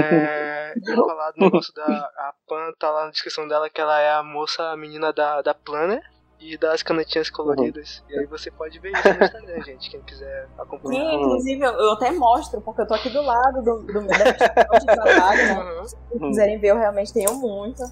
É, 0.01 0.73
eu 0.86 0.95
ia 0.95 0.95
falar 0.95 1.32
do 1.32 1.39
negócio 1.39 1.73
da 1.73 1.86
a 1.86 2.34
Pan, 2.47 2.71
tá 2.79 2.91
lá 2.91 3.06
na 3.06 3.12
descrição 3.12 3.47
dela 3.47 3.69
que 3.69 3.79
ela 3.79 3.99
é 3.99 4.12
a 4.13 4.23
moça, 4.23 4.63
a 4.71 4.77
menina 4.77 5.13
da, 5.13 5.41
da 5.41 5.53
Planner 5.53 6.01
e 6.39 6.58
das 6.58 6.84
canetinhas 6.84 7.29
coloridas. 7.29 8.03
Uhum. 8.10 8.15
E 8.15 8.19
aí 8.19 8.25
você 8.25 8.51
pode 8.51 8.77
ver 8.79 8.91
isso 8.91 9.08
no 9.08 9.23
Instagram, 9.23 9.62
gente, 9.63 9.89
quem 9.89 10.01
quiser 10.01 10.47
acompanhar. 10.58 10.99
Sim, 10.99 11.15
inclusive 11.15 11.63
eu, 11.63 11.91
até 11.91 12.12
mostro, 12.12 12.62
porque 12.62 12.82
eu 12.82 12.88
tô 12.88 12.93
aqui 12.93 13.10
do 13.10 13.21
lado 13.21 13.62
do, 13.62 13.79
do 13.84 14.01
meu 14.01 14.10
de 14.10 14.86
trabalho, 14.86 15.47
né? 15.47 15.63
Uhum. 15.73 15.88
Se 15.88 16.19
quiserem 16.19 16.60
ver, 16.60 16.69
eu 16.69 16.77
realmente 16.77 17.12
tenho 17.13 17.34
muito. 17.36 17.84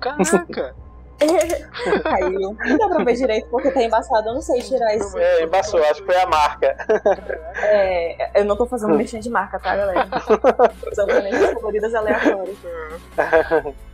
Caraca! 0.00 0.74
Caiu. 2.02 2.56
Não 2.58 2.78
dá 2.78 2.88
pra 2.88 3.04
ver 3.04 3.14
direito 3.14 3.48
porque 3.48 3.70
tá 3.70 3.82
embaçado. 3.82 4.28
Eu 4.28 4.34
não 4.34 4.42
sei 4.42 4.60
tirar 4.60 4.94
isso. 4.94 5.16
É, 5.18 5.42
embaçou, 5.42 5.82
acho 5.84 6.00
que 6.00 6.06
foi 6.06 6.20
a 6.20 6.26
marca. 6.26 6.76
É, 7.56 8.40
eu 8.40 8.44
não 8.44 8.56
tô 8.56 8.66
fazendo 8.66 8.94
mexendo 8.98 9.22
de 9.22 9.30
marca, 9.30 9.58
tá, 9.58 9.76
galera? 9.76 10.08
São 10.92 11.06
planejas 11.06 11.54
coloridas 11.54 11.94
aleatórias. 11.94 12.56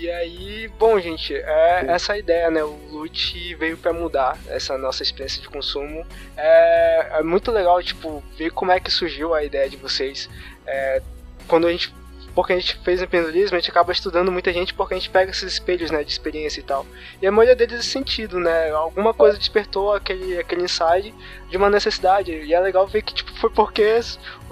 E 0.00 0.08
aí, 0.08 0.68
bom, 0.78 1.00
gente, 1.00 1.34
é 1.34 1.86
essa 1.88 2.16
ideia, 2.16 2.48
né? 2.52 2.62
O 2.62 2.78
Loot 2.88 3.56
veio 3.56 3.76
para 3.76 3.92
mudar 3.92 4.38
essa 4.46 4.78
nossa 4.78 5.02
experiência 5.02 5.42
de 5.42 5.48
consumo. 5.48 6.06
É, 6.36 7.18
é, 7.18 7.22
muito 7.24 7.50
legal, 7.50 7.82
tipo, 7.82 8.22
ver 8.36 8.52
como 8.52 8.70
é 8.70 8.78
que 8.78 8.92
surgiu 8.92 9.34
a 9.34 9.42
ideia 9.42 9.68
de 9.68 9.76
vocês. 9.76 10.30
É, 10.64 11.02
quando 11.48 11.66
a 11.66 11.72
gente 11.72 11.92
porque 12.38 12.52
a 12.52 12.56
gente 12.56 12.76
fez 12.84 13.02
empreendedorismo, 13.02 13.56
a 13.56 13.58
gente 13.58 13.68
acaba 13.68 13.90
estudando 13.90 14.30
muita 14.30 14.52
gente 14.52 14.72
porque 14.72 14.94
a 14.94 14.96
gente 14.96 15.10
pega 15.10 15.32
esses 15.32 15.54
espelhos, 15.54 15.90
né, 15.90 16.04
de 16.04 16.12
experiência 16.12 16.60
e 16.60 16.62
tal. 16.62 16.86
E 17.20 17.26
a 17.26 17.32
maioria 17.32 17.56
deles 17.56 17.80
é 17.80 17.82
sentido, 17.82 18.38
né? 18.38 18.70
Alguma 18.70 19.12
coisa 19.12 19.36
despertou 19.36 19.92
aquele, 19.92 20.38
aquele 20.38 20.62
insight 20.62 21.12
de 21.50 21.56
uma 21.56 21.68
necessidade. 21.68 22.30
E 22.30 22.54
é 22.54 22.60
legal 22.60 22.86
ver 22.86 23.02
que 23.02 23.12
tipo, 23.12 23.36
foi 23.40 23.50
porque 23.50 23.82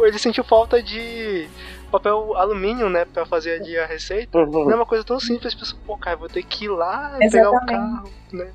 ele 0.01 0.19
sentiu 0.19 0.43
falta 0.43 0.83
de 0.83 1.49
papel 1.89 2.37
alumínio, 2.37 2.89
né, 2.89 3.05
para 3.05 3.25
fazer 3.25 3.61
ali 3.61 3.79
a 3.79 3.87
receita. 3.87 4.37
Uhum. 4.37 4.65
Não 4.65 4.73
é 4.73 4.75
uma 4.75 4.85
coisa 4.85 5.05
tão 5.05 5.21
simples, 5.21 5.55
pessoal, 5.55 5.81
pô, 5.87 5.97
cara, 5.97 6.17
vou 6.17 6.29
ter 6.29 6.43
que 6.43 6.65
ir 6.65 6.71
lá 6.71 7.17
Exatamente. 7.21 7.31
pegar 7.31 7.51
o 7.51 7.67
carro, 7.67 8.11
né? 8.33 8.51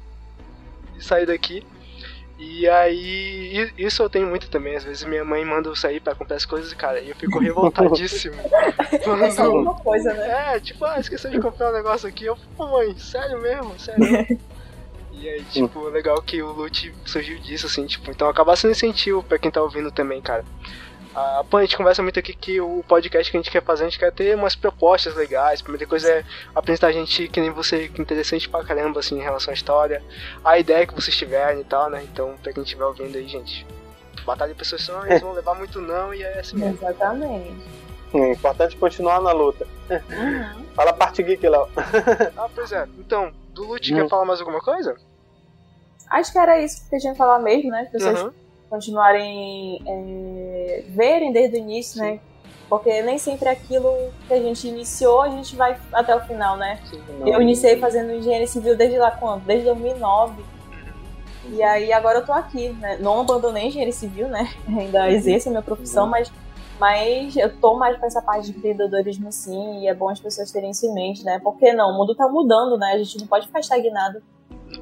E 0.98 1.02
sair 1.02 1.26
daqui. 1.26 1.66
E 2.38 2.68
aí, 2.68 3.72
isso 3.78 4.02
eu 4.02 4.10
tenho 4.10 4.28
muito 4.28 4.50
também. 4.50 4.76
Às 4.76 4.84
vezes 4.84 5.04
minha 5.04 5.24
mãe 5.24 5.46
manda 5.46 5.70
eu 5.70 5.76
sair 5.76 6.00
pra 6.00 6.16
comprar 6.16 6.36
as 6.36 6.46
coisas, 6.46 6.74
cara, 6.74 7.00
e 7.00 7.10
eu 7.10 7.16
fico 7.16 7.38
revoltadíssimo. 7.40 8.36
é 8.92 9.32
só 9.32 9.52
uma 9.52 9.76
coisa, 9.76 10.14
né? 10.14 10.56
É, 10.56 10.60
tipo, 10.60 10.84
ah, 10.86 11.00
esqueci 11.00 11.30
de 11.30 11.40
comprar 11.40 11.70
um 11.70 11.74
negócio 11.74 12.08
aqui. 12.08 12.26
Eu, 12.26 12.38
pô, 12.58 12.68
mãe, 12.68 12.98
sério 12.98 13.42
mesmo? 13.42 13.80
Sério? 13.80 14.40
e 15.14 15.30
aí, 15.30 15.44
tipo, 15.46 15.88
legal 15.90 16.22
que 16.22 16.42
o 16.42 16.52
loot 16.52 16.94
surgiu 17.06 17.38
disso, 17.40 17.68
assim, 17.68 17.86
tipo, 17.86 18.10
então 18.10 18.28
acaba 18.28 18.56
sendo 18.56 18.72
incentivo 18.72 19.22
pra 19.22 19.38
quem 19.38 19.52
tá 19.52 19.62
ouvindo 19.62 19.92
também, 19.92 20.22
cara. 20.22 20.44
A, 21.14 21.44
a 21.52 21.62
gente 21.62 21.76
conversa 21.76 22.02
muito 22.02 22.20
aqui 22.20 22.34
que 22.34 22.62
o 22.62 22.84
podcast 22.88 23.30
que 23.30 23.38
a 23.38 23.40
gente 23.40 23.52
quer 23.52 23.64
fazer, 23.64 23.84
a 23.84 23.90
gente 23.90 24.00
quer 24.00 24.12
ter 24.12 24.36
umas 24.36 24.56
propostas 24.56 25.14
legais. 25.16 25.60
A 25.60 25.64
primeira 25.64 25.86
coisa 25.86 26.10
é 26.10 26.24
apresentar 26.56 26.88
a 26.88 26.92
gente 26.92 27.28
que 27.28 27.42
nem 27.42 27.50
você, 27.50 27.90
que 27.90 28.00
é 28.00 28.02
interessante 28.02 28.48
pra 28.48 28.64
caramba, 28.64 29.02
assim, 29.02 29.18
em 29.18 29.22
relação 29.22 29.52
à 29.52 29.54
história, 29.54 30.02
a 30.44 30.58
ideia 30.58 30.88
que 30.88 30.96
vocês 30.96 31.16
tiverem 31.16 31.62
e 31.62 31.66
tal, 31.66 31.90
né? 31.90 32.02
Então, 32.04 32.36
pra 32.42 32.54
quem 32.54 32.64
estiver 32.64 32.86
ouvindo 32.86 33.18
aí, 33.18 33.28
gente, 33.28 33.68
batalha 34.26 34.54
de 34.54 34.58
pessoas 34.58 34.88
eles 35.06 35.22
vão 35.22 35.34
levar 35.34 35.56
muito 35.56 35.82
não 35.82 36.14
e 36.14 36.24
é 36.24 36.40
assim 36.40 36.58
mesmo. 36.58 36.78
Exatamente. 36.82 37.82
Hum, 38.14 38.32
importante 38.32 38.78
continuar 38.78 39.22
na 39.22 39.32
luta. 39.32 39.68
Uhum. 39.90 40.66
Fala 40.74 40.92
a 40.92 40.94
parte 40.94 41.24
geek, 41.24 41.48
Léo. 41.48 41.68
ah, 42.38 42.50
pois 42.54 42.72
é. 42.72 42.88
Então, 42.98 43.32
do 43.50 43.66
Lute, 43.66 43.94
quer 43.94 44.08
falar 44.08 44.26
mais 44.26 44.40
alguma 44.40 44.60
coisa? 44.60 44.96
Acho 46.10 46.32
que 46.32 46.38
era 46.38 46.62
isso 46.62 46.90
que 46.90 46.96
a 46.96 47.00
gente 47.00 47.12
ia 47.12 47.16
falar 47.16 47.40
mesmo, 47.40 47.72
né? 47.72 47.82
As 47.82 47.90
pessoas 47.90 48.22
uhum 48.22 48.34
continuarem 48.72 49.84
é, 49.86 50.86
verem 50.88 51.34
desde 51.34 51.58
o 51.58 51.60
início, 51.60 52.02
né? 52.02 52.22
Porque 52.70 53.02
nem 53.02 53.18
sempre 53.18 53.50
aquilo 53.50 53.94
que 54.26 54.34
a 54.34 54.42
gente 54.42 54.66
iniciou, 54.66 55.22
a 55.22 55.30
gente 55.30 55.58
vai 55.58 55.78
até 55.92 56.16
o 56.16 56.22
final, 56.22 56.56
né? 56.56 56.80
Não. 57.20 57.28
Eu 57.28 57.42
iniciei 57.42 57.78
fazendo 57.78 58.14
engenharia 58.14 58.48
civil 58.48 58.78
desde 58.78 58.98
lá 58.98 59.12
quando? 59.12 59.44
Desde 59.44 59.66
2009. 59.66 60.42
E 61.50 61.62
aí 61.62 61.92
agora 61.92 62.20
eu 62.20 62.26
tô 62.26 62.32
aqui, 62.32 62.70
né? 62.70 62.98
Não 63.02 63.20
abandonei 63.20 63.68
engenharia 63.68 63.92
civil, 63.92 64.30
né? 64.30 64.50
Ainda 64.66 65.12
exerço 65.12 65.50
a 65.50 65.52
minha 65.52 65.62
profissão, 65.62 66.08
mas, 66.08 66.32
mas 66.80 67.36
eu 67.36 67.54
tô 67.60 67.78
mais 67.78 67.98
pra 67.98 68.08
essa 68.08 68.22
parte 68.22 68.50
de 68.50 68.58
empreendedorismo 68.58 69.30
sim, 69.34 69.82
e 69.82 69.88
é 69.90 69.94
bom 69.94 70.08
as 70.08 70.22
pessoas 70.22 70.50
terem 70.50 70.72
isso 70.72 70.86
em 70.86 70.94
mente, 70.94 71.26
né? 71.26 71.42
Porque 71.44 71.74
não, 71.74 71.90
o 71.90 71.98
mundo 71.98 72.16
tá 72.16 72.26
mudando, 72.30 72.78
né? 72.78 72.94
A 72.94 72.98
gente 72.98 73.20
não 73.20 73.28
pode 73.28 73.48
ficar 73.48 73.60
estagnado. 73.60 74.24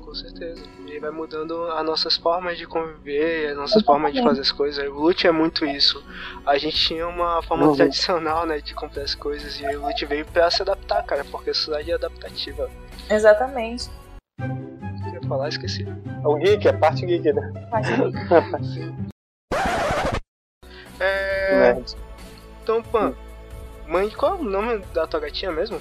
Com 0.05 0.13
certeza. 0.13 0.61
E 0.91 0.99
vai 0.99 1.11
mudando 1.11 1.65
as 1.71 1.85
nossas 1.85 2.17
formas 2.17 2.57
de 2.57 2.65
conviver, 2.65 3.51
as 3.51 3.57
nossas 3.57 3.83
formas 3.83 4.11
de 4.13 4.23
fazer 4.23 4.41
as 4.41 4.51
coisas. 4.51 4.83
O 4.87 4.93
Lute 4.93 5.27
é 5.27 5.31
muito 5.31 5.63
isso. 5.65 6.03
A 6.45 6.57
gente 6.57 6.75
tinha 6.77 7.07
uma 7.07 7.41
forma 7.43 7.67
Uhum. 7.67 7.75
tradicional, 7.75 8.45
né, 8.45 8.59
de 8.59 8.73
comprar 8.73 9.03
as 9.03 9.13
coisas 9.13 9.59
e 9.59 9.65
o 9.75 9.85
Lute 9.85 10.05
veio 10.05 10.25
pra 10.25 10.49
se 10.49 10.61
adaptar, 10.63 11.03
cara, 11.03 11.23
porque 11.25 11.51
a 11.51 11.53
sociedade 11.53 11.91
é 11.91 11.93
adaptativa. 11.93 12.69
Exatamente. 13.09 13.89
Eu 14.39 15.13
ia 15.13 15.21
falar, 15.27 15.49
esqueci. 15.49 15.85
O 16.25 16.35
geek, 16.37 16.67
a 16.67 16.73
parte 16.77 17.05
geek, 17.05 17.33
né? 17.33 17.67
Faz 17.69 17.87
Sim. 17.87 18.95
É. 20.99 21.73
Nerd. 21.73 21.95
Então, 22.61 22.81
Pan, 22.83 23.13
mãe, 23.87 24.09
qual 24.09 24.35
é 24.35 24.39
o 24.39 24.43
nome 24.43 24.79
da 24.93 25.07
tua 25.07 25.19
gatinha 25.21 25.49
mesmo? 25.51 25.79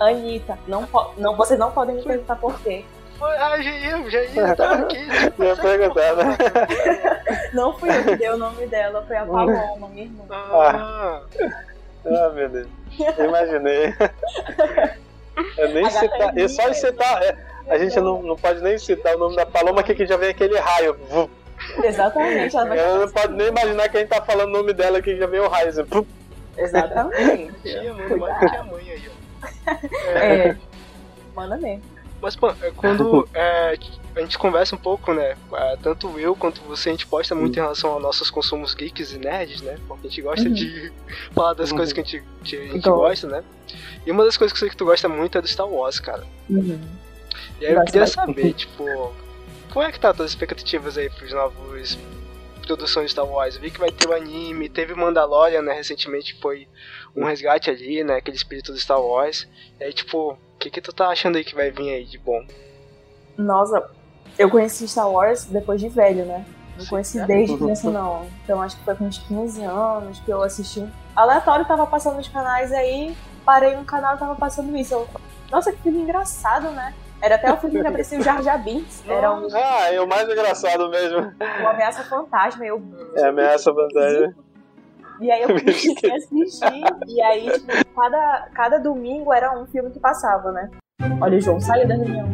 Anitta, 0.00 0.58
não, 0.66 0.88
não, 1.18 1.36
vocês 1.36 1.58
não 1.58 1.70
podem 1.70 1.96
me 1.96 2.02
perguntar 2.02 2.36
por 2.36 2.58
quê. 2.60 2.84
Foi, 3.24 3.36
ah, 3.38 3.62
já 3.62 3.70
ia, 3.70 4.10
já 4.10 4.22
ia, 4.22 4.52
tava 4.56 4.82
aqui. 4.82 4.98
Ia 4.98 5.56
perguntar, 5.56 6.16
né? 6.16 6.36
Não 7.54 7.72
fui 7.78 7.88
eu 7.88 8.04
que 8.04 8.16
dei 8.16 8.28
o 8.28 8.36
nome 8.36 8.66
dela, 8.66 9.02
foi 9.06 9.16
a 9.16 9.24
Paloma, 9.24 9.88
minha 9.88 10.04
irmã. 10.04 10.24
Ah, 10.30 11.22
Ah, 12.04 12.28
meu 12.34 12.48
Deus. 12.50 12.68
Imaginei. 13.18 13.94
Eu 15.58 15.68
nem 15.70 15.90
citar. 15.90 16.38
é 16.38 16.48
só 16.48 16.68
em 16.68 16.74
citar. 16.74 17.22
é, 17.22 17.36
a 17.68 17.76
gente 17.76 17.98
não, 17.98 18.22
não 18.22 18.36
pode 18.36 18.60
nem 18.60 18.78
citar 18.78 19.16
o 19.16 19.18
nome 19.18 19.34
da 19.34 19.44
Paloma, 19.44 19.82
que 19.82 19.90
aqui 19.90 20.06
já 20.06 20.16
vem 20.16 20.28
aquele 20.28 20.56
raio. 20.58 20.96
Exatamente, 21.82 22.54
ela 22.54 22.66
vai 22.66 22.78
Eu 22.78 23.00
não 23.00 23.08
pode 23.08 23.32
nem 23.32 23.48
imaginar 23.48 23.88
que 23.88 23.96
a 23.96 24.00
gente 24.00 24.10
tá 24.10 24.22
falando 24.22 24.50
o 24.50 24.52
nome 24.58 24.72
dela 24.72 25.02
que 25.02 25.16
já 25.16 25.26
vem 25.26 25.40
o 25.40 25.48
raio. 25.48 25.70
assim. 25.70 26.06
Exatamente. 26.56 27.52
tia, 27.62 27.92
mano, 27.94 28.16
mais 28.18 28.38
do 28.38 28.48
que 28.48 28.56
a 28.56 28.62
mãe 28.64 28.90
aí, 28.92 29.10
ó. 29.10 30.18
É. 30.18 30.56
Manda 31.34 31.56
mesmo. 31.56 31.93
Mas, 32.24 32.34
Pan, 32.36 32.56
é 32.62 32.70
quando 32.70 33.28
é, 33.34 33.76
a 34.16 34.20
gente 34.20 34.38
conversa 34.38 34.74
um 34.74 34.78
pouco, 34.78 35.12
né? 35.12 35.36
é, 35.52 35.76
Tanto 35.82 36.18
eu 36.18 36.34
quanto 36.34 36.60
você, 36.62 36.88
a 36.88 36.92
gente 36.92 37.06
posta 37.06 37.34
muito 37.34 37.58
em 37.58 37.60
relação 37.62 37.90
aos 37.92 38.02
nossos 38.02 38.30
consumos 38.30 38.72
geeks 38.74 39.12
e 39.12 39.18
nerds, 39.18 39.60
né? 39.60 39.78
Porque 39.86 40.06
a 40.06 40.10
gente 40.10 40.22
gosta 40.22 40.48
Uhum. 40.48 40.54
de 40.54 40.92
falar 41.34 41.52
das 41.52 41.70
Uhum. 41.70 41.76
coisas 41.76 41.92
que 41.92 42.00
a 42.00 42.02
gente, 42.02 42.24
que 42.42 42.56
a 42.56 42.60
gente 42.60 42.72
Gosto. 42.88 42.90
gosta, 42.90 43.26
né? 43.28 43.44
E 44.06 44.10
uma 44.10 44.24
das 44.24 44.36
coisas 44.36 44.52
que 44.52 44.56
eu 44.56 44.60
sei 44.60 44.70
que 44.70 44.76
tu 44.76 44.84
gosta 44.86 45.08
muito 45.08 45.36
é 45.36 45.40
do 45.42 45.46
Star 45.48 45.68
Wars, 45.68 46.00
cara. 46.00 46.24
Uhum. 46.48 46.80
E 47.60 47.66
aí 47.66 47.74
eu 47.74 47.84
queria 47.84 48.06
saber, 48.06 48.54
tipo, 48.54 49.14
como 49.72 49.84
é 49.84 49.92
que 49.92 50.00
tá 50.00 50.10
as 50.10 50.16
tuas 50.16 50.30
expectativas 50.30 50.96
aí 50.96 51.10
pros 51.10 51.32
novos 51.32 51.98
produções 52.66 53.06
de 53.06 53.12
Star 53.12 53.26
Wars? 53.26 53.56
Eu 53.56 53.60
vi 53.60 53.70
que 53.70 53.78
vai 53.80 53.90
ter 53.90 54.08
o 54.08 54.12
anime, 54.14 54.68
teve 54.70 54.94
Mandalorian, 54.94 55.60
né, 55.62 55.74
recentemente 55.74 56.34
foi 56.40 56.66
um 57.14 57.24
resgate 57.24 57.68
ali, 57.70 58.02
né, 58.02 58.16
aquele 58.16 58.36
espírito 58.36 58.72
do 58.72 58.78
Star 58.78 59.00
Wars. 59.00 59.46
E 59.80 59.84
aí, 59.84 59.92
tipo, 59.92 60.38
que 60.64 60.70
que 60.70 60.80
tu 60.80 60.92
tá 60.92 61.08
achando 61.08 61.36
aí 61.36 61.44
que 61.44 61.54
vai 61.54 61.70
vir 61.70 61.90
aí 61.90 62.04
de 62.04 62.18
bom? 62.18 62.42
Nossa, 63.36 63.86
eu 64.38 64.48
conheci 64.48 64.88
Star 64.88 65.10
Wars 65.10 65.44
depois 65.44 65.80
de 65.80 65.88
velho, 65.88 66.24
né? 66.24 66.44
Não 66.78 66.86
conheci 66.86 67.20
é. 67.20 67.26
desde 67.26 67.56
criança, 67.56 67.90
não. 67.90 68.26
Então 68.42 68.62
acho 68.62 68.76
que 68.76 68.84
foi 68.84 68.94
com 68.94 69.04
uns 69.04 69.18
15 69.18 69.62
anos 69.62 70.20
que 70.20 70.30
eu 70.30 70.42
assisti. 70.42 70.84
Aleatório 71.14 71.64
tava 71.66 71.86
passando 71.86 72.16
nos 72.16 72.28
canais 72.28 72.72
aí, 72.72 73.14
parei 73.44 73.76
no 73.76 73.84
canal 73.84 74.16
e 74.16 74.18
tava 74.18 74.34
passando 74.34 74.74
isso. 74.76 74.94
Eu, 74.94 75.06
Nossa, 75.50 75.70
que 75.72 75.82
filme 75.82 76.00
engraçado, 76.00 76.70
né? 76.70 76.94
Era 77.20 77.36
até 77.36 77.52
o 77.52 77.56
filme 77.56 77.80
que 77.80 77.86
aparecia 77.86 78.18
o 78.18 78.22
Jar 78.22 78.42
Jar 78.42 78.62
Binks. 78.62 79.04
Era 79.06 79.32
um, 79.32 79.46
Ah, 79.54 79.92
é 79.92 80.00
o 80.00 80.06
mais 80.08 80.28
engraçado 80.28 80.88
mesmo. 80.90 81.32
uma 81.60 81.70
ameaça 81.70 82.02
fantasma. 82.04 82.66
Eu, 82.66 82.82
É 83.16 83.26
ameaça 83.28 83.72
vantagem. 83.72 84.34
E 85.20 85.30
aí 85.30 85.42
eu 85.42 85.48
comecei 85.58 86.10
a 86.10 86.14
assistir. 86.16 86.84
E 87.06 87.22
aí, 87.22 87.50
tipo, 87.50 87.94
cada, 87.94 88.48
cada 88.54 88.78
domingo 88.78 89.32
era 89.32 89.56
um 89.58 89.66
filme 89.66 89.90
que 89.90 89.98
passava, 90.00 90.50
né? 90.52 90.70
Olha, 91.20 91.40
João 91.40 91.60
saiu 91.60 91.86
da 91.88 91.94
reunião. 91.94 92.28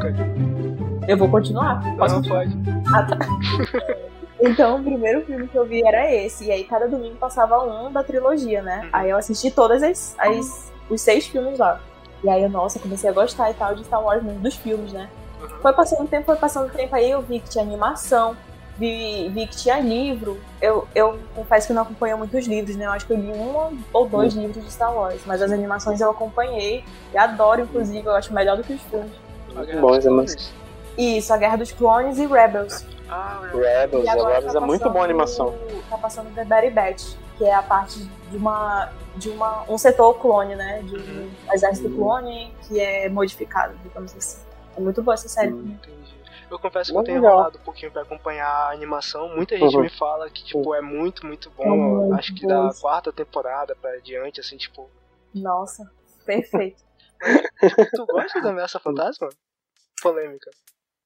Cara? 0.00 0.16
Eu 1.08 1.16
vou 1.16 1.28
continuar? 1.30 1.80
Posso 1.96 2.14
Não, 2.14 2.22
continuar? 2.22 2.44
pode. 2.44 2.58
Ah, 2.94 3.02
tá. 3.06 3.18
Então, 4.42 4.80
o 4.80 4.82
primeiro 4.82 5.20
filme 5.26 5.46
que 5.48 5.54
eu 5.54 5.66
vi 5.66 5.86
era 5.86 6.10
esse. 6.14 6.46
E 6.46 6.50
aí, 6.50 6.64
cada 6.64 6.88
domingo 6.88 7.16
passava 7.16 7.62
um 7.62 7.92
da 7.92 8.02
trilogia, 8.02 8.62
né? 8.62 8.80
Uhum. 8.84 8.88
Aí 8.90 9.10
eu 9.10 9.18
assisti 9.18 9.50
todas 9.50 9.82
as, 9.82 10.16
as- 10.18 10.72
os 10.88 11.02
seis 11.02 11.26
filmes 11.26 11.58
lá. 11.58 11.78
E 12.24 12.30
aí, 12.30 12.42
eu, 12.42 12.48
nossa, 12.48 12.78
comecei 12.78 13.10
a 13.10 13.12
gostar 13.12 13.50
e 13.50 13.54
tal 13.54 13.74
de 13.74 13.84
Star 13.84 14.02
Wars 14.02 14.22
dos 14.24 14.54
filmes, 14.56 14.94
né? 14.94 15.10
Uhum. 15.42 15.48
Foi 15.60 15.74
passando 15.74 16.08
tempo, 16.08 16.24
foi 16.24 16.36
passando 16.36 16.72
tempo, 16.72 16.94
aí 16.96 17.10
eu 17.10 17.20
vi 17.20 17.40
que 17.40 17.50
tinha 17.50 17.62
animação, 17.62 18.34
vi, 18.80 19.28
vi 19.28 19.46
que 19.46 19.56
tinha 19.56 19.78
livro. 19.78 20.40
Eu, 20.60 20.88
eu 20.94 21.18
confesso 21.34 21.66
que 21.66 21.72
não 21.74 21.82
acompanho 21.82 22.16
muitos 22.16 22.46
livros, 22.46 22.74
né? 22.76 22.86
Eu 22.86 22.92
acho 22.92 23.06
que 23.06 23.12
eu 23.12 23.18
li 23.18 23.30
um 23.30 23.78
ou 23.92 24.08
dois 24.08 24.32
livros 24.32 24.64
de 24.64 24.72
Star 24.72 24.92
Wars. 24.92 25.20
Mas 25.26 25.42
as 25.42 25.52
animações 25.52 26.00
eu 26.00 26.10
acompanhei. 26.10 26.82
E 27.12 27.18
adoro, 27.18 27.60
inclusive, 27.60 28.06
eu 28.06 28.14
acho 28.14 28.32
melhor 28.32 28.56
do 28.56 28.64
que 28.64 28.72
os 28.72 28.82
filmes. 28.82 29.12
Muito 29.54 29.80
bom, 29.80 29.94
é. 29.94 30.00
Isso, 30.96 31.32
A 31.32 31.36
Guerra 31.36 31.56
dos 31.56 31.70
Clones 31.72 32.18
e 32.18 32.26
Rebels. 32.26 32.84
Ah, 33.08 33.42
Rebels, 33.52 34.04
E 34.04 34.08
agora 34.08 34.42
tá 34.42 34.58
é 34.58 34.60
muito 34.60 34.88
boa 34.88 35.02
a 35.02 35.04
animação. 35.04 35.54
Tá 35.88 35.98
passando 35.98 36.34
The 36.34 36.44
Berry 36.44 36.70
Batch, 36.70 37.14
que 37.36 37.44
é 37.44 37.54
a 37.54 37.62
parte 37.62 38.08
de 38.30 38.36
uma 38.36 38.90
de 39.16 39.28
uma 39.28 39.64
um 39.68 39.76
setor 39.76 40.14
clone, 40.14 40.54
né, 40.54 40.82
de 40.84 40.94
um 40.94 41.30
exército 41.52 41.90
clone 41.90 42.54
que 42.62 42.78
é 42.78 43.08
modificado, 43.08 43.74
digamos 43.82 44.14
assim. 44.16 44.38
É 44.76 44.80
muito 44.80 45.02
boa 45.02 45.14
essa 45.14 45.28
série. 45.28 45.52
Hum. 45.52 45.74
Eu 46.50 46.58
confesso 46.58 46.92
que 46.92 46.98
eu 46.98 47.04
tenho 47.04 47.18
enrolado 47.18 47.58
um 47.58 47.62
pouquinho 47.62 47.92
pra 47.92 48.02
acompanhar 48.02 48.46
a 48.48 48.70
animação. 48.72 49.28
Muita 49.34 49.56
gente 49.56 49.76
Uhum. 49.76 49.82
me 49.82 49.88
fala 49.88 50.28
que, 50.28 50.44
tipo, 50.44 50.74
é 50.74 50.80
muito, 50.80 51.24
muito 51.26 51.48
bom. 51.50 52.12
É 52.12 52.18
Acho 52.18 52.34
que 52.34 52.46
da 52.46 52.70
quarta 52.80 53.12
temporada 53.12 53.76
pra 53.76 53.96
diante, 53.98 54.40
assim, 54.40 54.56
tipo... 54.56 54.90
Nossa, 55.34 55.88
perfeito. 56.26 56.82
Tu 57.94 58.06
gosta 58.06 58.40
da 58.40 58.50
Ameaça 58.50 58.80
Fantasma? 58.80 59.28
Polêmica. 60.02 60.50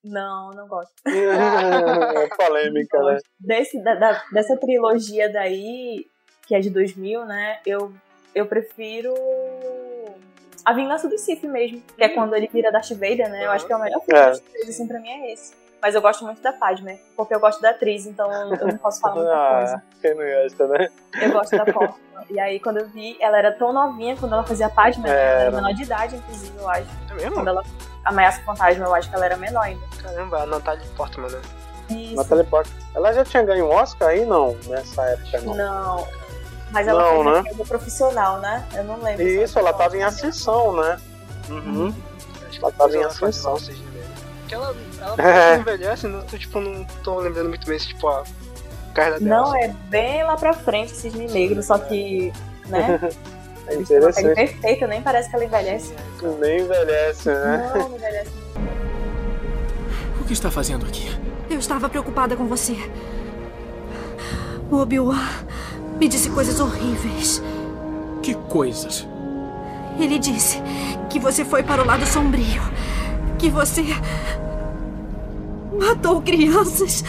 Não, 0.02 0.50
não 0.50 0.66
gosto. 0.68 0.92
É 1.06 2.28
polêmica, 2.36 2.98
né? 3.02 3.18
Desse, 3.40 3.82
da- 3.82 3.94
da- 3.96 4.24
dessa 4.32 4.56
trilogia 4.56 5.30
daí, 5.32 6.06
que 6.46 6.54
é 6.54 6.60
de 6.60 6.70
2000, 6.70 7.24
né, 7.24 7.60
eu, 7.66 7.92
eu 8.34 8.46
prefiro 8.46 9.12
A 10.64 10.72
Vingança 10.72 11.08
do 11.08 11.18
Sith 11.18 11.42
mesmo, 11.44 11.82
que 11.96 12.02
é 12.02 12.08
quando 12.08 12.34
ele 12.34 12.48
vira 12.48 12.72
Darth 12.72 12.90
Vader, 12.92 13.28
né? 13.30 13.44
Eu 13.44 13.50
acho 13.50 13.66
que 13.66 13.72
é 13.72 13.76
o 13.76 13.80
melhor 13.80 14.00
filme 14.02 14.18
É. 14.20 14.30
dos 14.30 14.40
três, 14.40 14.68
assim, 14.70 14.86
pra 14.88 14.98
mim 14.98 15.10
é 15.10 15.32
esse. 15.32 15.52
Mas 15.82 15.94
eu 15.94 16.00
gosto 16.00 16.24
muito 16.24 16.40
da 16.40 16.50
Padme, 16.50 16.98
porque 17.14 17.34
eu 17.34 17.40
gosto 17.40 17.60
da 17.60 17.68
atriz, 17.70 18.06
então 18.06 18.32
eu 18.32 18.48
não 18.66 18.78
posso 18.78 19.00
falar 19.00 19.16
muita 19.16 19.30
coisa. 19.58 19.74
Ah, 19.76 19.82
quem 20.00 20.14
não 20.14 20.42
gosta, 20.42 20.66
né? 20.68 20.88
Eu 21.20 21.32
gosto 21.32 21.56
da 21.58 21.64
Porta. 21.66 21.94
E 22.30 22.40
aí, 22.40 22.58
quando 22.58 22.78
eu 22.78 22.86
vi, 22.88 23.18
ela 23.20 23.36
era 23.36 23.52
tão 23.52 23.70
novinha 23.70 24.16
quando 24.16 24.32
ela 24.32 24.44
fazia 24.44 24.70
Padme, 24.70 25.02
né? 25.02 25.10
Ela 25.10 25.20
era 25.20 25.40
Era. 25.42 25.50
menor 25.56 25.74
de 25.74 25.82
idade, 25.82 26.16
inclusive, 26.16 26.56
eu 26.58 26.66
acho. 26.70 26.86
É 27.10 27.14
mesmo? 27.14 27.34
Quando 27.34 27.48
ela 27.48 27.62
ameaça 28.06 28.40
o 28.40 28.44
fantasma, 28.44 28.86
eu 28.86 28.94
acho 28.94 29.10
que 29.10 29.14
ela 29.16 29.26
era 29.26 29.36
menor 29.36 29.60
ainda. 29.64 29.82
Caramba, 30.02 30.38
a 30.42 30.46
Natalie 30.46 30.88
Portman, 30.96 31.28
né? 31.28 31.42
Isso. 31.90 32.16
Natalie 32.16 32.44
Portman. 32.44 32.78
Ela 32.94 33.12
já 33.12 33.22
tinha 33.22 33.42
ganho 33.42 33.66
um 33.66 33.70
Oscar 33.70 34.08
aí? 34.08 34.24
Não, 34.24 34.56
nessa 34.66 35.02
época 35.02 35.40
não. 35.42 35.54
Não. 35.54 36.08
Mas 36.74 36.88
ela 36.88 37.02
Não, 37.24 37.42
fez 37.44 37.56
né? 37.56 37.64
profissional, 37.68 38.40
né? 38.40 38.66
Eu 38.74 38.82
não 38.82 39.00
lembro. 39.00 39.22
Isso, 39.22 39.56
ela 39.58 39.70
foi 39.72 39.78
tava 39.78 39.96
em 39.96 40.02
ascensão, 40.02 40.72
né? 40.74 40.98
Uhum. 41.48 41.94
Acho 42.48 42.58
Ela 42.60 42.72
que 42.72 42.78
tava 42.78 42.92
em 42.92 42.96
ela 42.96 43.06
ascensão. 43.06 43.50
mal, 43.52 43.60
seja 43.60 43.78
nele. 43.92 44.04
Porque 44.40 44.54
ela, 44.56 44.76
ela 45.00 45.14
É. 45.22 45.52
não 45.54 45.60
envelhece, 45.60 46.06
não, 46.08 46.22
tô, 46.22 46.36
tipo, 46.36 46.60
não 46.60 46.84
tô 47.04 47.20
lembrando 47.20 47.48
muito 47.48 47.64
bem 47.64 47.78
se, 47.78 47.86
tipo, 47.88 48.08
a 48.08 48.24
carreira 48.92 49.20
dela. 49.20 49.42
Não, 49.42 49.54
é 49.56 49.68
bem 49.88 50.24
lá 50.24 50.36
pra 50.36 50.52
frente, 50.52 50.90
Cisne 50.96 51.28
Negro, 51.28 51.62
só 51.62 51.78
que, 51.78 52.32
né? 52.66 52.98
É 53.66 53.70
pele 53.70 53.82
interessante. 53.82 54.34
perfeita, 54.34 54.86
nem 54.86 55.00
parece 55.00 55.30
que 55.30 55.36
ela 55.36 55.44
envelhece. 55.46 55.94
Nem 56.38 56.60
envelhece, 56.60 57.30
né? 57.30 57.72
Não, 57.74 57.88
não 57.88 57.96
envelhece. 57.96 58.30
O 60.20 60.24
que 60.24 60.34
está 60.34 60.50
fazendo 60.50 60.84
aqui? 60.84 61.08
Eu 61.48 61.58
estava 61.58 61.88
preocupada 61.88 62.36
com 62.36 62.46
você. 62.46 62.76
O 64.70 64.76
Obi-Wan 64.76 65.16
me 65.98 66.08
disse 66.08 66.30
coisas 66.30 66.60
horríveis. 66.60 67.42
Que 68.22 68.34
coisas? 68.34 69.06
Ele 69.98 70.18
disse 70.18 70.60
que 71.10 71.20
você 71.20 71.44
foi 71.44 71.62
para 71.62 71.82
o 71.82 71.86
lado 71.86 72.06
sombrio. 72.06 72.62
Que 73.38 73.48
você. 73.50 73.84
matou 75.78 76.22
crianças. 76.22 77.04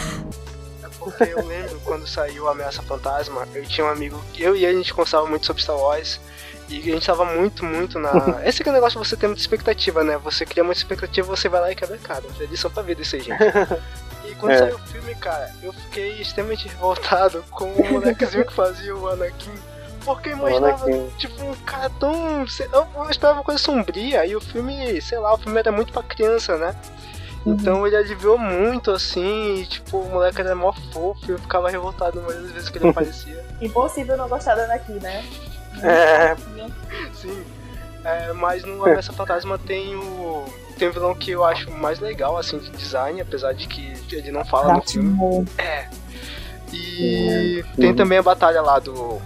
É 0.82 0.88
porque 0.98 1.24
eu 1.24 1.46
lembro 1.46 1.80
quando 1.84 2.06
saiu 2.06 2.48
a 2.48 2.52
Ameaça 2.52 2.82
Fantasma, 2.82 3.46
eu 3.54 3.64
tinha 3.64 3.86
um 3.86 3.90
amigo, 3.90 4.20
eu 4.36 4.54
e 4.54 4.64
ele 4.64 4.74
a 4.74 4.78
gente 4.78 4.92
conversava 4.92 5.26
muito 5.26 5.46
sobre 5.46 5.62
Star 5.62 5.76
Wars. 5.76 6.20
E 6.68 6.78
a 6.80 6.94
gente 6.94 7.06
tava 7.06 7.24
muito, 7.24 7.64
muito 7.64 7.98
na. 7.98 8.10
Esse 8.44 8.62
que 8.62 8.68
é 8.68 8.72
o 8.72 8.74
negócio 8.74 9.00
de 9.00 9.08
você 9.08 9.16
ter 9.16 9.28
muita 9.28 9.40
expectativa, 9.40 10.02
né? 10.02 10.18
Você 10.18 10.44
cria 10.44 10.64
muita 10.64 10.80
expectativa, 10.80 11.26
você 11.26 11.48
vai 11.48 11.60
lá 11.60 11.70
e 11.70 11.76
quebra 11.76 11.94
a 11.94 11.98
cara. 11.98 12.24
É 12.40 12.44
lição 12.44 12.70
pra 12.70 12.82
vida 12.82 13.02
isso 13.02 13.14
aí, 13.14 13.22
gente. 13.22 13.38
Quando 14.38 14.52
É. 14.52 14.58
saiu 14.58 14.76
o 14.76 14.78
filme, 14.80 15.14
cara, 15.14 15.50
eu 15.62 15.72
fiquei 15.72 16.20
extremamente 16.20 16.68
revoltado 16.68 17.42
com 17.50 17.64
o 17.64 17.92
molequezinho 17.92 18.46
que 18.46 18.52
fazia 18.52 18.94
o 18.96 19.08
Anakin. 19.08 19.52
Porque 20.04 20.28
eu 20.28 20.36
imaginava, 20.38 20.86
tipo, 21.18 21.42
um 21.42 21.54
cara 21.64 21.90
tão. 21.98 22.40
Eu 22.40 23.10
esperava 23.10 23.38
uma 23.38 23.42
coisa 23.44 23.58
sombria 23.60 24.24
e 24.24 24.36
o 24.36 24.40
filme, 24.40 25.00
sei 25.02 25.18
lá, 25.18 25.34
o 25.34 25.38
filme 25.38 25.58
era 25.58 25.72
muito 25.72 25.92
pra 25.92 26.02
criança, 26.02 26.56
né? 26.56 26.76
Uhum. 27.44 27.54
Então 27.54 27.86
ele 27.86 27.96
aliviou 27.96 28.38
muito, 28.38 28.92
assim, 28.92 29.56
e, 29.56 29.66
tipo, 29.66 29.98
o 29.98 30.08
moleque 30.08 30.40
era 30.40 30.54
mó 30.54 30.72
fofo 30.92 31.20
e 31.26 31.30
eu 31.30 31.38
ficava 31.38 31.68
revoltado 31.70 32.20
uma 32.20 32.32
das 32.32 32.50
vezes 32.52 32.68
que 32.68 32.78
ele 32.78 32.88
aparecia. 32.90 33.44
Impossível 33.60 34.16
não 34.16 34.28
gostar 34.28 34.54
da 34.54 34.66
Naki, 34.68 34.92
né? 34.92 35.24
É. 35.82 36.36
Sim. 37.14 37.44
É, 38.04 38.32
mas 38.32 38.62
no 38.64 38.84
Ameaça 38.84 39.12
Fantasma 39.12 39.58
tem 39.58 39.96
o. 39.96 40.44
Tem 40.78 40.88
um 40.88 40.92
vilão 40.92 41.14
que 41.14 41.30
eu 41.30 41.44
acho 41.44 41.70
mais 41.70 42.00
legal, 42.00 42.36
assim, 42.36 42.58
de 42.58 42.70
design, 42.70 43.20
apesar 43.20 43.52
de 43.52 43.66
que 43.66 43.94
ele 44.12 44.30
não 44.30 44.44
fala 44.44 44.74
no 44.74 44.82
filme. 44.82 45.48
É. 45.56 45.88
E 46.72 47.60
é. 47.60 47.80
tem 47.80 47.94
também 47.94 48.18
a 48.18 48.22
batalha 48.22 48.60
lá 48.60 48.78
do. 48.78 49.20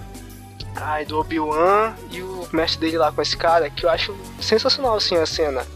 Ai, 0.76 1.04
do 1.04 1.18
Obi-Wan 1.18 1.94
e 2.10 2.22
o 2.22 2.48
mestre 2.52 2.80
dele 2.80 2.98
lá 2.98 3.10
com 3.10 3.20
esse 3.20 3.36
cara, 3.36 3.68
que 3.68 3.84
eu 3.84 3.90
acho 3.90 4.16
sensacional, 4.40 4.94
assim, 4.96 5.16
a 5.16 5.26
cena. 5.26 5.66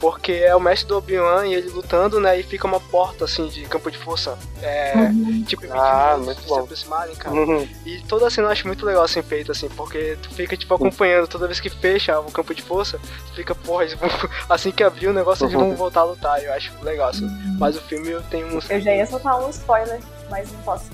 Porque 0.00 0.32
é 0.32 0.56
o 0.56 0.60
mestre 0.60 0.88
do 0.88 0.96
Obi-Wan 0.96 1.46
e 1.46 1.54
ele 1.54 1.68
lutando, 1.68 2.18
né? 2.18 2.40
E 2.40 2.42
fica 2.42 2.66
uma 2.66 2.80
porta, 2.80 3.26
assim, 3.26 3.46
de 3.48 3.66
campo 3.66 3.90
de 3.90 3.98
força. 3.98 4.38
É, 4.62 4.94
uhum. 4.94 5.42
Tipo, 5.42 5.66
ah, 5.70 6.18
muito 6.18 6.40
bom. 6.42 6.54
se 6.54 6.60
aproximarem, 6.60 7.14
cara. 7.16 7.36
Uhum. 7.36 7.68
E 7.84 8.00
toda 8.08 8.26
a 8.26 8.30
cena 8.30 8.48
eu 8.48 8.52
acho 8.52 8.66
muito 8.66 8.84
legal, 8.86 9.04
assim, 9.04 9.20
feita, 9.20 9.52
assim. 9.52 9.68
Porque 9.68 10.16
tu 10.22 10.32
fica, 10.32 10.56
tipo, 10.56 10.72
acompanhando 10.72 11.28
toda 11.28 11.46
vez 11.46 11.60
que 11.60 11.68
fecha 11.68 12.18
o 12.18 12.32
campo 12.32 12.54
de 12.54 12.62
força. 12.62 12.98
Tu 13.28 13.34
fica, 13.34 13.54
porra, 13.54 13.86
tipo, 13.86 14.06
assim 14.48 14.70
que 14.70 14.82
abrir 14.82 15.08
o 15.08 15.12
negócio, 15.12 15.44
eles 15.44 15.52
vão 15.52 15.68
uhum. 15.68 15.76
voltar 15.76 16.00
a 16.00 16.04
lutar. 16.04 16.42
Eu 16.42 16.54
acho 16.54 16.72
legal, 16.82 17.10
assim. 17.10 17.26
Uhum. 17.26 17.56
Mas 17.58 17.76
o 17.76 17.80
filme 17.82 18.08
eu 18.08 18.22
tenho 18.22 18.46
uns... 18.56 18.70
Eu 18.70 18.80
já 18.80 18.94
ia 18.94 19.06
soltar 19.06 19.38
um 19.38 19.50
spoiler, 19.50 20.00
mas 20.30 20.50
não 20.50 20.62
posso. 20.62 20.86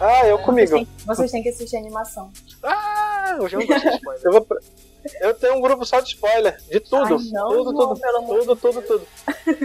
Ah, 0.00 0.26
eu 0.26 0.38
comigo. 0.38 0.66
Vocês 0.66 0.86
têm, 0.86 1.06
vocês 1.06 1.30
têm 1.30 1.42
que 1.42 1.48
assistir 1.50 1.76
a 1.76 1.80
animação. 1.80 2.32
Ah, 2.62 3.36
eu 3.38 3.46
já 3.46 3.58
não 3.58 3.66
gosto 3.66 3.82
de 3.82 3.96
spoiler. 3.96 4.22
eu 4.24 4.32
vou... 4.32 4.46
Eu 5.20 5.34
tenho 5.34 5.54
um 5.54 5.60
grupo 5.60 5.84
só 5.84 6.00
de 6.00 6.08
spoiler, 6.10 6.56
de 6.68 6.80
tudo. 6.80 7.16
Ai, 7.16 7.30
não, 7.32 7.48
tudo, 7.48 7.72
não, 7.72 7.94
tudo, 7.94 8.56
tudo, 8.56 8.56
tudo, 8.56 8.82
tudo, 8.82 9.06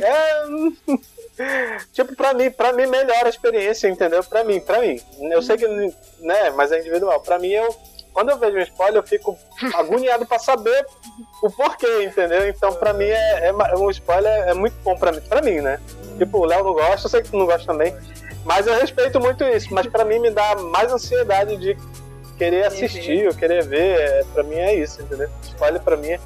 É. 0.01 0.45
tipo, 1.91 2.15
pra 2.15 2.33
mim, 2.33 2.49
pra 2.49 2.71
mim 2.71 2.85
melhora 2.85 3.27
a 3.27 3.29
experiência, 3.29 3.87
entendeu? 3.87 4.23
Pra 4.23 4.43
mim, 4.43 4.59
pra 4.59 4.79
mim. 4.79 4.99
Eu 5.31 5.41
sei 5.41 5.57
que, 5.57 5.67
né, 6.19 6.49
mas 6.55 6.71
é 6.71 6.79
individual. 6.79 7.19
Pra 7.21 7.39
mim, 7.39 7.49
eu. 7.49 7.75
Quando 8.13 8.29
eu 8.29 8.37
vejo 8.37 8.57
um 8.57 8.61
spoiler, 8.61 8.95
eu 8.95 9.03
fico 9.05 9.37
agoniado 9.73 10.25
pra 10.25 10.39
saber 10.39 10.85
o 11.43 11.49
porquê, 11.49 12.03
entendeu? 12.03 12.47
Então, 12.47 12.73
pra 12.73 12.93
mim, 12.93 13.03
é, 13.09 13.47
é 13.47 13.75
um 13.75 13.89
spoiler 13.91 14.47
é 14.47 14.53
muito 14.53 14.75
bom 14.83 14.95
pra 14.95 15.11
mim, 15.11 15.19
pra 15.19 15.41
mim, 15.41 15.59
né? 15.59 15.81
Tipo, 16.17 16.39
o 16.39 16.45
Léo 16.45 16.63
não 16.63 16.73
gosta, 16.73 17.07
eu 17.07 17.09
sei 17.11 17.21
que 17.21 17.31
tu 17.31 17.37
não 17.37 17.45
gosta 17.45 17.67
também. 17.67 17.93
Mas 18.45 18.67
eu 18.67 18.75
respeito 18.75 19.19
muito 19.19 19.43
isso. 19.43 19.73
Mas 19.73 19.87
pra 19.87 20.05
mim, 20.05 20.19
me 20.19 20.31
dá 20.31 20.55
mais 20.55 20.93
ansiedade 20.93 21.57
de 21.57 21.75
querer 22.37 22.65
assistir, 22.65 23.27
ou 23.27 23.33
querer 23.33 23.65
ver, 23.65 23.99
é, 23.99 24.23
pra 24.33 24.43
mim 24.43 24.55
é 24.55 24.75
isso, 24.75 25.01
entendeu? 25.01 25.29
Spoiler 25.43 25.81
pra 25.81 25.97
mim 25.97 26.09
é. 26.09 26.19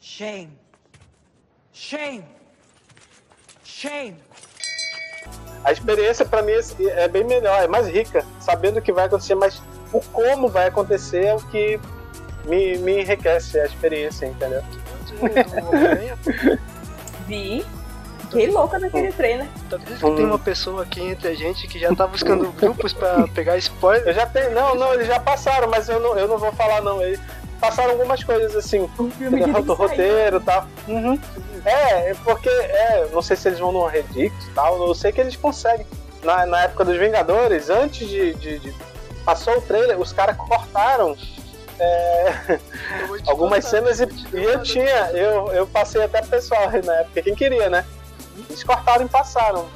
Shame. 0.00 0.58
Shame. 1.72 2.24
Shame. 3.64 4.16
A 5.64 5.72
experiência 5.72 6.24
pra 6.24 6.42
mim 6.42 6.52
é, 6.52 7.04
é 7.04 7.08
bem 7.08 7.24
melhor, 7.24 7.62
é 7.62 7.66
mais 7.66 7.86
rica, 7.86 8.24
sabendo 8.40 8.78
o 8.78 8.82
que 8.82 8.92
vai 8.92 9.06
acontecer, 9.06 9.34
mas 9.34 9.60
o 9.92 10.00
como 10.00 10.48
vai 10.48 10.68
acontecer 10.68 11.24
é 11.24 11.34
o 11.34 11.40
que 11.48 11.78
me, 12.46 12.78
me 12.78 13.02
enriquece 13.02 13.58
a 13.60 13.66
experiência, 13.66 14.26
entendeu? 14.26 14.62
Vi. 17.26 17.64
Fiquei 18.30 18.50
louca 18.50 18.78
naquele 18.78 19.12
trailer. 19.12 19.46
Tá 19.70 19.76
vendo 19.76 19.98
que 19.98 20.16
tem 20.16 20.24
uma 20.24 20.38
pessoa 20.38 20.82
aqui 20.82 21.00
entre 21.00 21.28
a 21.28 21.34
gente 21.34 21.66
que 21.66 21.78
já 21.78 21.94
tá 21.94 22.06
buscando 22.08 22.50
grupos 22.52 22.92
pra 22.92 23.26
pegar 23.28 23.56
spoiler? 23.58 24.06
Eu 24.06 24.14
já 24.14 24.26
tenho. 24.26 24.50
Não, 24.52 24.74
não, 24.74 24.94
eles 24.94 25.06
já 25.06 25.18
passaram, 25.18 25.68
mas 25.68 25.88
eu 25.88 26.00
não, 26.00 26.18
eu 26.18 26.28
não 26.28 26.38
vou 26.38 26.52
falar 26.52 26.82
não. 26.82 27.02
Eles 27.02 27.20
passaram 27.60 27.92
algumas 27.92 28.22
coisas 28.22 28.54
assim. 28.54 28.88
Um 28.98 29.10
filme 29.10 29.62
do 29.62 29.74
roteiro 29.74 30.36
e 30.36 30.40
tal. 30.40 30.66
Uhum. 30.86 31.18
É, 31.64 32.14
porque 32.24 32.48
é, 32.48 33.08
não 33.12 33.22
sei 33.22 33.36
se 33.36 33.48
eles 33.48 33.58
vão 33.58 33.72
no 33.72 33.86
Reddit 33.86 34.34
e 34.46 34.50
tal, 34.54 34.86
eu 34.86 34.94
sei 34.94 35.12
que 35.12 35.20
eles 35.20 35.36
conseguem. 35.36 35.86
Na, 36.22 36.46
na 36.46 36.62
época 36.62 36.84
dos 36.84 36.96
Vingadores, 36.96 37.70
antes 37.70 38.08
de, 38.08 38.34
de, 38.34 38.58
de 38.58 38.74
passou 39.24 39.56
o 39.58 39.60
trailer, 39.60 40.00
os 40.00 40.12
caras 40.12 40.36
cortaram 40.36 41.16
é, 41.78 42.58
algumas 43.26 43.64
cenas 43.64 44.00
e, 44.00 44.08
e, 44.32 44.42
eu 44.42 44.62
tinha, 44.62 45.10
eu, 45.12 45.52
eu 45.52 45.66
passei 45.66 46.02
até 46.02 46.20
pro 46.20 46.30
pessoal 46.30 46.70
na 46.84 46.94
época, 46.94 47.22
quem 47.22 47.34
queria, 47.34 47.70
né? 47.70 47.84
Eles 48.48 48.62
cortaram 48.64 49.04
e 49.04 49.08
passaram. 49.08 49.68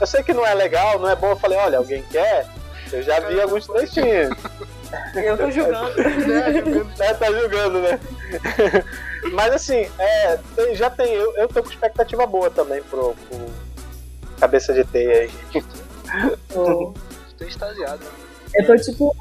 Eu 0.00 0.06
sei 0.06 0.22
que 0.22 0.32
não 0.32 0.46
é 0.46 0.54
legal, 0.54 0.98
não 0.98 1.08
é 1.08 1.16
bom. 1.16 1.30
Eu 1.30 1.36
falei, 1.36 1.58
olha, 1.58 1.78
alguém 1.78 2.02
quer? 2.10 2.46
Eu 2.92 3.02
já 3.02 3.20
vi 3.20 3.40
alguns 3.40 3.66
trechinhos. 3.66 4.36
Eu 5.14 5.36
tô 5.36 5.48
julgando. 5.52 6.00
é, 6.98 7.14
tá 7.14 7.26
julgando, 7.30 7.78
né? 7.80 8.00
Mas 9.32 9.54
assim, 9.54 9.88
é, 9.98 10.38
tem, 10.56 10.74
já 10.74 10.90
tem. 10.90 11.12
Eu, 11.12 11.36
eu 11.36 11.48
tô 11.48 11.62
com 11.62 11.70
expectativa 11.70 12.26
boa 12.26 12.50
também 12.50 12.82
pro, 12.82 13.14
pro 13.14 13.46
cabeça 14.40 14.72
de 14.72 14.84
teia 14.84 15.20
aí. 15.20 15.30
Tô 16.48 16.94
extasiado. 17.40 18.04
Eu 18.54 18.66
tô 18.66 18.76
tipo. 18.76 19.14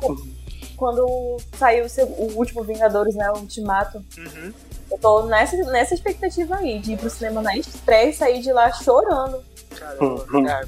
Quando 0.75 1.37
saiu 1.57 1.85
o 2.17 2.37
último 2.37 2.63
Vingadores, 2.63 3.13
né? 3.13 3.29
O 3.31 3.39
Ultimato. 3.39 4.03
Uhum. 4.17 4.53
Eu 4.91 4.97
tô 4.97 5.23
nessa, 5.23 5.55
nessa 5.71 5.93
expectativa 5.93 6.55
aí, 6.57 6.79
de 6.79 6.93
ir 6.93 6.97
pro 6.97 7.09
cinema 7.09 7.41
na 7.41 7.55
estreia 7.55 8.09
e 8.09 8.13
sair 8.13 8.41
de 8.41 8.51
lá 8.51 8.71
chorando. 8.71 9.43
Caramba, 9.77 10.25
cara, 10.45 10.67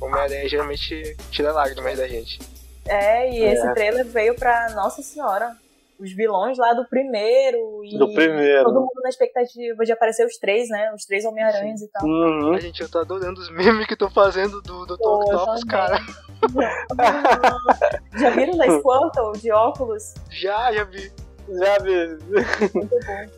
Homem-Aranha 0.00 0.48
geralmente 0.48 1.16
tira 1.30 1.52
lágrimas 1.52 1.96
da 1.96 2.06
gente. 2.06 2.38
É, 2.86 3.30
e 3.32 3.42
é. 3.42 3.52
esse 3.54 3.74
trailer 3.74 4.04
veio 4.06 4.34
pra 4.34 4.72
Nossa 4.74 5.02
Senhora. 5.02 5.56
Os 5.98 6.12
vilões 6.12 6.58
lá 6.58 6.74
do 6.74 6.84
primeiro. 6.86 7.84
E 7.84 7.96
do 7.96 8.12
primeiro. 8.12 8.64
Todo 8.64 8.80
mundo 8.80 9.00
na 9.02 9.08
expectativa 9.08 9.84
de 9.84 9.92
aparecer 9.92 10.26
os 10.26 10.36
três, 10.36 10.68
né? 10.68 10.92
Os 10.92 11.06
três 11.06 11.24
Homem-Aranhas 11.24 11.82
e 11.82 11.88
tal. 11.88 12.04
Uhum. 12.04 12.52
A 12.52 12.60
gente, 12.60 12.82
eu 12.82 12.90
tô 12.90 12.98
adorando 12.98 13.40
os 13.40 13.48
memes 13.50 13.86
que 13.86 13.94
estão 13.94 14.10
fazendo 14.10 14.60
do, 14.60 14.84
do 14.86 14.98
Pô, 14.98 15.20
Octopus, 15.20 15.62
cara. 15.64 15.98
já 18.18 18.30
viram 18.30 18.56
da 18.58 18.64
Squirtle 18.64 19.40
de 19.40 19.52
óculos? 19.52 20.14
Já, 20.30 20.72
já 20.72 20.82
vi. 20.82 21.12
Já 21.48 21.78
vi. 21.78 22.18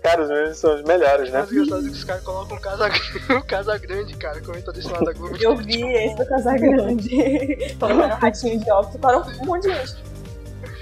Cara, 0.02 0.22
os 0.22 0.28
memes 0.28 0.58
são 0.58 0.74
os 0.76 0.82
melhores, 0.82 1.30
né? 1.30 1.40
Mas 1.40 1.52
engraçado 1.52 1.82
que 1.82 1.90
os 1.90 2.04
caras 2.04 2.22
colocam 2.22 2.56
um 2.56 2.60
casa, 2.60 2.88
um 3.34 3.40
casa 3.42 3.78
grande, 3.78 4.16
cara, 4.16 4.40
como 4.40 4.62
tradicional 4.62 5.04
da 5.04 5.12
Globo. 5.12 5.36
Eu 5.40 5.56
vi 5.56 5.66
tipo... 5.66 5.88
esse 5.88 6.16
do 6.16 6.26
Casa 6.26 6.52
Grande. 6.56 7.74
Colocando 7.78 8.14
ratinho 8.14 8.60
de 8.60 8.70
óculos, 8.70 8.96
para 9.00 9.18
um 9.18 9.44
monte 9.44 9.68
de 9.68 9.74
gente. 9.74 10.04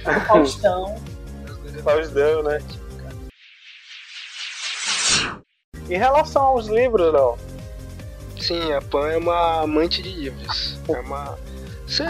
O 0.07 0.20
Faustão. 0.27 0.97
Faustão, 1.83 2.43
né? 2.43 2.62
Em 5.89 5.99
relação 5.99 6.43
aos 6.43 6.66
livros, 6.66 7.12
Léo. 7.12 7.39
Sim, 8.41 8.72
a 8.72 8.83
Pan 8.83 9.09
é 9.09 9.16
uma 9.16 9.62
amante 9.62 10.03
de 10.03 10.11
livros. 10.11 10.79
É 10.89 11.01
uma. 11.01 11.39
Você, 11.87 12.05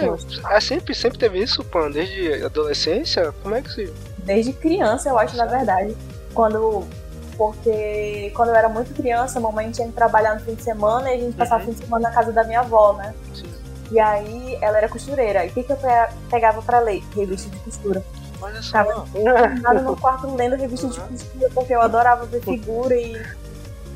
é 0.50 0.60
sempre, 0.60 0.94
sempre 0.94 1.18
teve 1.18 1.40
isso, 1.40 1.64
Pan, 1.64 1.90
desde 1.90 2.44
adolescência? 2.44 3.32
Como 3.42 3.54
é 3.54 3.62
que 3.62 3.70
se 3.70 3.92
desde 4.24 4.52
criança, 4.52 5.08
eu 5.08 5.18
acho, 5.18 5.36
na 5.36 5.46
verdade. 5.46 5.96
Quando. 6.32 6.84
Porque 7.36 8.32
quando 8.36 8.50
eu 8.50 8.54
era 8.54 8.68
muito 8.68 8.94
criança, 8.94 9.38
a 9.38 9.42
mamãe 9.42 9.70
tinha 9.70 9.88
que 9.88 9.92
trabalhar 9.92 10.34
no 10.34 10.40
fim 10.40 10.54
de 10.54 10.62
semana 10.62 11.10
e 11.10 11.14
a 11.14 11.18
gente 11.18 11.36
passava 11.36 11.64
uhum. 11.64 11.70
o 11.70 11.72
fim 11.72 11.78
de 11.80 11.84
semana 11.84 12.08
na 12.08 12.14
casa 12.14 12.30
da 12.30 12.44
minha 12.44 12.60
avó, 12.60 12.92
né? 12.92 13.12
Sim. 13.34 13.52
E 13.90 13.98
aí 13.98 14.56
ela 14.60 14.78
era 14.78 14.88
costureira. 14.88 15.44
E 15.44 15.48
o 15.48 15.52
que, 15.52 15.64
que 15.64 15.72
eu 15.72 15.78
pegava 16.30 16.62
pra 16.62 16.78
ler? 16.78 17.02
Revista 17.14 17.50
de 17.50 17.58
costura. 17.58 18.04
Olha 18.40 18.62
só. 18.62 18.84
Tava 18.84 19.06
nada 19.60 19.82
no 19.82 19.96
quarto 19.96 20.32
lendo 20.34 20.54
revista 20.54 20.86
uhum. 20.86 20.92
de 20.92 21.00
costura, 21.00 21.50
porque 21.52 21.74
eu 21.74 21.80
adorava 21.80 22.24
ver 22.26 22.40
figura 22.40 22.94
e. 22.94 23.20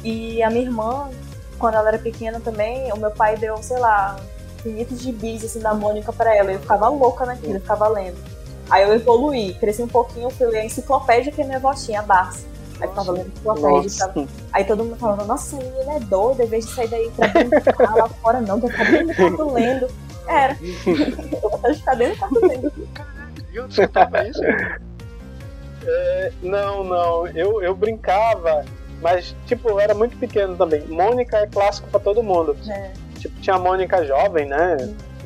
E 0.02 0.42
a 0.42 0.50
minha 0.50 0.62
irmã, 0.62 1.10
quando 1.58 1.74
ela 1.74 1.88
era 1.88 1.98
pequena 1.98 2.40
também, 2.40 2.92
o 2.92 2.96
meu 2.96 3.10
pai 3.10 3.36
deu, 3.36 3.56
sei 3.62 3.78
lá, 3.78 4.16
infinitos 4.58 5.00
de 5.00 5.12
bis 5.12 5.44
assim, 5.44 5.60
da 5.60 5.74
Mônica 5.74 6.12
pra 6.12 6.34
ela. 6.34 6.52
Eu 6.52 6.60
ficava 6.60 6.88
louca 6.88 7.26
naquilo, 7.26 7.54
eu 7.54 7.60
ficava 7.60 7.88
lendo. 7.88 8.16
Aí 8.70 8.82
eu 8.82 8.94
evoluí, 8.94 9.54
cresci 9.54 9.82
um 9.82 9.88
pouquinho, 9.88 10.30
fui 10.30 10.46
ler 10.46 10.58
a 10.58 10.64
enciclopédia 10.64 11.32
que 11.32 11.42
a 11.42 11.44
minha 11.44 11.58
avó 11.58 11.72
tinha, 11.74 12.00
a 12.00 12.02
Barça. 12.02 12.46
Aí 12.80 12.88
ficava 12.88 13.12
lendo 13.12 13.28
enciclopédia. 13.28 14.28
Aí 14.52 14.64
todo 14.64 14.84
mundo 14.84 14.96
falava, 14.96 15.24
nossa, 15.24 15.56
a 15.56 15.58
menina 15.58 15.94
é 15.94 16.00
doida, 16.00 16.44
em 16.44 16.46
vez 16.46 16.66
de 16.66 16.74
sair 16.74 16.88
daí 16.88 17.10
pra 17.10 17.28
brincar 17.28 17.96
lá 17.96 18.08
fora, 18.08 18.40
não, 18.40 18.60
tem 18.60 18.70
que 18.70 18.76
ficar 18.76 18.90
dentro 18.90 19.06
do 19.06 19.14
quarto 19.14 19.52
lendo. 19.52 19.88
Era. 20.28 20.56
eu 21.42 21.50
vou 21.50 21.74
ficar 21.74 21.94
dentro 21.94 22.14
do 22.14 22.18
quarto 22.18 22.46
lendo. 22.46 22.72
Caralho, 22.94 23.68
você 23.68 23.88
tava 23.88 24.28
isso? 24.28 24.42
É, 25.86 26.32
não, 26.42 26.84
não. 26.84 27.26
Eu, 27.28 27.62
eu 27.62 27.74
brincava, 27.74 28.64
mas, 29.00 29.34
tipo, 29.46 29.70
eu 29.70 29.80
era 29.80 29.94
muito 29.94 30.16
pequeno 30.18 30.56
também. 30.56 30.86
Mônica 30.86 31.36
é 31.38 31.46
clássico 31.46 31.88
pra 31.88 31.98
todo 31.98 32.22
mundo. 32.22 32.56
É. 32.68 32.92
Tipo, 33.18 33.40
tinha 33.40 33.56
a 33.56 33.58
Mônica 33.58 34.04
jovem, 34.04 34.46
né? 34.46 34.76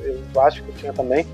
Eu 0.01 0.41
acho 0.41 0.63
que 0.63 0.73
tinha 0.73 0.93
também. 0.93 1.27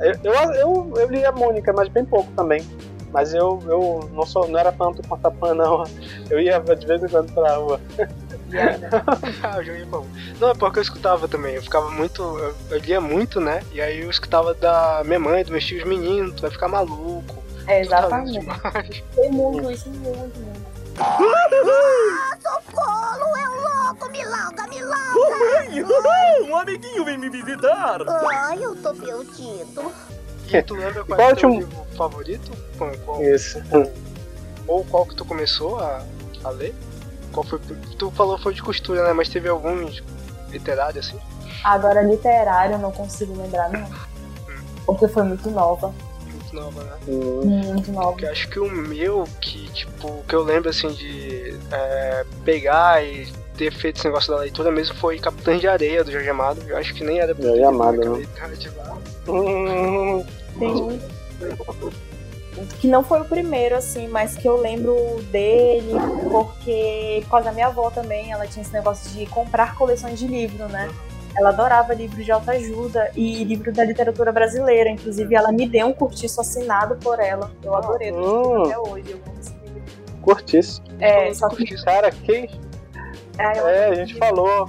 Eu, 0.00 0.32
eu, 0.32 0.52
eu, 0.52 0.92
eu 0.96 1.10
li 1.10 1.24
a 1.24 1.32
Mônica, 1.32 1.72
mas 1.72 1.88
bem 1.88 2.04
pouco 2.04 2.30
também. 2.32 2.64
Mas 3.12 3.32
eu, 3.32 3.58
eu 3.66 4.10
não, 4.12 4.26
sou, 4.26 4.46
não 4.48 4.58
era 4.58 4.70
tanto 4.70 5.02
quanto 5.06 5.26
a 5.26 5.30
Pan, 5.30 5.54
não. 5.54 5.84
Eu 6.28 6.40
ia 6.40 6.60
de 6.60 6.86
vez 6.86 7.02
em 7.02 7.08
quando 7.08 7.32
pra 7.32 7.56
rua. 7.56 7.80
ah, 9.42 9.56
rua. 9.90 10.06
Não, 10.38 10.50
é 10.50 10.54
porque 10.54 10.78
eu 10.78 10.82
escutava 10.82 11.26
também. 11.26 11.54
Eu 11.54 11.62
ficava 11.62 11.90
muito. 11.90 12.22
Eu, 12.22 12.54
eu 12.70 12.78
lia 12.78 13.00
muito, 13.00 13.40
né? 13.40 13.62
E 13.72 13.80
aí 13.80 14.00
eu 14.00 14.10
escutava 14.10 14.52
da 14.52 15.02
minha 15.04 15.18
mãe, 15.18 15.42
dos 15.42 15.50
meus 15.50 15.64
tios 15.64 15.84
meninos, 15.84 16.34
tu 16.34 16.42
vai 16.42 16.50
ficar 16.50 16.68
maluco. 16.68 17.42
É, 17.66 17.80
exatamente. 17.80 19.04
Tem 19.14 19.30
muito 19.30 19.70
isso, 19.70 19.88
muito, 19.90 20.38
muito. 20.38 20.57
Ah, 21.00 22.36
socorro, 22.42 23.36
é 23.36 23.48
um 23.48 23.86
louco, 23.86 24.10
me 24.10 24.24
lauda, 24.24 24.66
me 24.66 24.82
lauda. 24.82 26.42
um 26.48 26.56
amiguinho 26.56 27.04
vem 27.04 27.18
me 27.18 27.28
visitar. 27.28 28.00
Ai, 28.08 28.64
eu 28.64 28.74
tô 28.76 28.94
perdido. 28.94 29.92
E 30.48 30.62
tu 30.62 30.74
lembra 30.74 31.04
qual, 31.04 31.20
é 31.20 31.32
o 31.32 31.36
teu 31.36 31.50
livro 31.50 31.86
favorito? 31.96 32.50
Qual, 32.76 32.90
qual, 33.04 33.22
Isso. 33.22 33.58
Ou 34.66 34.84
qual 34.84 35.06
que 35.06 35.14
tu 35.14 35.24
começou 35.24 35.78
a, 35.78 36.02
a 36.44 36.50
ler? 36.50 36.74
Qual 37.32 37.44
foi? 37.44 37.60
Tu 37.98 38.10
falou 38.12 38.38
foi 38.38 38.54
de 38.54 38.62
costura, 38.62 39.04
né? 39.04 39.12
Mas 39.12 39.28
teve 39.28 39.48
alguns 39.48 40.02
literários 40.50 41.06
assim? 41.06 41.18
Agora, 41.62 42.02
literário, 42.02 42.74
eu 42.74 42.78
não 42.78 42.92
consigo 42.92 43.36
lembrar, 43.36 43.68
não. 43.70 43.88
Porque 44.86 45.06
foi 45.06 45.22
muito 45.22 45.50
nova. 45.50 45.92
Muito 46.52 46.54
nova, 46.54 46.84
né? 46.84 46.92
Muito 47.06 47.92
nova. 47.92 48.12
Porque 48.12 48.26
acho 48.26 48.48
que 48.48 48.58
o 48.58 48.70
meu, 48.70 49.24
que 49.40 49.68
tipo, 49.72 50.22
que 50.26 50.34
eu 50.34 50.42
lembro 50.42 50.70
assim 50.70 50.88
de 50.88 51.56
é, 51.70 52.24
pegar 52.44 53.04
e 53.04 53.26
ter 53.56 53.72
feito 53.72 53.96
esse 53.96 54.06
negócio 54.06 54.32
da 54.32 54.38
leitura 54.40 54.70
mesmo 54.70 54.94
foi 54.96 55.18
Capitães 55.18 55.60
de 55.60 55.68
Areia 55.68 56.04
do 56.04 56.12
Jorge 56.12 56.28
Amado. 56.28 56.62
Eu 56.66 56.76
acho 56.76 56.94
que 56.94 57.04
nem 57.04 57.18
era 57.18 57.34
pra 57.34 57.44
Jorge 57.44 57.64
Amado, 57.64 58.18
né? 58.18 58.26
lá. 58.76 58.98
Hum, 59.28 60.24
Tem 60.58 60.68
um 60.68 60.98
que 62.80 62.88
não 62.88 63.04
foi 63.04 63.20
o 63.20 63.24
primeiro, 63.24 63.76
assim, 63.76 64.08
mas 64.08 64.36
que 64.36 64.48
eu 64.48 64.60
lembro 64.60 64.94
dele 65.30 65.92
porque, 66.30 67.20
por 67.24 67.30
causa 67.30 67.46
da 67.46 67.52
minha 67.52 67.68
avó 67.68 67.90
também, 67.90 68.32
ela 68.32 68.46
tinha 68.46 68.62
esse 68.62 68.72
negócio 68.72 69.10
de 69.10 69.26
comprar 69.26 69.76
coleções 69.76 70.18
de 70.18 70.26
livro, 70.26 70.66
né? 70.68 70.90
Ela 71.36 71.50
adorava 71.50 71.94
livro 71.94 72.22
de 72.22 72.32
autoajuda 72.32 73.10
e 73.14 73.44
livro 73.44 73.72
da 73.72 73.84
literatura 73.84 74.32
brasileira. 74.32 74.90
Inclusive, 74.90 75.34
ela 75.34 75.52
me 75.52 75.68
deu 75.68 75.86
um 75.86 75.92
curtiço 75.92 76.40
assinado 76.40 76.96
por 76.96 77.20
ela. 77.20 77.50
Eu 77.62 77.74
adorei 77.76 78.08
esse 78.08 78.18
livro 78.18 78.60
Hum. 78.60 78.62
até 78.64 78.78
hoje. 78.78 79.10
Eu. 79.10 79.20
Curtiço. 80.22 80.82
É, 81.00 81.32
só 81.32 81.48
que. 81.48 81.64
Cara, 81.84 82.10
quem. 82.10 82.50
É, 83.38 83.58
É, 83.58 83.84
a 83.90 83.94
gente 83.94 84.16
falou. 84.16 84.68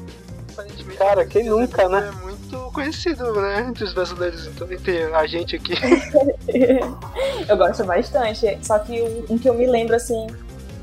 Aparentemente, 0.53 0.97
Cara, 0.97 1.25
quem 1.25 1.43
nunca, 1.45 1.87
né? 1.87 2.11
É 2.13 2.23
muito 2.23 2.71
conhecido, 2.73 3.33
né? 3.41 3.65
Entre 3.67 3.83
os 3.83 3.93
brasileiros, 3.93 4.45
então, 4.47 4.71
entre 4.71 5.03
a 5.13 5.25
gente 5.25 5.55
aqui. 5.55 5.73
eu 7.47 7.57
gosto 7.57 7.83
bastante. 7.85 8.57
Só 8.61 8.77
que 8.79 9.01
um 9.29 9.37
que 9.37 9.49
eu 9.49 9.53
me 9.53 9.65
lembro, 9.65 9.95
assim, 9.95 10.27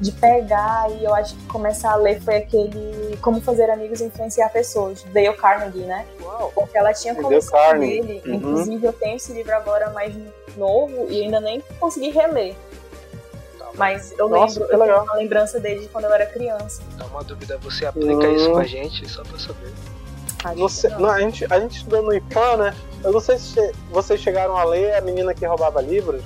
de 0.00 0.12
pegar 0.12 0.90
e 0.90 1.04
eu 1.04 1.14
acho 1.14 1.34
que 1.34 1.46
começar 1.46 1.92
a 1.92 1.96
ler 1.96 2.20
foi 2.20 2.36
aquele 2.36 3.16
Como 3.22 3.40
Fazer 3.40 3.70
Amigos 3.70 4.00
e 4.00 4.04
Influenciar 4.04 4.50
Pessoas, 4.50 5.02
Dale 5.12 5.32
Carnegie, 5.34 5.80
né? 5.84 6.04
Uau! 6.22 6.52
Porque 6.54 6.76
ela 6.76 6.92
tinha 6.92 7.14
Carnegie. 7.14 8.02
dele. 8.02 8.22
Uhum. 8.26 8.34
Inclusive, 8.34 8.86
eu 8.86 8.92
tenho 8.92 9.16
esse 9.16 9.32
livro 9.32 9.54
agora 9.54 9.90
mais 9.90 10.14
novo 10.56 11.06
e 11.10 11.22
ainda 11.22 11.40
nem 11.40 11.62
consegui 11.80 12.10
reler. 12.10 12.54
Mas 13.74 14.12
eu 14.18 14.28
Nossa, 14.28 14.60
lembro, 14.60 14.64
eu 14.64 14.68
tenho 14.78 14.80
legal. 14.90 15.04
uma 15.04 15.14
lembrança 15.16 15.60
dele 15.60 15.80
de 15.80 15.88
quando 15.88 16.04
eu 16.04 16.12
era 16.12 16.24
criança. 16.26 16.82
Dá 16.96 17.04
uma 17.06 17.22
dúvida, 17.22 17.58
você 17.58 17.84
aplica 17.84 18.26
isso 18.28 18.50
com 18.50 18.58
a 18.58 18.64
gente, 18.64 19.06
só 19.08 19.22
pra 19.22 19.38
saber. 19.38 19.72
Acho 20.44 20.88
Não 20.98 21.10
a, 21.10 21.20
gente, 21.20 21.44
a 21.52 21.58
gente 21.60 21.76
estudou 21.78 22.02
no 22.02 22.14
IPAN, 22.14 22.56
né? 22.58 22.74
Eu 23.02 23.12
não 23.12 23.20
sei 23.20 23.38
se 23.38 23.54
che- 23.54 23.72
vocês 23.90 24.20
chegaram 24.20 24.56
a 24.56 24.64
ler 24.64 24.94
A 24.94 25.00
Menina 25.00 25.34
que 25.34 25.44
Roubava 25.44 25.80
Livros. 25.82 26.22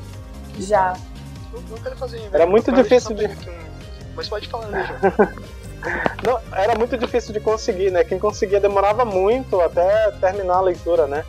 Já. 0.59 0.97
Não 1.53 1.79
quero 1.79 1.97
fazer 1.97 2.21
Era 2.33 2.47
muito 2.47 2.71
difícil 2.73 3.15
de- 3.15 3.27
um- 3.27 3.37
Mas 4.15 4.29
pode 4.29 4.49
falar, 4.49 4.67
né? 4.69 4.87
Não, 6.23 6.39
era 6.53 6.75
muito 6.79 6.97
difícil 6.99 7.33
de 7.33 7.41
conseguir, 7.41 7.91
né? 7.91 8.05
Quem 8.05 8.19
conseguia 8.19 8.61
demorava 8.61 9.05
muito 9.05 9.61
até 9.61 10.11
terminar 10.21 10.57
a 10.57 10.61
leitura, 10.61 11.07
né? 11.07 11.25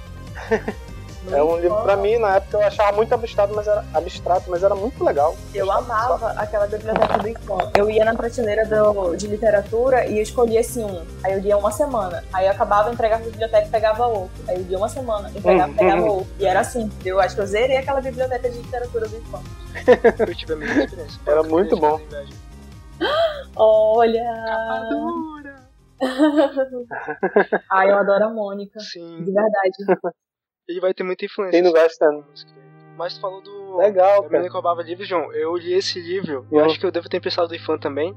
É 1.29 1.43
um 1.43 1.57
livro, 1.57 1.81
pra 1.83 1.95
mim, 1.95 2.17
na 2.17 2.37
época 2.37 2.57
eu 2.57 2.65
achava 2.65 2.95
muito 2.97 3.13
abstrato, 3.13 3.53
mas 3.55 3.67
era, 3.67 3.85
abstrato, 3.93 4.49
mas 4.49 4.63
era 4.63 4.73
muito 4.73 5.03
legal. 5.03 5.35
Eu 5.53 5.71
amava 5.71 6.31
aquela 6.31 6.65
biblioteca 6.65 7.17
do 7.19 7.27
IFAM. 7.27 7.71
Eu 7.77 7.89
ia 7.91 8.03
na 8.03 8.15
prateleira 8.15 8.65
do- 8.65 9.15
de 9.15 9.27
literatura 9.27 10.07
e 10.07 10.17
eu 10.17 10.23
escolhia 10.23 10.59
assim 10.61 10.83
um. 10.83 11.05
Aí 11.23 11.33
eu 11.33 11.39
lia 11.39 11.57
uma 11.57 11.71
semana. 11.71 12.23
Aí 12.33 12.47
eu 12.47 12.51
acabava, 12.51 12.91
entregava 12.91 13.23
na 13.23 13.29
biblioteca 13.29 13.67
e 13.67 13.69
pegava 13.69 14.07
outro. 14.07 14.43
Aí 14.47 14.55
eu 14.57 14.63
lia 14.63 14.77
uma 14.77 14.89
semana, 14.89 15.29
entregava 15.29 15.71
e 15.71 15.75
pegava 15.75 16.01
outro. 16.11 16.27
E 16.39 16.45
era 16.45 16.59
assim. 16.61 16.89
Eu 17.05 17.19
acho 17.19 17.35
que 17.35 17.41
eu 17.41 17.47
zerei 17.47 17.77
aquela 17.77 18.01
biblioteca 18.01 18.49
de 18.49 18.57
literatura 18.57 19.07
do 19.07 19.17
IFAM. 19.17 19.41
Eu 20.27 20.35
tive 20.35 20.53
a 20.53 20.55
mesma 20.57 20.83
experiência. 20.83 21.21
Era 21.25 21.43
muito 21.43 21.77
bom. 21.77 21.99
Olha! 23.55 24.23
Rapadura! 24.47 25.55
Ai, 27.69 27.89
eu 27.91 27.97
adoro 27.97 28.25
a 28.25 28.29
Mônica. 28.29 28.79
Sim, 28.79 29.23
De 29.23 29.31
verdade. 29.31 30.11
Ele 30.71 30.79
vai 30.81 30.93
ter 30.93 31.03
muita 31.03 31.25
influência. 31.25 31.51
Quem 31.51 31.61
não 31.61 31.71
gosta? 31.71 32.05
Mas 32.97 33.13
tu 33.15 33.21
falou 33.21 33.41
do. 33.41 33.77
Legal, 33.77 34.07
da 34.07 34.15
cara. 34.17 34.29
menina 34.29 34.47
que 34.47 34.53
roubava 34.53 34.81
livro, 34.83 35.03
João. 35.05 35.31
Eu 35.33 35.55
li 35.55 35.73
esse 35.73 35.99
livro, 35.99 36.45
eu 36.51 36.59
Uhum. 36.59 36.65
acho 36.65 36.79
que 36.79 36.85
eu 36.85 36.91
devo 36.91 37.07
ter 37.09 37.17
emprestado 37.17 37.47
do 37.47 37.55
IFAM 37.55 37.77
também. 37.77 38.15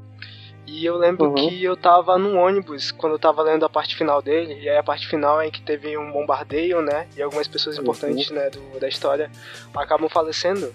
E 0.67 0.85
eu 0.85 0.97
lembro 0.97 1.27
Uhum. 1.27 1.35
que 1.35 1.63
eu 1.63 1.77
tava 1.77 2.17
no 2.19 2.37
ônibus 2.39 2.91
quando 2.91 3.13
eu 3.13 3.19
tava 3.19 3.43
lendo 3.43 3.67
a 3.67 3.69
parte 3.69 3.95
final 3.95 4.23
dele. 4.23 4.55
E 4.61 4.69
aí 4.69 4.77
a 4.79 4.83
parte 4.83 5.07
final 5.07 5.39
é 5.41 5.47
em 5.47 5.51
que 5.51 5.61
teve 5.61 5.97
um 5.99 6.11
bombardeio, 6.11 6.81
né? 6.81 7.07
E 7.17 7.23
algumas 7.23 7.47
pessoas 7.47 7.77
Uhum. 7.77 7.83
importantes, 7.83 8.31
né, 8.31 8.49
do, 8.49 8.81
da 8.81 8.89
história 8.89 9.31
acabam 9.75 10.09
falecendo. 10.09 10.73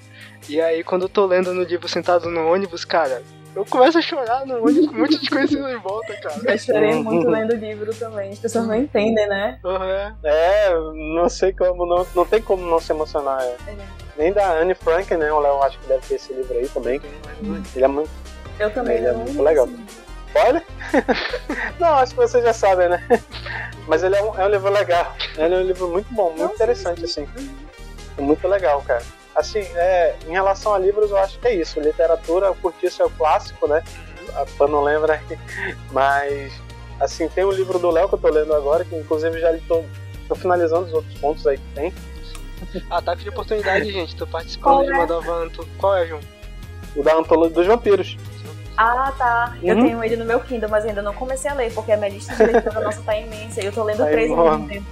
E 0.48 0.62
aí 0.62 0.84
quando 0.84 1.04
eu 1.04 1.10
tô 1.10 1.26
lendo 1.26 1.54
no 1.56 1.64
livro 1.64 1.88
sentado 1.88 2.30
no 2.30 2.48
ônibus, 2.52 2.86
cara, 2.86 3.24
eu 3.56 3.66
começo 3.66 3.98
a 3.98 4.02
chorar 4.02 4.46
no 4.46 4.64
ônibus 4.64 4.88
com 4.88 4.96
um 4.96 5.00
monte 5.00 5.20
de 5.20 5.30
coisa 5.30 5.58
em 5.72 5.80
volta, 5.80 6.14
cara. 6.18 6.40
Eu 6.54 6.58
chorei 6.58 6.94
Uhum. 6.94 7.04
muito 7.04 7.30
lendo 7.30 7.54
o 7.54 7.58
livro 7.58 7.94
também. 7.94 8.32
As 8.32 8.40
pessoas 8.40 8.68
não 8.68 8.76
entendem, 8.76 9.28
né? 9.28 9.60
Uhum. 9.64 10.16
É, 10.24 10.70
não 11.16 11.28
sei 11.30 11.52
como, 11.54 11.86
não, 11.86 12.06
não 12.16 12.26
tem 12.26 12.42
como 12.42 12.66
não 12.66 12.80
se 12.80 12.92
emocionar. 12.92 13.42
é. 13.44 13.56
Nem 14.18 14.34
da 14.34 14.52
Anne 14.60 14.76
Frank, 14.76 15.16
né? 15.16 15.32
O 15.32 15.40
Léo 15.40 15.64
acho 15.64 15.80
que 15.80 15.88
deve 15.88 16.06
ter 16.06 16.16
esse 16.16 16.34
livro 16.34 16.54
aí 16.58 16.68
também. 16.68 17.02
Ele 17.74 17.86
é 17.86 17.88
muito. 17.88 18.10
Eu 18.60 18.70
também 18.70 18.98
Ele 18.98 19.08
é 19.08 19.14
muito 19.14 19.42
legal. 19.42 19.68
Olha! 20.36 20.62
não, 21.80 21.94
acho 21.96 22.14
que 22.14 22.20
vocês 22.22 22.44
já 22.44 22.52
sabem, 22.54 22.90
né? 22.90 23.02
Mas 23.88 24.04
ele 24.04 24.16
é 24.16 24.22
um, 24.22 24.38
é 24.38 24.46
um 24.46 24.50
livro 24.50 24.70
legal. 24.72 25.16
Ele 25.38 25.56
é 25.56 25.58
um 25.58 25.64
livro 25.64 25.88
muito 25.88 26.14
bom, 26.14 26.32
muito 26.32 26.44
Não, 26.44 26.54
interessante, 26.54 27.08
sim. 27.08 27.24
assim. 27.24 27.50
É 28.18 28.22
muito 28.22 28.46
legal, 28.48 28.82
cara. 28.82 29.02
Assim, 29.40 29.60
é, 29.60 30.16
em 30.28 30.32
relação 30.32 30.74
a 30.74 30.78
livros, 30.78 31.12
eu 31.12 31.18
acho 31.18 31.40
que 31.40 31.48
é 31.48 31.56
isso. 31.56 31.80
Literatura, 31.80 32.48
eu 32.48 32.56
curti 32.56 32.88
isso 32.88 33.02
é 33.02 33.06
o 33.06 33.10
clássico, 33.10 33.70
né? 33.70 33.82
A 34.36 34.46
Pan 34.58 34.68
não 34.68 34.84
lembra, 34.84 35.22
mas 35.94 36.52
assim, 37.00 37.30
tem 37.30 37.46
um 37.46 37.52
livro 37.52 37.80
do 37.80 37.90
Léo 37.90 38.10
que 38.10 38.16
eu 38.16 38.20
tô 38.20 38.28
lendo 38.30 38.54
agora, 38.54 38.84
que 38.84 38.94
inclusive 38.94 39.40
já 39.40 39.50
li 39.52 39.62
tô, 39.62 39.86
tô 40.28 40.36
finalizando 40.36 40.88
os 40.88 40.94
outros 40.94 41.18
pontos 41.20 41.48
aí 41.48 41.58
que 41.58 41.74
tem. 41.74 41.94
Ataque 42.92 43.24
de 43.24 43.30
oportunidade, 43.30 43.90
gente. 43.90 44.14
Tô 44.18 44.28
participando 44.28 44.74
Qual 44.76 44.84
de 44.84 44.92
é? 44.92 44.94
uma 44.94 45.08
da 45.08 45.20
Vanto. 45.20 45.66
Qual 45.78 45.96
é, 45.96 46.06
João? 46.06 46.20
O 46.98 47.02
da 47.02 47.16
Antologia 47.16 47.56
dos 47.56 47.66
Vampiros. 47.68 48.18
Ah, 48.76 49.14
tá. 49.18 49.56
Eu 49.64 49.78
Uhum. 49.78 49.86
tenho 49.86 50.04
ele 50.04 50.18
no 50.18 50.26
meu 50.26 50.42
Kindle, 50.42 50.70
mas 50.70 50.86
ainda 50.86 51.02
não 51.02 51.14
comecei 51.14 51.50
a 51.50 51.54
ler, 51.54 51.74
porque 51.74 51.94
a 51.94 51.98
minha 51.98 52.10
lista 52.10 52.36
de 52.36 52.44
leitura 52.44 52.80
nossa 52.82 53.02
tá 53.04 53.16
imensa. 53.18 53.62
E 53.62 53.66
eu 53.68 53.72
tô 53.72 53.84
lendo 53.86 54.00
Tá 54.00 54.06
três 54.08 54.30
ao 54.32 54.52
mesmo 54.52 54.68
tempo. 54.68 54.86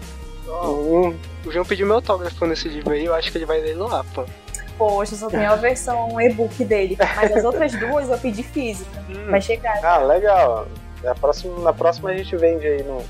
O 0.48 1.52
João 1.52 1.66
pediu 1.66 1.86
meu 1.86 1.96
autógrafo 1.98 2.46
nesse 2.46 2.68
livro 2.68 2.94
aí, 2.94 3.06
eu 3.06 3.14
acho 3.14 3.32
que 3.32 3.38
ele 3.38 3.46
vai 3.46 3.60
ler 3.60 3.76
lá, 3.76 4.04
pô. 4.14 4.26
Poxa, 4.78 5.14
eu 5.16 5.18
só 5.18 5.28
tenho 5.30 5.52
a 5.52 5.56
versão 5.58 6.20
e-book 6.22 6.64
dele. 6.64 6.98
Mas 7.16 7.32
as 7.32 7.44
outras 7.44 7.74
duas 7.74 8.10
eu 8.10 8.18
pedi 8.18 8.44
física. 8.44 9.04
Hum, 9.10 9.32
Vai 9.32 9.42
chegar. 9.42 9.84
Ah, 9.84 9.98
legal. 9.98 10.68
Na 11.04 11.16
próxima, 11.16 11.60
na 11.60 11.74
próxima 11.74 12.10
a 12.12 12.18
gente 12.18 12.36
vende 12.36 12.66
aí 12.68 12.84
no, 12.84 13.04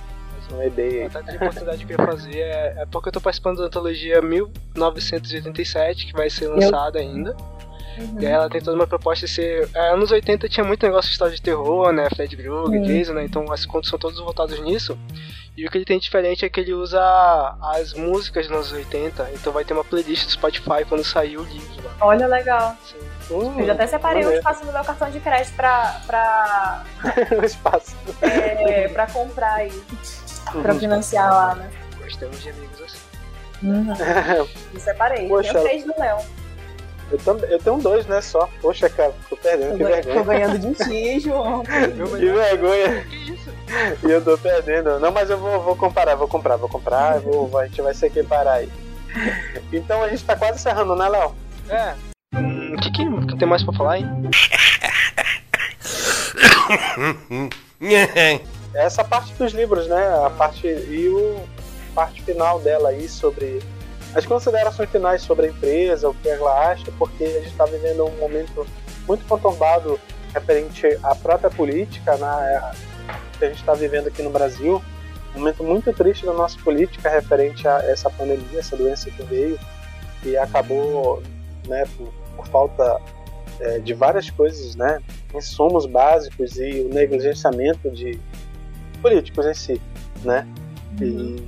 no 0.52 0.64
eBay. 0.64 1.04
Ataque 1.06 1.32
de 1.32 1.38
oportunidade 1.38 1.86
que 1.86 1.94
eu 1.94 1.98
ia 2.00 2.06
fazer 2.06 2.40
é, 2.40 2.76
é 2.80 2.86
porque 2.86 3.10
eu 3.10 3.14
tô 3.14 3.22
participando 3.22 3.58
da 3.58 3.66
antologia 3.66 4.22
1987, 4.22 6.08
que 6.08 6.14
vai 6.14 6.30
ser 6.30 6.48
lançada 6.48 7.00
ainda. 7.00 7.36
Uhum. 7.98 8.18
E 8.20 8.26
aí 8.26 8.32
ela 8.32 8.50
tem 8.50 8.62
toda 8.62 8.76
uma 8.76 8.88
proposta 8.88 9.26
de 9.26 9.32
ser. 9.32 9.70
É, 9.74 9.90
anos 9.90 10.12
80 10.12 10.48
tinha 10.48 10.64
muito 10.64 10.86
negócio 10.86 11.10
de 11.10 11.14
história 11.14 11.36
de 11.36 11.42
terror, 11.42 11.92
né? 11.92 12.08
Fred 12.16 12.36
Krueger, 12.38 12.86
Sim. 12.86 12.86
Jason, 12.86 13.14
né? 13.14 13.26
Então 13.26 13.52
as 13.52 13.66
contos 13.66 13.90
são 13.90 13.98
todos 13.98 14.20
voltados 14.20 14.60
nisso. 14.62 14.98
E 15.58 15.66
o 15.66 15.72
que 15.72 15.78
ele 15.80 15.86
tem 15.86 15.98
diferente 15.98 16.46
é 16.46 16.50
que 16.50 16.60
ele 16.60 16.72
usa 16.72 17.02
as 17.74 17.92
músicas 17.94 18.46
dos 18.48 18.56
anos 18.56 18.72
80. 18.72 19.32
Então 19.34 19.52
vai 19.52 19.66
ter 19.66 19.74
uma 19.74 19.84
playlist 19.84 20.26
do 20.26 20.32
Spotify 20.32 20.86
quando 20.88 21.04
sair 21.04 21.36
o 21.36 21.44
livro 21.44 21.84
lá. 21.84 21.92
Olha, 22.00 22.28
legal. 22.28 22.76
Hum, 23.32 23.60
Eu 23.60 23.66
já 23.66 23.74
até 23.74 23.88
separei 23.88 24.22
um 24.22 24.26
maneiro. 24.26 24.40
espaço 24.40 24.64
no 24.66 24.72
meu 24.72 24.84
cartão 24.84 25.10
de 25.10 25.20
crédito 25.20 25.56
pra, 25.56 26.00
pra, 26.06 26.84
o 27.42 27.44
espaço. 27.44 27.96
é, 28.22 28.88
pra 28.90 29.08
comprar 29.08 29.54
aí. 29.56 29.84
Pra 30.62 30.76
financiar 30.76 31.34
lá, 31.34 31.56
né? 31.56 31.72
Gostamos 32.04 32.40
de 32.42 32.50
amigos 32.52 32.80
assim. 32.82 33.00
Uhum. 33.64 33.94
Eu 34.74 34.80
separei. 34.80 35.28
Poxa. 35.28 35.60
Três 35.60 35.84
do 35.84 35.94
Léo. 36.00 36.20
Eu, 37.12 37.18
também, 37.20 37.50
eu 37.50 37.60
tenho 37.60 37.78
dois, 37.78 38.06
né? 38.06 38.22
Só. 38.22 38.50
Poxa, 38.62 38.90
cara, 38.90 39.14
tô 39.30 39.38
perdendo, 39.38 39.72
Tô, 39.72 39.78
que 39.78 39.84
ganha- 39.84 40.04
tô 40.04 40.10
vergonha. 40.14 40.40
ganhando 40.48 40.60
de 40.60 40.74
ti, 40.86 41.20
João. 41.22 41.64
Que 42.18 42.32
vergonha. 42.32 43.04
Que 43.06 43.34
isso? 43.34 43.50
E 44.08 44.12
eu 44.12 44.24
tô 44.24 44.38
perdendo. 44.38 45.00
Não, 45.00 45.12
mas 45.12 45.30
eu 45.30 45.38
vou, 45.38 45.62
vou 45.62 45.76
comparar, 45.76 46.16
vou 46.16 46.28
comprar, 46.28 46.58
vou 46.58 46.70
comprar, 46.70 47.20
vou, 47.20 47.58
a 47.58 47.66
gente 47.68 47.82
vai 47.82 47.94
se 47.94 48.06
equiparar 48.06 48.56
aí. 48.56 48.70
Então 49.72 50.04
a 50.04 50.10
gente 50.10 50.24
tá 50.26 50.36
quase 50.36 50.60
encerrando, 50.60 50.96
né, 50.96 51.08
Léo? 51.08 51.34
É. 51.70 51.94
Hum, 52.36 52.76
O 52.76 52.82
que, 52.82 52.92
que, 52.92 53.26
que 53.28 53.38
tem 53.38 53.48
mais 53.48 53.64
pra 53.64 53.74
falar, 53.74 54.00
hein? 54.00 54.08
Essa 58.74 59.04
parte 59.04 59.34
dos 59.34 59.54
livros, 59.54 59.88
né? 59.88 60.08
A 60.26 60.30
parte 60.30 60.68
e 60.68 61.08
o 61.10 61.42
parte 61.96 62.22
final 62.22 62.60
dela 62.60 62.90
aí 62.90 63.08
sobre 63.10 63.60
as 64.18 64.26
considerações 64.26 64.90
finais 64.90 65.22
sobre 65.22 65.46
a 65.46 65.50
empresa, 65.50 66.10
o 66.10 66.14
que 66.16 66.28
ela 66.28 66.72
acha, 66.72 66.92
porque 66.98 67.24
a 67.24 67.40
gente 67.40 67.50
está 67.50 67.66
vivendo 67.66 68.04
um 68.04 68.18
momento 68.18 68.66
muito 69.08 69.24
conturbado 69.26 70.00
referente 70.34 70.88
à 71.04 71.14
própria 71.14 71.52
política, 71.52 72.18
né, 72.18 72.72
que 73.38 73.46
a 73.46 73.48
gente 73.50 73.60
está 73.60 73.76
vivendo 73.76 74.08
aqui 74.08 74.24
no 74.24 74.32
Brasil, 74.32 74.82
um 75.36 75.40
momento 75.40 75.64
muito 75.64 75.94
triste 75.94 76.26
da 76.26 76.34
nossa 76.34 76.60
política 76.62 77.12
referente 77.12 77.68
a 77.68 77.78
essa 77.84 78.10
pandemia, 78.10 78.60
essa 78.60 78.76
doença 78.76 79.12
que 79.12 79.22
veio 79.22 79.60
e 80.24 80.36
acabou, 80.36 81.22
né, 81.68 81.84
por, 81.96 82.12
por 82.38 82.48
falta 82.48 83.00
é, 83.60 83.78
de 83.78 83.94
várias 83.94 84.32
coisas, 84.32 84.76
né, 84.76 85.00
insumos 85.36 85.86
básicos 85.86 86.58
e 86.58 86.82
o 86.82 86.90
negligenciamento 86.92 87.92
de 87.92 88.20
políticos 89.00 89.46
em 89.46 89.54
si, 89.54 89.82
né, 90.24 90.48
e 91.00 91.48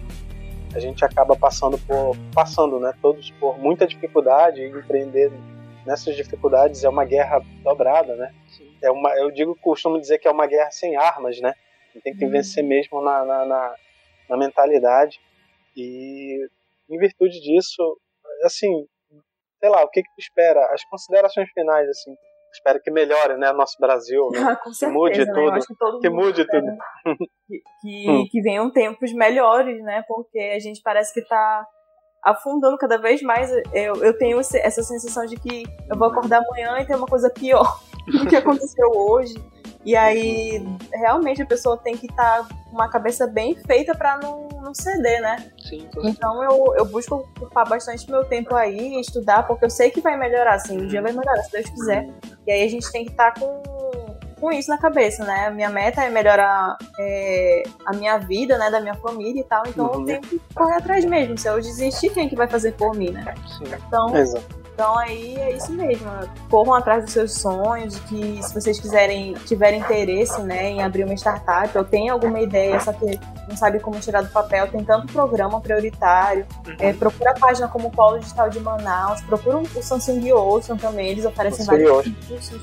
a 0.73 0.79
gente 0.79 1.03
acaba 1.03 1.35
passando 1.35 1.77
por 1.79 2.15
passando, 2.33 2.79
né, 2.79 2.93
todos 3.01 3.31
por 3.31 3.57
muita 3.57 3.87
dificuldade 3.87 4.61
e 4.61 4.69
empreender 4.69 5.31
nessas 5.85 6.15
dificuldades 6.15 6.83
é 6.83 6.89
uma 6.89 7.05
guerra 7.05 7.41
dobrada, 7.63 8.15
né? 8.15 8.33
É 8.81 8.91
uma, 8.91 9.09
eu 9.17 9.31
digo, 9.31 9.55
costumo 9.55 9.99
dizer 9.99 10.19
que 10.19 10.27
é 10.27 10.31
uma 10.31 10.47
guerra 10.47 10.71
sem 10.71 10.95
armas, 10.95 11.39
né? 11.41 11.53
Tem 12.03 12.15
que 12.15 12.25
uhum. 12.25 12.31
vencer 12.31 12.63
mesmo 12.63 13.01
na, 13.01 13.25
na, 13.25 13.45
na, 13.45 13.75
na 14.29 14.37
mentalidade 14.37 15.19
e 15.75 16.47
em 16.89 16.97
virtude 16.97 17.39
disso, 17.41 17.99
assim, 18.43 18.87
sei 19.59 19.69
lá, 19.69 19.83
o 19.83 19.89
que 19.89 20.03
que 20.03 20.09
tu 20.09 20.19
espera? 20.19 20.65
As 20.73 20.83
considerações 20.85 21.49
finais, 21.51 21.89
assim, 21.89 22.15
espero 22.51 22.79
que 22.81 22.91
melhore, 22.91 23.37
né, 23.37 23.51
nosso 23.51 23.77
Brasil, 23.79 24.29
né? 24.33 24.39
Ah, 24.39 24.55
com 24.55 24.71
certeza, 24.71 24.91
que 24.91 24.97
mude 24.97 25.25
né? 25.25 25.33
tudo, 25.33 25.99
que, 25.99 25.99
que 26.01 26.09
mude 26.09 26.47
tudo, 26.47 26.77
que, 27.47 27.61
que, 27.81 28.09
hum. 28.09 28.25
que, 28.29 28.41
venham 28.41 28.71
tempos 28.71 29.13
melhores, 29.13 29.81
né? 29.83 30.03
Porque 30.07 30.39
a 30.39 30.59
gente 30.59 30.81
parece 30.83 31.13
que 31.13 31.21
está 31.21 31.65
afundando 32.23 32.77
cada 32.77 32.97
vez 32.97 33.21
mais. 33.21 33.51
Eu, 33.73 33.95
eu 34.03 34.17
tenho 34.17 34.39
essa 34.39 34.83
sensação 34.83 35.25
de 35.25 35.35
que 35.35 35.63
eu 35.89 35.97
vou 35.97 36.09
acordar 36.09 36.43
amanhã 36.43 36.79
e 36.79 36.85
ter 36.85 36.95
uma 36.95 37.07
coisa 37.07 37.29
pior 37.29 37.79
do 38.07 38.27
que 38.27 38.35
aconteceu 38.35 38.89
hoje. 38.91 39.33
E 39.85 39.95
aí, 39.95 40.61
realmente, 40.93 41.41
a 41.41 41.45
pessoa 41.45 41.77
tem 41.77 41.95
que 41.95 42.05
estar 42.05 42.43
tá 42.43 42.47
com 42.65 42.75
uma 42.75 42.89
cabeça 42.89 43.25
bem 43.25 43.55
feita 43.55 43.95
para 43.95 44.17
não, 44.17 44.49
não 44.61 44.73
ceder, 44.73 45.21
né? 45.21 45.51
Sim, 45.57 45.87
então 46.03 46.43
eu, 46.43 46.75
eu 46.77 46.85
busco 46.85 47.15
ocupar 47.15 47.67
bastante 47.67 48.09
meu 48.09 48.25
tempo 48.25 48.53
aí, 48.55 48.99
estudar, 48.99 49.47
porque 49.47 49.65
eu 49.65 49.69
sei 49.69 49.89
que 49.89 50.01
vai 50.01 50.17
melhorar, 50.17 50.55
assim, 50.55 50.77
um 50.77 50.85
dia 50.85 51.01
vai 51.01 51.13
melhorar, 51.13 51.41
se 51.43 51.51
Deus 51.51 51.69
quiser. 51.69 52.09
E 52.45 52.51
aí 52.51 52.63
a 52.63 52.69
gente 52.69 52.91
tem 52.91 53.05
que 53.05 53.11
estar 53.11 53.31
tá 53.31 53.39
com, 53.39 53.63
com 54.39 54.51
isso 54.51 54.69
na 54.69 54.77
cabeça, 54.77 55.23
né? 55.23 55.47
A 55.47 55.51
minha 55.51 55.69
meta 55.69 56.03
é 56.03 56.09
melhorar 56.09 56.77
é, 56.99 57.63
a 57.85 57.93
minha 57.93 58.17
vida, 58.17 58.57
né, 58.57 58.69
da 58.69 58.81
minha 58.81 58.95
família 58.95 59.39
e 59.39 59.45
tal, 59.45 59.63
então 59.65 59.85
uhum. 59.85 60.01
eu 60.01 60.05
tenho 60.05 60.21
que 60.21 60.41
correr 60.53 60.75
atrás 60.75 61.05
mesmo. 61.05 61.37
Se 61.37 61.47
eu 61.47 61.59
desistir, 61.59 62.09
quem 62.09 62.25
é 62.25 62.29
que 62.29 62.35
vai 62.35 62.47
fazer 62.47 62.73
por 62.73 62.95
mim, 62.95 63.11
né? 63.11 63.33
Sim. 63.57 63.63
Então, 63.87 64.15
Exato. 64.15 64.59
Então 64.79 64.97
aí 64.97 65.35
é 65.35 65.57
isso 65.57 65.73
mesmo. 65.73 66.09
Corram 66.49 66.73
atrás 66.73 67.03
dos 67.03 67.11
seus 67.11 67.33
sonhos, 67.33 67.99
que 67.99 68.41
se 68.41 68.53
vocês 68.53 68.79
quiserem, 68.79 69.33
tiverem 69.45 69.81
interesse 69.81 70.41
né, 70.41 70.69
em 70.69 70.81
abrir 70.81 71.03
uma 71.03 71.13
startup 71.15 71.77
ou 71.77 71.83
tem 71.83 72.07
alguma 72.07 72.39
ideia, 72.39 72.79
só 72.79 72.93
que 72.93 73.19
não 73.49 73.57
sabe 73.57 73.81
como 73.81 73.99
tirar 73.99 74.21
do 74.21 74.29
papel, 74.29 74.69
tem 74.69 74.81
tanto 74.81 75.11
programa 75.11 75.59
prioritário. 75.59 76.47
Uhum. 76.65 76.75
É, 76.79 76.93
procura 76.93 77.31
a 77.31 77.33
página 77.33 77.67
como 77.67 77.89
o 77.89 77.91
Polo 77.91 78.19
Digital 78.19 78.49
de 78.49 78.61
Manaus, 78.61 79.19
procura 79.23 79.57
o 79.57 79.83
Samsung 79.83 80.31
Ocean 80.31 80.77
também, 80.77 81.09
eles 81.09 81.25
oferecem 81.25 81.65
vários 81.65 82.07
cursos. 82.25 82.61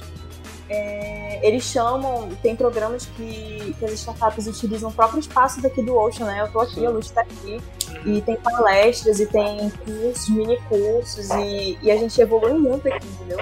É, 0.68 1.46
eles 1.46 1.64
chamam, 1.64 2.28
tem 2.42 2.56
programas 2.56 3.06
que, 3.06 3.74
que 3.78 3.84
as 3.84 3.92
startups 3.92 4.46
utilizam 4.46 4.90
o 4.90 4.92
próprio 4.92 5.20
espaço 5.20 5.62
daqui 5.62 5.80
do 5.82 5.96
Ocean, 5.96 6.26
né? 6.26 6.40
Eu 6.40 6.50
tô 6.50 6.60
aqui, 6.60 6.74
Sim. 6.74 6.86
a 6.86 6.90
Luz 6.90 7.10
tá 7.10 7.20
aqui, 7.20 7.60
e 8.04 8.20
tem 8.20 8.36
palestras, 8.36 9.20
e 9.20 9.26
tem 9.26 9.70
cursos, 9.70 10.28
mini 10.28 10.60
cursos, 10.68 11.30
e, 11.30 11.78
e 11.82 11.90
a 11.90 11.96
gente 11.96 12.20
evolui 12.20 12.54
muito 12.54 12.88
aqui, 12.88 13.06
entendeu? 13.06 13.38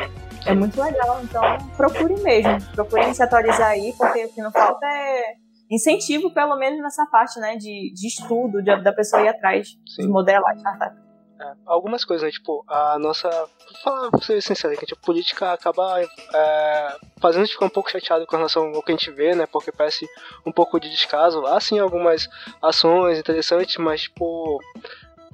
É 0.47 0.55
muito 0.55 0.81
legal, 0.81 1.21
então 1.23 1.43
procurem 1.77 2.19
mesmo, 2.23 2.61
procurem 2.75 3.15
se 3.15 3.23
atualizar 3.23 3.71
aí, 3.71 3.95
porque 3.97 4.27
o 4.27 4.29
que 4.29 4.43
não 4.43 4.53
falta 4.53 4.87
é 4.87 5.37
incentivo, 5.71 6.33
pelo 6.33 6.57
menos 6.57 6.81
nessa 6.83 7.07
parte, 7.07 7.41
né, 7.41 7.57
de, 7.57 7.93
de 7.95 8.07
estudo, 8.07 8.63
de, 8.63 8.83
da 8.83 8.93
pessoa 8.93 9.23
ir 9.23 9.29
atrás 9.29 9.69
Sim. 9.87 10.03
de 10.03 10.09
modelar 10.09 10.55
startup. 10.57 11.04
É, 11.41 11.53
algumas 11.67 12.05
coisas, 12.05 12.25
né? 12.25 12.31
Tipo, 12.31 12.65
a 12.69 12.99
nossa. 12.99 13.29
Vou 13.29 13.81
falar 13.83 14.11
pra 14.11 14.21
ser 14.21 14.41
sincero, 14.41 14.77
que 14.77 14.93
a 14.93 14.97
política 14.97 15.53
acaba 15.53 16.01
é, 16.01 16.97
fazendo 17.21 17.43
a 17.43 17.45
gente 17.45 17.55
ficar 17.55 17.67
um 17.67 17.71
pouco 17.71 17.91
chateado 17.91 18.27
com 18.27 18.37
relação 18.37 18.73
ao 18.73 18.83
que 18.83 18.93
a 18.93 18.97
gente 18.97 19.11
vê, 19.11 19.35
né? 19.35 19.47
Porque 19.47 19.73
parece 19.73 20.09
um 20.47 20.53
pouco 20.53 20.79
de 20.79 20.89
descaso. 20.89 21.45
Há 21.47 21.59
sim 21.61 21.79
algumas 21.79 22.29
ações 22.63 23.19
interessantes, 23.19 23.77
mas, 23.79 24.03
tipo, 24.03 24.61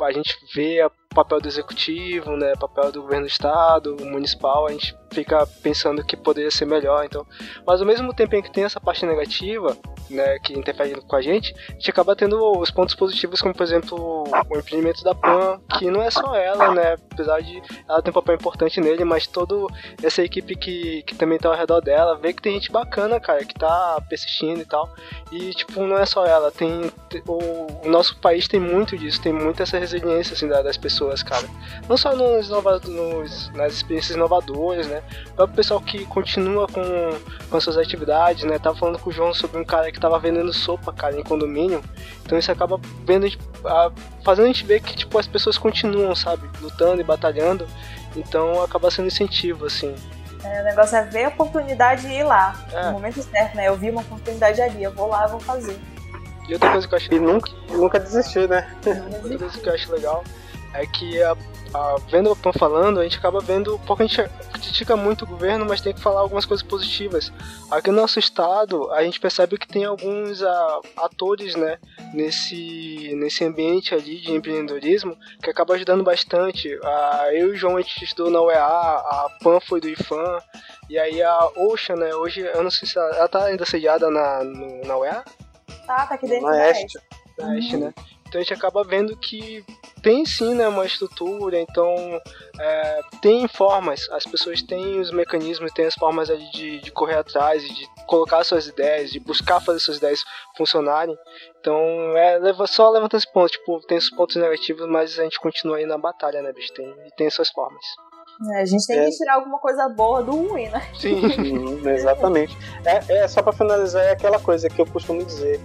a 0.00 0.12
gente 0.12 0.38
vê 0.54 0.82
o 0.84 0.90
papel 1.14 1.40
do 1.40 1.48
executivo, 1.48 2.36
né? 2.36 2.54
Papel 2.58 2.92
do 2.92 3.02
governo 3.02 3.26
do 3.26 3.30
estado, 3.30 3.96
municipal, 4.00 4.66
a 4.66 4.72
gente 4.72 4.94
fica 5.12 5.46
pensando 5.62 6.04
que 6.04 6.16
poderia 6.16 6.50
ser 6.50 6.66
melhor. 6.66 7.04
Então, 7.04 7.26
mas 7.66 7.80
ao 7.80 7.86
mesmo 7.86 8.14
tempo 8.14 8.36
em 8.36 8.42
que 8.42 8.50
tem 8.50 8.64
essa 8.64 8.80
parte 8.80 9.04
negativa, 9.04 9.76
né, 10.08 10.38
que 10.38 10.52
interfere 10.52 11.00
com 11.00 11.16
a 11.16 11.22
gente, 11.22 11.54
a 11.68 11.72
gente 11.72 11.90
acaba 11.90 12.16
tendo 12.16 12.36
os 12.58 12.70
pontos 12.70 12.94
positivos, 12.94 13.40
como 13.40 13.54
por 13.54 13.62
exemplo 13.62 14.24
o 14.48 14.58
empreendimento 14.58 15.02
da 15.02 15.14
Pan, 15.14 15.60
que 15.78 15.90
não 15.90 16.02
é 16.02 16.10
só 16.10 16.34
ela, 16.34 16.74
né, 16.74 16.96
apesar 17.12 17.40
de 17.40 17.62
ela 17.88 18.02
ter 18.02 18.10
um 18.10 18.14
papel 18.14 18.34
importante 18.34 18.80
nele, 18.80 19.04
mas 19.04 19.26
toda 19.26 19.54
essa 20.02 20.22
equipe 20.22 20.54
que, 20.56 21.02
que 21.02 21.14
também 21.14 21.38
tá 21.38 21.48
ao 21.48 21.56
redor 21.56 21.80
dela, 21.80 22.16
vê 22.16 22.32
que 22.32 22.42
tem 22.42 22.54
gente 22.54 22.70
bacana, 22.70 23.20
cara, 23.20 23.44
que 23.44 23.54
tá 23.54 24.00
persistindo 24.08 24.60
e 24.60 24.64
tal. 24.64 24.88
E 25.32 25.50
tipo, 25.54 25.80
não 25.82 25.98
é 25.98 26.06
só 26.06 26.24
ela, 26.26 26.50
tem 26.50 26.90
o, 27.26 27.86
o 27.86 27.88
nosso 27.88 28.18
país 28.18 28.48
tem 28.48 28.60
muito 28.60 28.96
disso, 28.96 29.20
tem 29.22 29.32
muita 29.32 29.62
essa 29.62 29.78
resiliência 29.78 30.34
assim 30.34 30.48
das 30.48 30.76
pessoas, 30.76 30.99
cara. 31.24 31.46
Não 31.88 31.96
só 31.96 32.14
nos, 32.14 32.48
nos 32.84 33.50
nas 33.54 33.72
experiências 33.74 34.16
inovadoras, 34.16 34.86
né, 34.86 35.02
o 35.30 35.34
próprio 35.34 35.56
pessoal 35.56 35.80
que 35.80 36.04
continua 36.06 36.66
com, 36.66 36.82
com 37.48 37.56
as 37.56 37.64
suas 37.64 37.76
atividades, 37.76 38.44
né, 38.44 38.58
tava 38.58 38.76
falando 38.76 38.98
com 38.98 39.10
o 39.10 39.12
João 39.12 39.32
sobre 39.32 39.60
um 39.60 39.64
cara 39.64 39.90
que 39.90 39.98
tava 39.98 40.18
vendendo 40.18 40.52
sopa, 40.52 40.92
cara, 40.92 41.18
em 41.18 41.22
condomínio. 41.22 41.82
Então 42.24 42.38
isso 42.38 42.52
acaba 42.52 42.80
vendo, 43.04 43.26
a, 43.64 43.90
fazendo 44.24 44.44
a 44.44 44.48
gente 44.48 44.64
ver 44.64 44.80
que 44.80 44.96
tipo, 44.96 45.18
as 45.18 45.26
pessoas 45.26 45.58
continuam, 45.58 46.14
sabe, 46.14 46.48
lutando 46.60 47.00
e 47.00 47.04
batalhando. 47.04 47.66
Então 48.16 48.62
acaba 48.62 48.90
sendo 48.90 49.08
incentivo, 49.08 49.66
assim. 49.66 49.94
É, 50.42 50.62
o 50.62 50.64
negócio 50.64 50.96
é 50.96 51.04
ver 51.04 51.24
a 51.24 51.28
oportunidade 51.28 52.06
e 52.06 52.18
ir 52.18 52.24
lá. 52.24 52.54
É. 52.72 52.86
No 52.86 52.92
momento 52.92 53.22
certo, 53.22 53.56
né? 53.56 53.68
Eu 53.68 53.76
vi 53.76 53.90
uma 53.90 54.00
oportunidade 54.00 54.60
ali, 54.60 54.82
eu 54.82 54.92
vou 54.92 55.08
lá, 55.08 55.26
vou 55.26 55.40
fazer. 55.40 55.78
E 56.48 56.54
outra 56.54 56.70
coisa 56.70 56.88
que 56.88 56.94
eu 56.94 56.96
acho. 56.96 57.14
E 57.14 57.18
nunca, 57.18 57.52
nunca 57.70 58.00
desistir, 58.00 58.48
né? 58.48 58.66
outra 58.84 59.38
coisa 59.38 59.60
que 59.60 59.68
eu 59.68 59.74
acho 59.74 59.92
legal 59.92 60.24
é 60.74 60.86
que 60.86 61.22
a 61.22 61.36
a, 61.74 61.96
vendo 62.08 62.30
o 62.30 62.36
Pan 62.36 62.52
falando, 62.52 63.00
a 63.00 63.04
gente 63.04 63.18
acaba 63.18 63.40
vendo, 63.40 63.78
porque 63.86 64.02
a 64.02 64.06
gente 64.06 64.30
critica 64.52 64.96
muito 64.96 65.24
o 65.24 65.28
governo, 65.28 65.64
mas 65.64 65.80
tem 65.80 65.92
que 65.92 66.00
falar 66.00 66.20
algumas 66.20 66.44
coisas 66.44 66.66
positivas. 66.66 67.32
Aqui 67.70 67.90
no 67.90 68.00
nosso 68.00 68.18
estado, 68.18 68.90
a 68.92 69.02
gente 69.04 69.20
percebe 69.20 69.56
que 69.56 69.68
tem 69.68 69.84
alguns 69.84 70.42
a, 70.42 70.80
atores, 70.96 71.54
né, 71.54 71.78
nesse, 72.12 73.14
nesse 73.16 73.44
ambiente 73.44 73.94
ali 73.94 74.20
de 74.20 74.32
empreendedorismo, 74.32 75.16
que 75.42 75.50
acaba 75.50 75.74
ajudando 75.74 76.02
bastante. 76.02 76.76
A, 76.82 77.28
eu 77.32 77.48
e 77.48 77.50
o 77.52 77.56
João, 77.56 77.76
a 77.76 77.80
gente 77.80 78.04
estudou 78.04 78.30
na 78.30 78.40
UEA, 78.40 78.64
a 78.64 79.28
Pan 79.42 79.60
foi 79.60 79.80
do 79.80 79.88
IFAM, 79.88 80.40
e 80.88 80.98
aí 80.98 81.22
a 81.22 81.50
Ocean, 81.56 81.96
né, 81.96 82.14
hoje, 82.14 82.40
eu 82.40 82.62
não 82.62 82.70
sei 82.70 82.88
se 82.88 82.98
ela, 82.98 83.16
ela 83.16 83.28
tá 83.28 83.44
ainda 83.44 83.64
sediada 83.64 84.10
na, 84.10 84.42
no, 84.42 84.84
na 84.84 84.96
UEA? 84.98 85.24
Tá, 85.86 86.06
tá 86.06 86.14
aqui 86.14 86.26
dentro 86.26 86.46
na 86.46 86.56
da 86.56 86.70
Este. 86.70 86.98
Da 87.38 87.58
Este, 87.58 87.76
né? 87.76 87.94
Então 88.30 88.40
a 88.40 88.44
gente 88.44 88.54
acaba 88.54 88.84
vendo 88.84 89.16
que 89.16 89.64
tem 90.04 90.24
sim 90.24 90.54
né, 90.54 90.68
uma 90.68 90.86
estrutura, 90.86 91.60
então 91.60 91.92
é, 92.60 93.00
tem 93.20 93.48
formas, 93.48 94.08
as 94.12 94.24
pessoas 94.24 94.62
têm 94.62 95.00
os 95.00 95.10
mecanismos, 95.10 95.72
têm 95.72 95.86
as 95.86 95.96
formas 95.96 96.28
de, 96.28 96.78
de 96.78 96.92
correr 96.92 97.16
atrás, 97.16 97.60
de 97.60 97.88
colocar 98.06 98.44
suas 98.44 98.68
ideias, 98.68 99.10
de 99.10 99.18
buscar 99.18 99.58
fazer 99.60 99.80
suas 99.80 99.96
ideias 99.96 100.22
funcionarem. 100.56 101.18
Então 101.58 102.16
é 102.16 102.38
só 102.68 102.88
levanta 102.88 103.16
esse 103.16 103.30
ponto, 103.32 103.50
tipo, 103.50 103.80
tem 103.80 103.98
os 103.98 104.08
pontos 104.10 104.36
negativos, 104.36 104.88
mas 104.88 105.18
a 105.18 105.24
gente 105.24 105.40
continua 105.40 105.78
aí 105.78 105.84
na 105.84 105.98
batalha, 105.98 106.40
né, 106.40 106.52
bicho? 106.52 106.72
Tem, 106.72 106.94
tem 107.16 107.28
suas 107.30 107.50
formas. 107.50 107.84
É, 108.52 108.60
a 108.60 108.64
gente 108.64 108.86
tem 108.86 108.96
é. 108.96 109.04
que 109.06 109.16
tirar 109.16 109.34
alguma 109.34 109.58
coisa 109.58 109.88
boa 109.88 110.22
do 110.22 110.30
ruim, 110.30 110.68
né? 110.68 110.88
Sim, 110.94 111.20
exatamente. 111.84 112.56
É, 112.84 113.22
é, 113.22 113.28
só 113.28 113.42
para 113.42 113.52
finalizar, 113.52 114.04
é 114.04 114.12
aquela 114.12 114.38
coisa 114.38 114.70
que 114.70 114.80
eu 114.80 114.86
costumo 114.86 115.24
dizer. 115.24 115.60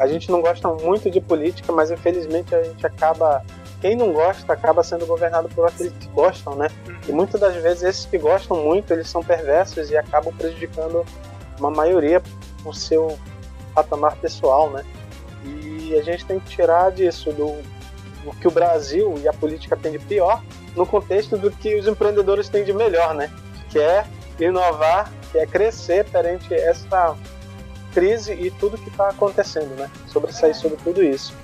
A 0.00 0.06
gente 0.06 0.30
não 0.30 0.40
gosta 0.40 0.66
muito 0.66 1.10
de 1.10 1.20
política, 1.20 1.70
mas 1.70 1.90
infelizmente 1.90 2.54
a 2.54 2.62
gente 2.62 2.86
acaba. 2.86 3.44
Quem 3.82 3.94
não 3.94 4.14
gosta 4.14 4.50
acaba 4.50 4.82
sendo 4.82 5.04
governado 5.04 5.46
por 5.50 5.68
aqueles 5.68 5.92
que 5.92 6.08
gostam, 6.08 6.54
né? 6.54 6.68
E 7.06 7.12
muitas 7.12 7.38
das 7.38 7.54
vezes 7.56 7.82
esses 7.82 8.06
que 8.06 8.16
gostam 8.16 8.64
muito, 8.64 8.90
eles 8.94 9.10
são 9.10 9.22
perversos 9.22 9.90
e 9.90 9.96
acabam 9.98 10.34
prejudicando 10.34 11.04
uma 11.58 11.70
maioria 11.70 12.22
por 12.62 12.74
seu 12.74 13.18
patamar 13.74 14.16
pessoal, 14.16 14.70
né? 14.70 14.86
E 15.44 15.94
a 15.94 16.02
gente 16.02 16.24
tem 16.24 16.40
que 16.40 16.48
tirar 16.48 16.90
disso, 16.92 17.30
do, 17.32 17.60
do 18.24 18.34
que 18.40 18.48
o 18.48 18.50
Brasil 18.50 19.20
e 19.22 19.28
a 19.28 19.34
política 19.34 19.76
tem 19.76 19.92
de 19.92 19.98
pior, 19.98 20.42
no 20.74 20.86
contexto 20.86 21.36
do 21.36 21.50
que 21.50 21.74
os 21.74 21.86
empreendedores 21.86 22.48
têm 22.48 22.64
de 22.64 22.72
melhor, 22.72 23.14
né? 23.14 23.30
Que 23.68 23.78
é 23.78 24.06
inovar, 24.38 25.12
que 25.30 25.36
é 25.36 25.44
crescer 25.44 26.06
perante 26.06 26.54
essa 26.54 27.14
crise 27.92 28.32
e 28.32 28.50
tudo 28.50 28.78
que 28.78 28.88
está 28.88 29.08
acontecendo, 29.08 29.74
né? 29.76 29.90
Sobressair 30.08 30.54
sobre 30.54 30.76
tudo 30.82 31.02
isso. 31.02 31.34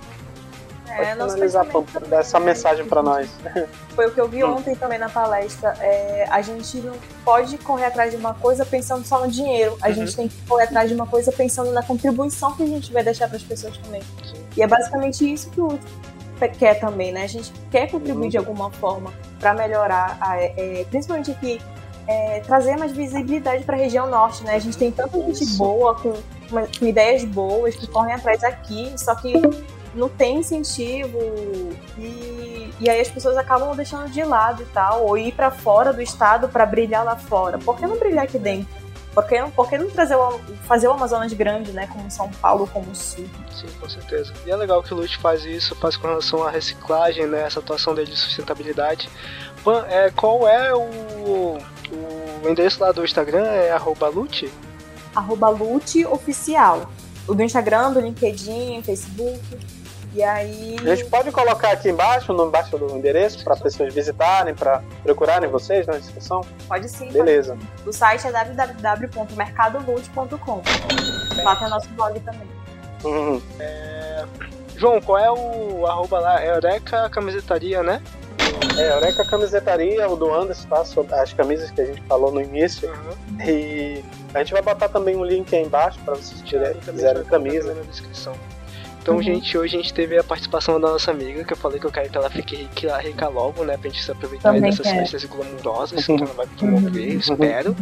É, 0.88 1.14
Pode 1.14 1.32
finalizar, 1.32 1.66
Pam, 1.66 1.84
dar 2.08 2.20
essa 2.20 2.40
mensagem 2.40 2.86
para 2.86 3.02
nós. 3.02 3.28
Foi 3.94 4.06
o 4.06 4.10
que 4.12 4.20
eu 4.20 4.28
vi 4.28 4.42
Hum. 4.42 4.54
ontem 4.56 4.74
também 4.74 4.98
na 4.98 5.08
palestra. 5.10 5.74
É, 5.80 6.26
a 6.30 6.40
gente 6.40 6.78
não 6.78 6.94
pode 7.24 7.58
correr 7.58 7.86
atrás 7.86 8.12
de 8.12 8.16
uma 8.16 8.32
coisa 8.34 8.64
pensando 8.64 9.04
só 9.04 9.20
no 9.20 9.30
dinheiro. 9.30 9.76
A 9.82 9.88
Uhum. 9.88 9.94
gente 9.94 10.16
tem 10.16 10.28
que 10.28 10.36
correr 10.48 10.64
atrás 10.64 10.88
de 10.88 10.94
uma 10.94 11.06
coisa 11.06 11.30
pensando 11.32 11.70
na 11.72 11.82
contribuição 11.82 12.54
que 12.56 12.62
a 12.62 12.66
gente 12.66 12.92
vai 12.92 13.02
deixar 13.02 13.26
para 13.28 13.36
as 13.36 13.42
pessoas 13.42 13.76
também. 13.78 14.00
E 14.56 14.62
é 14.62 14.66
basicamente 14.66 15.30
isso 15.30 15.50
que 15.50 15.60
o 15.60 15.64
Lúcio 15.66 15.80
quer 16.58 16.78
também, 16.80 17.12
né? 17.12 17.24
A 17.24 17.28
gente 17.28 17.52
quer 17.70 17.90
contribuir 17.90 18.24
Uhum. 18.24 18.28
de 18.30 18.38
alguma 18.38 18.70
forma 18.70 19.12
para 19.40 19.52
melhorar, 19.54 20.16
a- 20.20 20.40
é, 20.40 20.86
principalmente 20.88 21.30
aqui, 21.30 21.60
é, 22.06 22.40
trazer 22.40 22.76
mais 22.78 22.92
visibilidade 22.92 23.64
para 23.64 23.74
a 23.74 23.78
região 23.78 24.06
norte, 24.06 24.44
né? 24.44 24.54
A 24.54 24.58
gente 24.58 24.78
tem 24.78 24.90
tanta 24.92 25.18
gente 25.20 25.44
boa, 25.56 25.94
com, 25.96 26.14
com 26.48 26.86
ideias 26.86 27.24
boas, 27.24 27.74
que 27.74 27.86
correm 27.86 28.14
atrás 28.14 28.42
aqui, 28.44 28.92
só 28.96 29.14
que 29.14 29.32
não 29.94 30.08
tem 30.08 30.38
incentivo 30.38 31.18
e, 31.98 32.70
e 32.78 32.90
aí 32.90 33.00
as 33.00 33.08
pessoas 33.08 33.36
acabam 33.36 33.74
deixando 33.74 34.10
de 34.10 34.22
lado 34.22 34.62
e 34.62 34.66
tal, 34.66 35.06
ou 35.06 35.16
ir 35.16 35.32
para 35.32 35.50
fora 35.50 35.92
do 35.92 36.02
estado 36.02 36.48
para 36.48 36.66
brilhar 36.66 37.04
lá 37.04 37.16
fora. 37.16 37.58
Por 37.58 37.76
que 37.76 37.86
não 37.86 37.98
brilhar 37.98 38.24
aqui 38.24 38.38
dentro? 38.38 38.86
Por 39.16 39.26
que 39.26 39.40
não, 39.40 39.50
por 39.50 39.66
que 39.66 39.78
não 39.78 39.88
trazer 39.88 40.14
o, 40.14 40.38
fazer 40.68 40.88
o 40.88 40.92
Amazonas 40.92 41.32
grande, 41.32 41.72
né? 41.72 41.86
Como 41.86 42.10
São 42.10 42.30
Paulo, 42.32 42.68
como 42.70 42.90
o 42.90 42.94
Sul? 42.94 43.24
Sim, 43.50 43.66
com 43.80 43.88
certeza. 43.88 44.30
E 44.44 44.50
é 44.50 44.54
legal 44.54 44.82
que 44.82 44.92
o 44.92 44.96
Lute 44.98 45.16
faz 45.16 45.42
isso, 45.42 45.74
faz 45.76 45.96
com 45.96 46.06
relação 46.06 46.46
à 46.46 46.50
reciclagem, 46.50 47.26
né? 47.26 47.44
Essa 47.44 47.60
atuação 47.60 47.94
dele 47.94 48.10
de 48.10 48.16
sustentabilidade. 48.18 49.08
Pan, 49.64 49.86
é, 49.88 50.10
qual 50.10 50.46
é 50.46 50.74
o, 50.74 50.82
o 50.82 51.58
endereço 52.46 52.82
lá 52.82 52.92
do 52.92 53.02
Instagram? 53.02 53.46
É 53.46 53.72
arroba 53.72 54.06
Lute? 54.08 54.52
Arroba 55.16 55.48
Lute 55.48 56.06
Oficial. 56.06 56.88
O 57.26 57.34
do 57.34 57.42
Instagram, 57.42 57.92
do 57.92 57.98
LinkedIn, 58.00 58.82
Facebook. 58.82 59.40
E 60.14 60.22
aí. 60.22 60.76
A 60.80 60.94
gente 60.94 61.10
pode 61.10 61.32
colocar 61.32 61.72
aqui 61.72 61.90
embaixo, 61.90 62.32
no 62.32 62.46
embaixo 62.46 62.78
do 62.78 62.96
endereço, 62.96 63.44
para 63.44 63.54
pessoas 63.56 63.92
visitarem, 63.92 64.54
para 64.54 64.80
procurarem 65.02 65.50
vocês 65.50 65.86
na 65.86 65.98
descrição? 65.98 66.40
Pode 66.68 66.88
sim. 66.88 67.10
Beleza. 67.10 67.56
Pode. 67.56 67.88
O 67.88 67.92
site 67.92 68.26
é 68.26 68.32
www.mercadolute.com. 68.32 70.62
Lá 71.42 71.56
tem 71.56 71.68
nosso 71.68 71.88
blog 71.90 72.18
também. 72.20 72.48
Uhum. 73.04 73.42
É, 73.60 74.24
João, 74.76 75.00
qual 75.00 75.18
é 75.18 75.30
o 75.30 75.86
arroba 75.86 76.18
lá? 76.18 76.42
É 76.42 76.50
Eureka 76.50 77.08
Camisetaria, 77.10 77.82
né? 77.82 78.02
É, 78.78 78.92
Eureka 78.92 79.24
Camisetaria, 79.24 80.08
o 80.08 80.16
do 80.16 80.32
Anderson, 80.32 80.68
tá? 80.68 80.84
Sobre 80.84 81.14
as 81.14 81.32
camisas 81.32 81.70
que 81.70 81.80
a 81.80 81.84
gente 81.86 82.00
falou 82.02 82.30
no 82.30 82.40
início. 82.40 82.88
Uhum. 82.88 83.40
E 83.46 84.04
a 84.34 84.38
gente 84.38 84.52
vai 84.52 84.62
botar 84.62 84.88
também 84.88 85.16
um 85.16 85.24
link 85.24 85.54
aí 85.54 85.64
embaixo 85.64 85.98
para 86.04 86.14
vocês 86.14 86.42
tirarem, 86.42 86.78
quiserem 86.80 87.24
camisa. 87.24 87.74
Na 87.74 87.82
descrição. 87.82 88.34
Então, 89.06 89.14
Uhum. 89.18 89.22
gente, 89.22 89.56
hoje 89.56 89.76
a 89.76 89.80
gente 89.80 89.94
teve 89.94 90.18
a 90.18 90.24
participação 90.24 90.80
da 90.80 90.88
nossa 90.88 91.12
amiga, 91.12 91.44
que 91.44 91.52
eu 91.52 91.56
falei 91.56 91.78
que 91.78 91.86
eu 91.86 91.92
quero 91.92 92.10
que 92.10 92.18
ela 92.18 92.28
fique 92.28 92.56
rica, 92.56 92.98
rica 92.98 93.28
logo, 93.28 93.62
né? 93.64 93.76
Pra 93.76 93.88
gente 93.88 94.02
se 94.02 94.10
aproveitar 94.10 94.52
Também 94.52 94.68
dessas 94.68 94.84
quero. 94.84 94.98
festas 94.98 95.24
glamurosas 95.26 96.04
que 96.04 96.10
ela 96.10 96.26
vai 96.26 96.46
promover, 96.48 97.12
espero. 97.14 97.76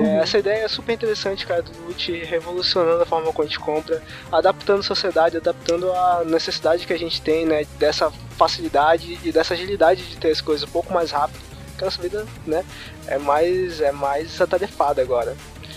É, 0.00 0.16
essa 0.18 0.38
ideia 0.38 0.64
é 0.64 0.68
super 0.68 0.92
interessante, 0.92 1.46
cara, 1.46 1.62
do 1.62 1.70
Lute 1.86 2.10
revolucionando 2.24 3.00
a 3.00 3.06
forma 3.06 3.32
como 3.32 3.44
a 3.44 3.46
gente 3.46 3.60
compra, 3.60 4.02
adaptando 4.32 4.80
a 4.80 4.82
sociedade, 4.82 5.36
adaptando 5.36 5.92
a 5.92 6.24
necessidade 6.26 6.84
que 6.84 6.92
a 6.92 6.98
gente 6.98 7.22
tem, 7.22 7.46
né? 7.46 7.64
Dessa 7.78 8.10
facilidade 8.36 9.20
e 9.22 9.30
dessa 9.30 9.54
agilidade 9.54 10.02
de 10.02 10.16
ter 10.16 10.32
as 10.32 10.40
coisas 10.40 10.68
um 10.68 10.72
pouco 10.72 10.92
mais 10.92 11.12
rápido. 11.12 11.38
Porque 11.68 11.84
a 11.84 11.86
nossa 11.86 12.02
vida, 12.02 12.26
né? 12.44 12.64
É 13.06 13.18
mais, 13.18 13.80
é 13.80 13.92
mais 13.92 14.40
atarefada 14.40 15.00
agora. 15.00 15.36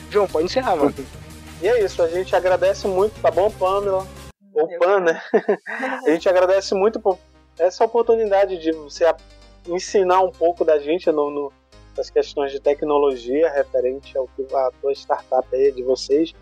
João, 0.09 0.25
pode 0.27 0.45
encerrar, 0.45 0.75
mano. 0.75 0.95
E 1.61 1.67
é 1.67 1.85
isso, 1.85 2.01
a 2.01 2.07
gente 2.07 2.35
agradece 2.35 2.87
muito, 2.87 3.13
tá 3.21 3.29
bom, 3.29 3.51
Pamela? 3.51 4.07
Ou 4.61 4.79
Pan, 4.79 4.99
né? 5.01 5.21
a 6.05 6.09
gente 6.09 6.27
agradece 6.29 6.73
muito 6.75 6.99
por 6.99 7.17
essa 7.57 7.83
oportunidade 7.85 8.57
de 8.57 8.71
você 8.71 9.05
ensinar 9.67 10.21
um 10.21 10.31
pouco 10.31 10.63
da 10.65 10.79
gente 10.79 11.11
no, 11.11 11.29
no- 11.29 11.53
nas 11.97 12.09
questões 12.09 12.51
de 12.51 12.59
tecnologia 12.59 13.49
referente 13.49 14.17
ao 14.17 14.27
que 14.29 14.45
a 14.55 14.71
tua 14.81 14.93
startup 14.93 15.47
aí 15.53 15.71
de 15.71 15.83
vocês. 15.83 16.33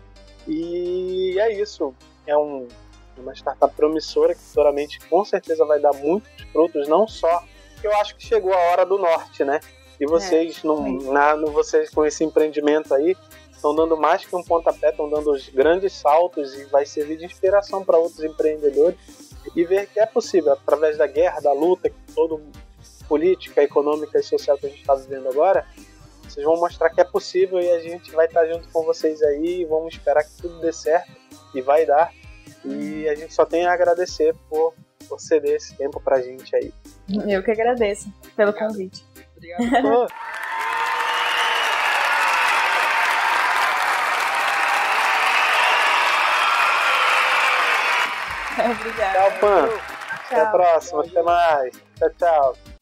E 0.46 1.36
é 1.40 1.52
isso. 1.52 1.94
É 2.26 2.36
um, 2.36 2.68
uma 3.16 3.32
startup 3.34 3.74
promissora 3.74 4.34
que 4.34 4.40
futuramente 4.40 5.00
com 5.08 5.24
certeza 5.24 5.64
vai 5.64 5.80
dar 5.80 5.92
muitos 5.94 6.30
frutos, 6.52 6.86
não 6.88 7.06
só 7.08 7.42
que 7.80 7.86
eu 7.86 7.92
acho 7.96 8.14
que 8.16 8.24
chegou 8.24 8.52
a 8.52 8.58
hora 8.70 8.86
do 8.86 8.98
norte, 8.98 9.44
né? 9.44 9.60
E 10.00 10.06
vocês, 10.06 10.62
num- 10.62 11.12
na, 11.12 11.34
no, 11.36 11.50
vocês 11.50 11.90
com 11.90 12.04
esse 12.04 12.22
empreendimento 12.22 12.94
aí, 12.94 13.16
estão 13.58 13.74
dando 13.74 13.96
mais 13.96 14.24
que 14.24 14.34
um 14.34 14.42
pontapé, 14.42 14.90
estão 14.90 15.10
dando 15.10 15.32
os 15.32 15.48
grandes 15.48 15.92
saltos 15.92 16.54
e 16.54 16.64
vai 16.66 16.86
servir 16.86 17.18
de 17.18 17.26
inspiração 17.26 17.84
para 17.84 17.98
outros 17.98 18.22
empreendedores 18.22 18.96
e 19.54 19.64
ver 19.64 19.86
que 19.88 19.98
é 19.98 20.06
possível, 20.06 20.52
através 20.52 20.96
da 20.96 21.06
guerra, 21.06 21.40
da 21.40 21.52
luta, 21.52 21.90
todo 22.14 22.40
política, 23.08 23.62
econômica 23.62 24.18
e 24.18 24.22
social 24.22 24.56
que 24.56 24.66
a 24.66 24.68
gente 24.68 24.80
está 24.80 24.94
vivendo 24.94 25.28
agora, 25.28 25.66
vocês 26.22 26.44
vão 26.44 26.56
mostrar 26.56 26.90
que 26.90 27.00
é 27.00 27.04
possível 27.04 27.58
e 27.58 27.70
a 27.70 27.80
gente 27.80 28.12
vai 28.12 28.26
estar 28.26 28.46
junto 28.46 28.68
com 28.68 28.84
vocês 28.84 29.22
aí 29.22 29.62
e 29.62 29.64
vamos 29.64 29.94
esperar 29.94 30.22
que 30.22 30.36
tudo 30.40 30.60
dê 30.60 30.72
certo 30.72 31.10
e 31.54 31.60
vai 31.60 31.84
dar. 31.84 32.12
E 32.64 33.08
a 33.08 33.14
gente 33.14 33.32
só 33.32 33.44
tem 33.44 33.66
a 33.66 33.72
agradecer 33.72 34.34
por, 34.48 34.74
por 35.08 35.18
ceder 35.18 35.56
esse 35.56 35.74
tempo 35.76 36.00
pra 36.00 36.20
gente 36.20 36.54
aí. 36.54 36.72
Eu 37.26 37.42
que 37.42 37.50
agradeço 37.50 38.12
pelo 38.36 38.52
convite. 38.52 39.04
Obrigado, 39.34 40.06
Obrigada. 48.80 49.30
Tchau, 49.30 49.40
Pan. 49.40 49.68
Até 50.26 50.40
a 50.40 50.46
próxima. 50.46 51.04
Até 51.04 51.22
mais. 51.22 51.74
Tchau, 51.98 52.10
tchau. 52.18 52.77